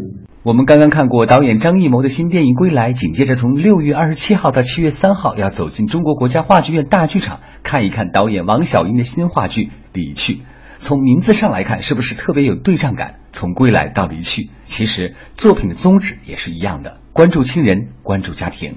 [0.45, 10.33] 我们刚刚看过导演张艺谋的新电影《归来》，紧接着从六月二十七号到七月三号要走进中国国家话剧院大剧场，看一看导演王小英的新话剧《离去》。
[10.77, 13.15] 从名字上来看，是不是特别有对仗感？
[13.31, 18.75] 从归来到离去，其实作品的宗旨也是一样的，关注亲人，关注家庭。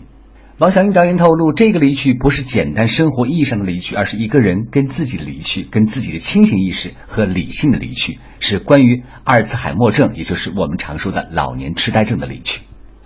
[0.58, 12.62] 王小英导演透露，这个离去不是简单生活意义上的离去，而是一个人跟自己的离去，跟自己的清醒意识和理性的离去，是关于阿尔茨海默症，也就是我们常说的老年痴呆症的离去。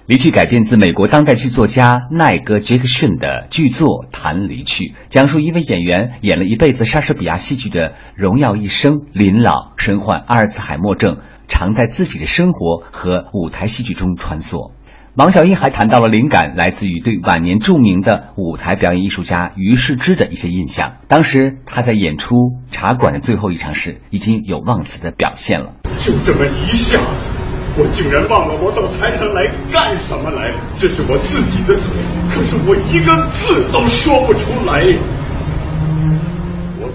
[0.07, 11.19] 离去改编自美国当代剧作家奈格·杰克逊的剧作《谈离去》，讲述一位演员演了一辈子莎士比亚戏剧的荣耀一生，临老身患阿尔茨海默症，
[11.49, 14.73] 常在自己的生活和舞台戏剧中穿梭。
[15.15, 20.95] 王小英还谈到了灵感来自于对晚年著名的舞台表演艺术家于世之的一些印象。
[21.07, 22.35] 当时他在演出
[22.71, 25.75] 《茶馆》的最后一场时，已经有忘词的表现了。
[25.99, 27.31] 就这么一下子，
[27.77, 30.51] 我竟然忘了我到台上来干什么来。
[30.79, 31.85] 这是我自己的嘴，
[32.31, 34.97] 可是我一个字都说不出来。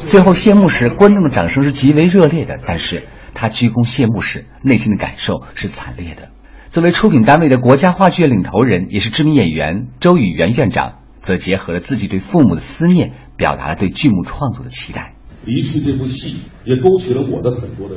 [0.07, 3.03] 最后谢幕时，观众的掌声是极为热烈的，但是
[3.35, 6.29] 他鞠躬谢幕时，内心的感受是惨烈的。
[6.77, 15.15] 作为出品单位的国家话剧院领头人，也是知名演员周宇元院长，则结合了自己对父母的思念，表达了对剧目创作的期待。
[15.43, 17.95] 离去这部戏也勾起了我的很多的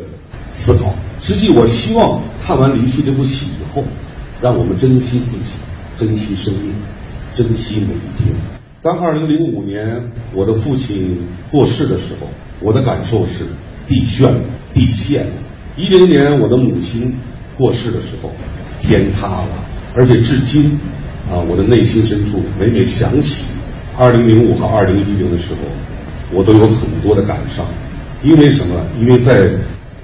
[0.53, 0.95] 思考。
[1.19, 3.85] 实际我希望看完离去这部戏以后，
[4.41, 5.61] 让我们珍惜自己，
[5.99, 6.75] 珍惜生命，
[7.35, 8.35] 珍惜每一天。
[8.81, 12.29] 当二零零五年我的父亲过世的时候，
[12.63, 13.45] 我的感受是
[13.87, 15.31] 地旋地陷。
[15.77, 17.19] 一零年我的母亲
[17.59, 18.31] 过世的时候。
[18.81, 20.79] 天塌了，而且至今，
[21.29, 23.47] 啊，我的内心深处每每想起
[23.97, 25.61] 二零零五和二零一零的时候，
[26.37, 27.65] 我都有很多的感伤。
[28.23, 28.85] 因为什么？
[29.01, 29.51] 因为在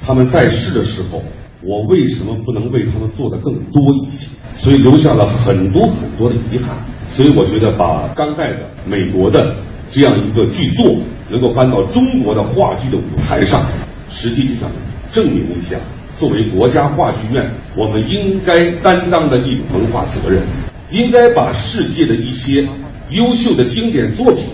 [0.02, 1.22] 他们在世的时候，
[1.62, 4.30] 我为什么不能为他们做的更多一些？
[4.54, 6.76] 所以留下了很多很多的遗憾。
[7.08, 9.54] 所以我觉得把刚盖的美国的
[9.88, 10.86] 这样一个剧作
[11.30, 13.62] 能够搬到中国的话剧的舞台上，
[14.08, 14.70] 实际上
[15.10, 15.76] 证明一下。
[16.18, 20.46] 作为国家话剧院，我们应该担当的一种文化责任，
[20.90, 22.66] 应该把世界的一些
[23.10, 24.46] 优秀的经典作品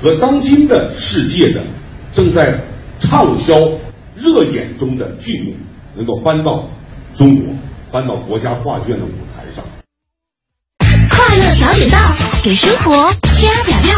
[0.00, 1.60] 和当今的世界的
[2.12, 2.62] 正在
[3.00, 3.54] 畅销
[4.14, 5.56] 热演中的剧目，
[5.96, 6.68] 能够搬到
[7.16, 7.52] 中国，
[7.90, 9.64] 搬到国家话剧院的舞台上。
[11.10, 11.98] 快乐早点到，
[12.44, 13.94] 给生活加点料。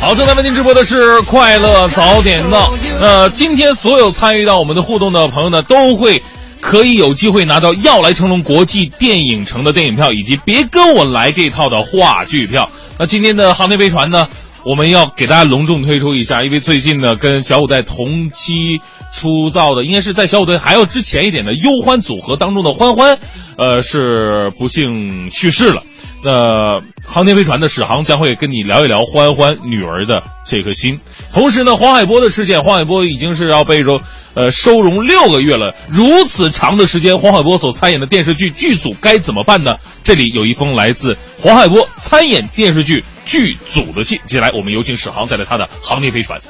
[0.00, 2.74] 好，正在为您直播的是快乐早点到。
[3.00, 6.22] 那今天所有参与到我们的互动的朋友呢，都会
[6.60, 12.70] 可以有机会拿到要来成龙国际电影城的电影票，以及别跟我来这套的话剧票。
[12.98, 14.26] 那今天的航天飞船呢，
[14.64, 18.80] 我们要给大家隆重推出一下，因为最近呢，跟小虎队同期
[19.12, 23.18] 出道的，应该是在小虎队还要之前一点的忧欢组合当中的欢欢，
[23.58, 25.82] 呃，是不幸去世了。
[26.24, 30.98] 那航天飞船的史航将会跟你聊一聊欢欢女儿的这颗心。
[31.34, 34.00] 同时呢，黄海波的事件，黄海波已经是要被收
[34.32, 35.74] 呃收容六个月了。
[35.86, 39.76] 如此长的时间，黄海波所参演的电视剧剧组该怎么办呢？
[40.02, 44.18] 这里有一封来自黄海波参演电视剧剧组的信。
[44.24, 46.40] 接下来，我们有请史航带来他的航天飞船。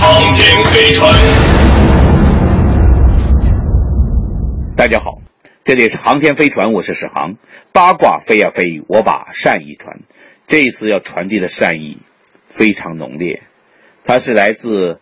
[0.00, 1.69] 航天飞船。
[4.80, 5.20] 大家好，
[5.62, 7.36] 这里是航天飞船，我是史航。
[7.70, 10.00] 八卦飞呀飞，我把善意传。
[10.46, 11.98] 这一次要传递的善意
[12.48, 13.42] 非常浓烈，
[14.04, 14.98] 它是来自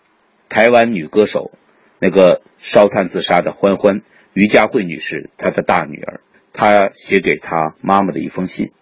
[0.48, 1.52] 台湾女歌手，
[2.00, 4.02] 那个烧炭自杀的欢欢
[4.32, 6.22] 于佳慧女士，她的大女儿，
[6.52, 8.72] 她写给她妈妈的一封信。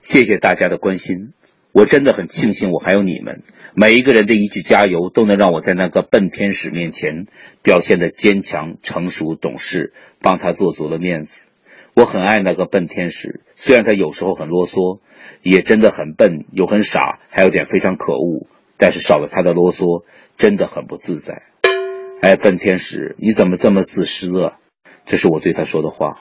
[0.00, 1.32] 谢谢大家的关心。
[1.74, 3.42] 我真的很庆幸，我还有你们，
[3.74, 7.26] 每一个人的一句加油，都能让我在那个笨天使面前
[7.64, 11.40] 表现的坚强、成熟、懂事，帮他做足了面子。
[11.92, 15.00] 我很爱那个笨天使，虽然他有时候很啰嗦，
[15.42, 18.46] 也真的很笨，又很傻，还有点非常可恶。
[18.76, 20.04] 但是少了他的啰嗦，
[20.36, 21.42] 真的很不自在。
[22.20, 24.58] 哎，笨天使，你怎么这么自私啊？
[25.06, 26.20] 这是我对他说的话。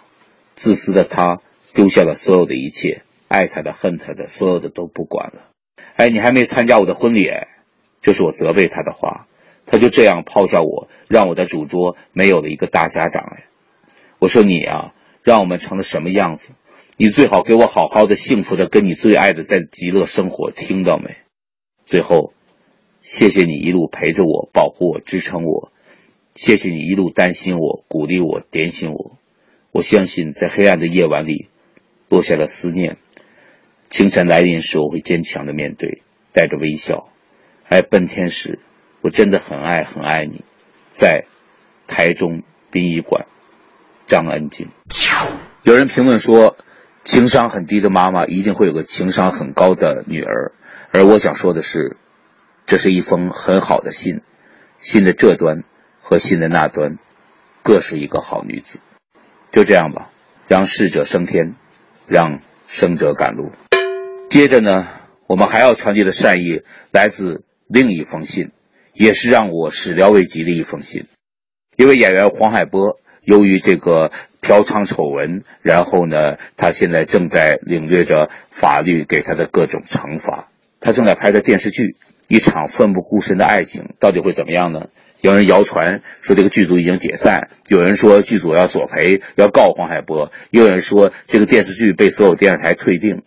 [0.56, 1.42] 自私的他
[1.76, 3.04] 丢下了所有的一切。
[3.34, 5.50] 爱他的、恨他的，所有的都不管了。
[5.96, 7.32] 哎，你还没参加我的婚礼，
[8.00, 9.28] 这是我责备他的话。
[9.66, 13.24] 他就这样抛下我，让我的主桌没有了一个大家长。
[13.24, 13.46] 哎，
[14.20, 14.94] 我说你啊，
[15.24, 16.52] 让我们成了什么样子？
[16.96, 21.16] 你最好给我好好的、幸福的跟你最爱的在极乐生活，听到没？
[21.88, 22.34] 最后，
[23.02, 25.72] 谢谢你一路陪着我、保护我、支撑我，
[26.36, 29.18] 谢谢你一路担心我、鼓励我、点醒我。
[29.72, 31.48] 我相信在黑暗的夜晚里，
[32.10, 32.98] 落下了思念。
[33.94, 36.02] 清晨来临时，我会坚强的面对，
[36.32, 37.10] 带着微笑。
[37.70, 38.58] 哎，笨天使，
[39.02, 40.44] 我真的很爱很爱你。
[40.94, 41.26] 在
[41.86, 42.42] 台中
[42.72, 43.28] 殡仪馆，
[44.08, 44.70] 张恩静。
[45.62, 46.58] 有人评论说，
[47.04, 50.54] 情商很低的妈妈一定会有个情商很高的女儿。
[50.92, 51.96] 而我想说的是，
[52.66, 54.22] 这是一封很好的信，
[54.80, 55.62] 信的这端
[56.02, 56.98] 和信的那端，
[57.62, 58.80] 各是一个好女子。
[59.52, 60.10] 就这样吧，
[60.48, 61.54] 让逝者升天，
[62.08, 63.52] 让生者赶路。
[64.34, 64.88] 接着呢，
[65.28, 68.50] 我们还要传递的善意来自另一封信，
[68.92, 71.06] 也是让我始料未及的一封信。
[71.76, 74.12] 一位演员黄海波，由于这个
[74.42, 80.48] 嫖娼丑闻，然后呢，他现在正在领略着法律给他的各种惩罚。
[80.80, 81.90] 他正在拍的电视剧
[82.28, 84.88] 《一场奋不顾身的爱情》，到底会怎么样呢？
[85.22, 93.22] 有人谣传说这个剧组已经解散，有人说剧组要索赔，要告黄海波，也有人说这个电视剧被所有电视台退订。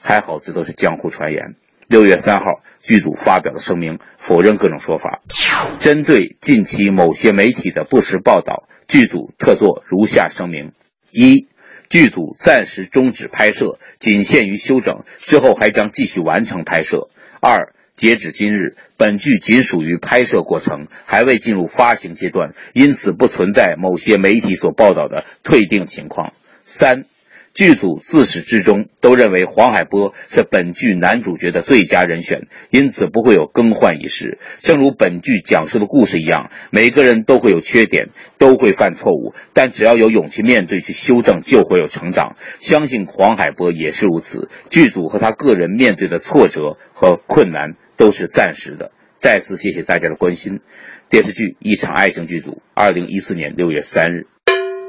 [0.00, 1.54] 还好，这都是江湖传言。
[1.88, 5.20] 六月三号，剧组发表了声明，否认各种说法。
[5.78, 10.72] 针对近期某些媒体的不实报道，剧组特作如下声明：
[11.10, 11.48] 一、
[11.88, 17.08] 剧组暂时终止拍摄，仅限于修整，之后还将继续完成拍摄。
[17.40, 26.34] 二、截止今日，本剧仅属于拍摄过程，还未进入发行阶段，因此不存在某些媒体所报道的退订情况。
[26.64, 27.04] 三、
[27.58, 34.38] 剧组自始至终都认为黄海波是本剧男主角的最佳人选，因此不会有更换一事。
[34.60, 42.36] 正如本剧讲述的故事一样，每个人都会有缺点，都会犯错误，但只要有勇气面对、去修正，就会有成长。
[42.60, 44.48] 相信黄海波也是如此。
[44.70, 48.92] 剧组和他个人面对的挫折和困难都是暂时的。
[49.16, 50.60] 再次谢谢大家的关心。
[51.08, 54.28] 电视剧《一场爱情剧组》，二零一四年六月三日。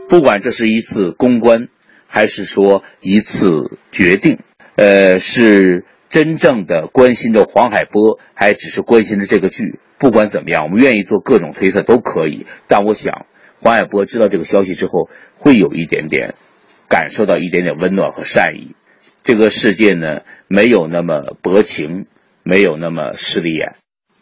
[0.08, 1.70] 不管这是一次公关。
[2.10, 4.40] 还是说一次决定，
[4.76, 9.80] 呃，是真正的关心着黄海波，还只是关心着这个剧？
[10.00, 12.48] 不管怎么样，我们愿意做各种推测都可以。
[12.68, 13.28] 但我想，
[13.60, 16.34] 黄海波知道这个消息之后，会有一点点
[16.90, 18.76] 感受到一点点温暖和善意。
[19.22, 22.08] 这个世界呢，没有那么薄情，
[22.42, 23.76] 没有那么势利眼。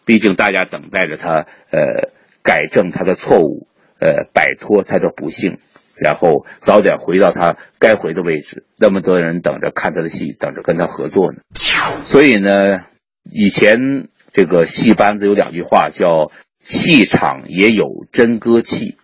[0.04, 2.12] 毕竟大家等待着他，呃，
[2.44, 3.68] 改正他的错误，
[4.00, 5.60] 呃，摆脱他的不幸。
[6.00, 11.40] 然后早点回到他该回的位置，那么多人等着看他的戏，等着跟他合作呢。
[12.04, 12.80] 所以呢，
[13.24, 16.32] 以前这个戏班子有两句话叫
[16.64, 18.98] “戏场也有真歌气，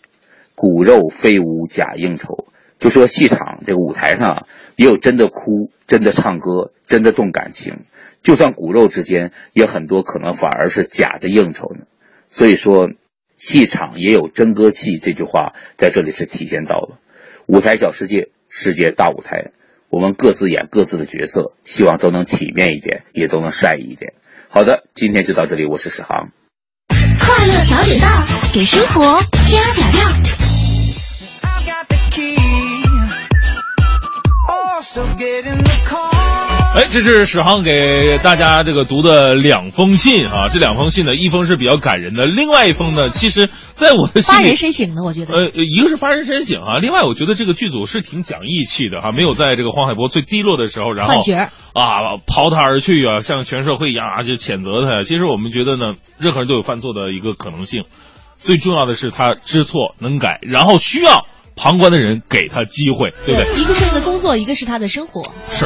[0.56, 2.48] 骨肉非无假应酬”，
[2.80, 4.46] 就说戏场这个舞台上
[4.76, 7.80] 也有真的哭、真的唱歌、真的动感情，
[8.22, 11.86] 就算骨肉之间也很多可能反而是假的应酬呢。
[12.28, 12.90] 所以说。
[13.44, 16.98] 戏场也有真歌戏，这句话在这里是体现到了。
[17.46, 19.52] 舞台小世界，世界大舞台，
[19.90, 24.14] 我们各自演各自的角色，希望都能体面一点，也都能善意一点。
[24.48, 26.30] 好的，今天就到这里，我是史航。
[27.20, 28.08] 快乐早点到，
[28.54, 29.20] 给生活
[29.52, 30.04] 加点料。
[36.76, 45.36] 哎，这是史航给大家这个读的两封信啊，这两封信呢，一封是比较感人的，另外一封呢，其实在我的心里发人深省的，我觉得。
[45.36, 51.24] 呃，一个是发人深省啊，另外我觉得这个剧组是挺讲义气的哈，没有在这个黄海波最低落的时候，然后
[51.74, 55.04] 啊抛他而去啊，像全社会一样啊就谴责他。
[55.04, 57.84] 其实我们觉得呢，任何人都有犯错的一个可能性，
[58.40, 61.28] 最重要的是他知错能改，然后需要。
[61.56, 63.62] 旁观的人给他机会，对不对？
[63.62, 65.22] 一个是他的工作，一个是他的生活。
[65.50, 65.66] 是，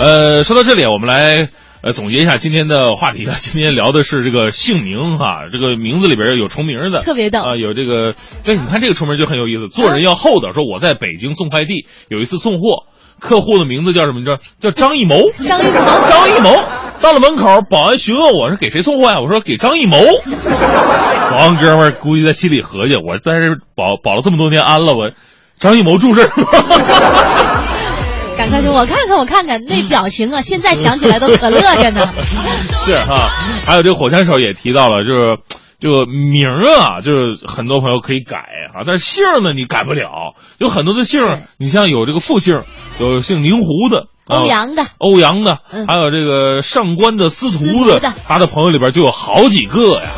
[0.00, 1.48] 呃，说到这里，我们来
[1.80, 3.36] 呃总结一下今天的话题啊。
[3.38, 7.56] 今天聊的是这个姓名哈，这个名字里边有重名的，特别逗啊。
[7.56, 8.14] 有这个，
[8.44, 9.68] 对，你看这个重名就很有意思。
[9.68, 12.84] 做人要厚道，说我在北京送快递，有一次送货，
[13.20, 14.24] 客户的名字叫什么？
[14.24, 15.30] 叫叫张艺谋。
[15.46, 16.77] 张艺谋，张艺谋。
[17.00, 19.16] 到了门口，保安询问我是给谁送货呀？
[19.22, 19.98] 我说给张艺谋。
[21.30, 23.38] 保安哥们儿估计在心里合计，我在这
[23.74, 25.10] 保保了这么多年安了，我
[25.58, 26.30] 张艺谋住这儿
[28.36, 32.08] 赶快说，我看看，我看看那表情啊，现在想起来都可乐着呢。
[32.84, 33.30] 是哈，
[33.64, 35.38] 还有这个火枪手也提到了，就是
[35.78, 36.48] 这个名
[36.78, 38.36] 啊，就是很多朋友可以改
[38.74, 41.20] 啊，但是姓呢你改不了，有很多的姓，
[41.58, 42.54] 你像有这个复姓，
[42.98, 44.06] 有姓宁胡的。
[44.28, 50.08] 欧阳的，欧阳的，还有这个上官的、司徒的，他的朋友里边就有好几个呀，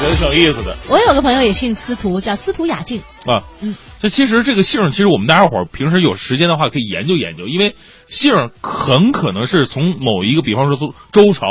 [0.00, 0.76] 觉得挺有意思的。
[0.88, 3.00] 我有个朋友也姓司徒，叫司徒雅静。
[3.00, 3.42] 啊。
[3.60, 7.74] 嗯，这其实这个姓，其实我们大家伙平时有时间的话可以研究研究，因为
[8.06, 11.46] 姓很可能是从某一个，比方说从周朝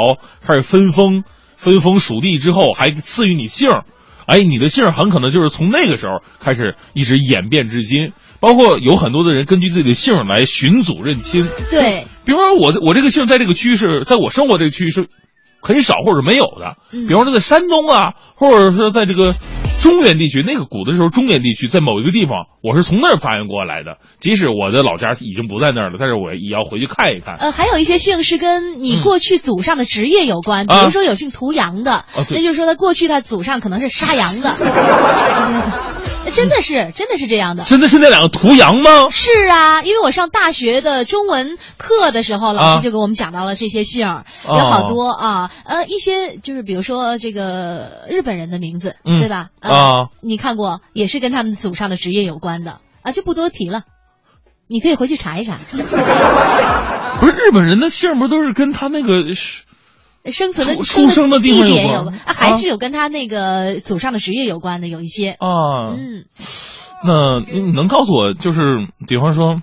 [0.45, 1.23] 开始分封、
[1.57, 3.69] 分封属地之后，还赐予你姓，
[4.25, 8.13] 哎，你的姓很可能就是从那个时候开始一直演变至今。
[8.41, 15.07] 包括有很多的人根据自己的姓来寻祖认亲，对，比方说我我这个姓在这个区是在我生活这个区域是
[15.61, 19.35] 很少或者没有的，比方说在山东啊，或者说在这个
[19.79, 27.35] 中原地区，那个古的时候中原地区在某一个地方，我是从那儿发源过来的，即使我的老家已经不在那儿了，但是我也要回去看一看。
[27.35, 34.57] 呃，还有一些姓是跟你过去祖上的职业有关，比如说有姓屠羊的，那就是说他过去他祖上可能是杀羊的。
[36.33, 37.63] 真的是，真的是这样的。
[37.63, 39.09] 真的是那两个图羊吗？
[39.09, 49.49] 是啊，因为我上大学的中文课的时候，老师就给我们讲到了这些姓儿，有好多啊，呃，一些就是比如说这个日本人的名字，对吧？
[49.59, 53.83] 啊，你看过，也是跟他们祖上的职业有关的啊，就不多提了，
[54.67, 55.57] 你可以回去查一查。
[57.19, 59.09] 不是日本人的姓不都是跟他那个
[60.25, 65.31] 生存的出出生的地点有关，啊还是有跟他那个祖上的职业有关的，有一些。
[65.31, 66.25] 啊，嗯，
[67.03, 68.59] 那你能告诉我，就是
[69.07, 69.61] 比方说，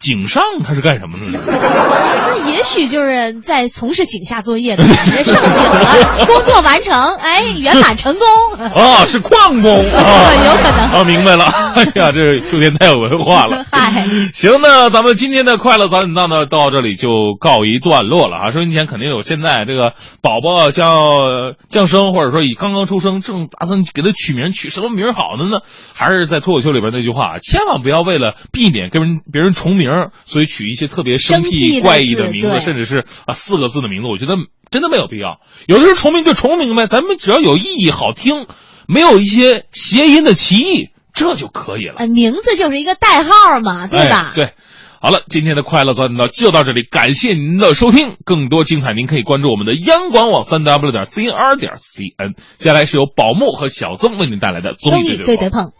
[0.00, 1.40] 井上他是干什么的呢？
[1.46, 8.26] 那也许就是在从事井下作业的， 只是上井了，工作完成，哎，圆满成功。
[8.74, 11.44] 啊， 是矿工啊， 有可能啊，明白了。
[11.44, 13.64] 哎呀，这秋天太有文化了。
[13.70, 17.08] 嗨，行，那咱们今天的快乐早点到呢，到这里就
[17.38, 18.50] 告一段落了啊。
[18.50, 25.60] 收音机前肯定有现在这个宝宝将降生，或者说以刚刚出生，正打算给他取名，取什么名儿好的呢？
[25.94, 29.90] 还是在脱口秀里边那句话，千万不要为了避免跟人别人重名，
[30.24, 34.36] 所以取一些特别生生僻怪异的名字，甚至是啊四个字的名字，我觉得
[34.70, 35.40] 真的没有必要。
[35.66, 38.46] 有的时候重名就重名呗，咱们只要有意义、好听，
[38.86, 41.94] 没有一些谐音的歧义，这就可以了。
[41.98, 44.30] 呃，名字就是一个代号嘛，对吧？
[44.30, 44.52] 哎、对。
[45.00, 48.16] 好了，今天的快乐早点到就到这里，感谢您的收听。
[48.24, 52.34] 更多精彩，您可以关注我们的央广网三 w 点 cr 点 cn。
[52.56, 55.70] 接下来是由宝木和小曾为您带来的综综艺对对对碰。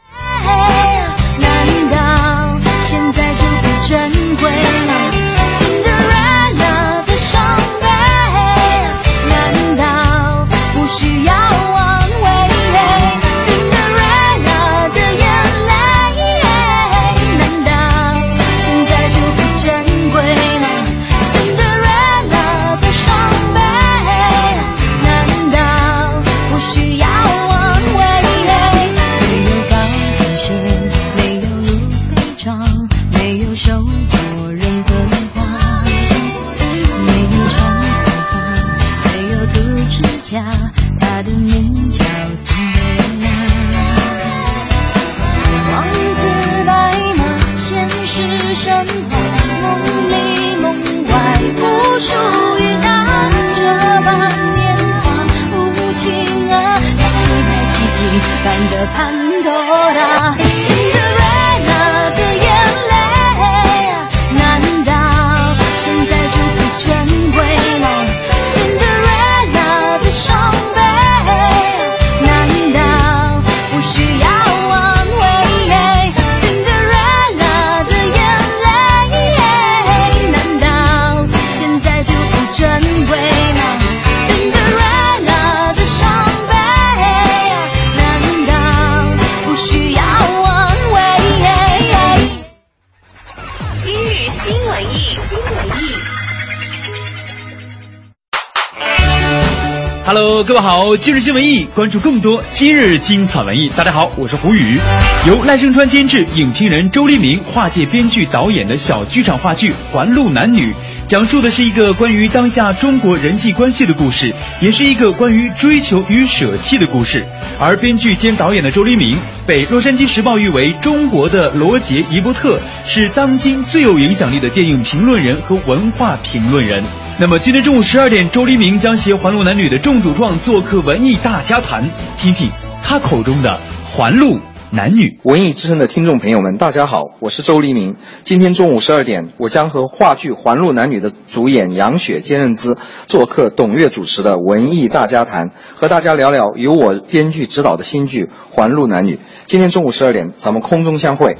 [100.60, 103.70] Hello，各位好，今日新文艺关注更多今日精彩文艺。
[103.76, 104.76] 大家好，我是胡宇，
[105.24, 110.72] 由赖声川监制，影评人周黎明跨界编剧导演的小剧场话剧《环路男女》，
[111.06, 117.24] 讲述的是一个关于当下中国人际关系的故事，也是一个关于追求与舍弃的故事。
[117.60, 119.16] 而编剧兼导演的周黎明
[119.46, 126.82] 被《洛杉矶时报》誉为中国的罗杰·伊伯特，是当今最有影响力的电影评论人和文化评论人。
[127.20, 132.48] 那么今天中午十二点，周黎明将携《环路男女》的众主创做客文艺大家谈，听听
[132.80, 133.58] 他口中的
[133.92, 134.38] 《环路
[134.70, 135.02] 男女》。
[135.24, 137.96] 文艺之声的听众朋友们，大家好，我是周黎明。
[138.22, 142.76] 今天中午十二点，我将和话剧《环路男女》的主演杨雪、兼任之
[143.08, 149.16] 做客董月主持的文艺大家谈，和大家聊聊由我编剧指导的新剧《环路男女》。
[149.46, 151.36] 今天中午十二点，咱们空中相会。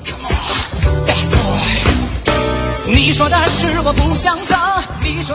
[2.89, 4.57] 你说的是我不想走，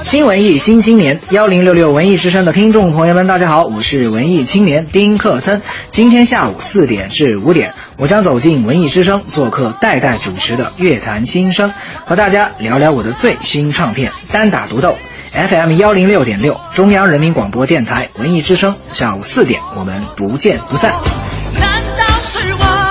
[0.01, 5.61] 新文艺新青年幺零六六文艺之声的听众朋友们，大家好，我是文艺青年丁克森。
[5.91, 11.71] 今天下午四点至五点，我将走进文艺之声，做客代代主持的乐坛新生，
[12.05, 14.97] 和大家聊聊我的最新唱片《单打独斗》。
[15.47, 20.93] FM 幺零六点六，中央人民广播电台文艺之声，下午四点我们不见不散。
[21.59, 22.82] 难道是我？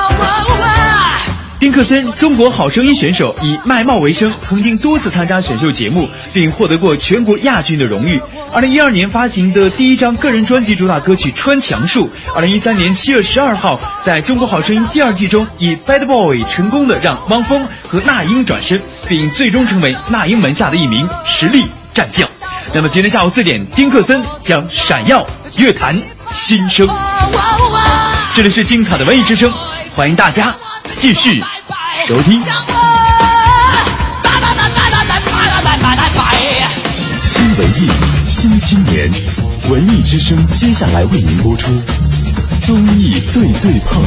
[1.63, 8.21] 丁克森，中国好声音选手，以卖帽为生，曾经多次参加选秀节目，并获得过全国亚军的荣誉。
[8.53, 22.29] 二零一二年发行的第一张个人专辑主打歌曲《穿墙术》，二零一三年七月十二号在中国好声音第二季中以 Bad Boy 成功的让汪峰和那英转身，并最终成为那英门下的一名实力战将。
[22.75, 25.25] 那么今天下午四点，丁克森将闪耀
[25.57, 26.03] 乐坛
[26.35, 26.89] 新生。
[28.35, 29.53] 这里是精彩的文艺之声，
[29.95, 30.57] 欢迎大家
[30.98, 31.40] 继续
[32.06, 32.40] 收听。
[37.23, 37.90] 新文艺
[38.28, 39.10] 新青年，
[39.70, 41.73] 文艺之声接下来为您播出
[42.64, 44.02] 综艺对对碰。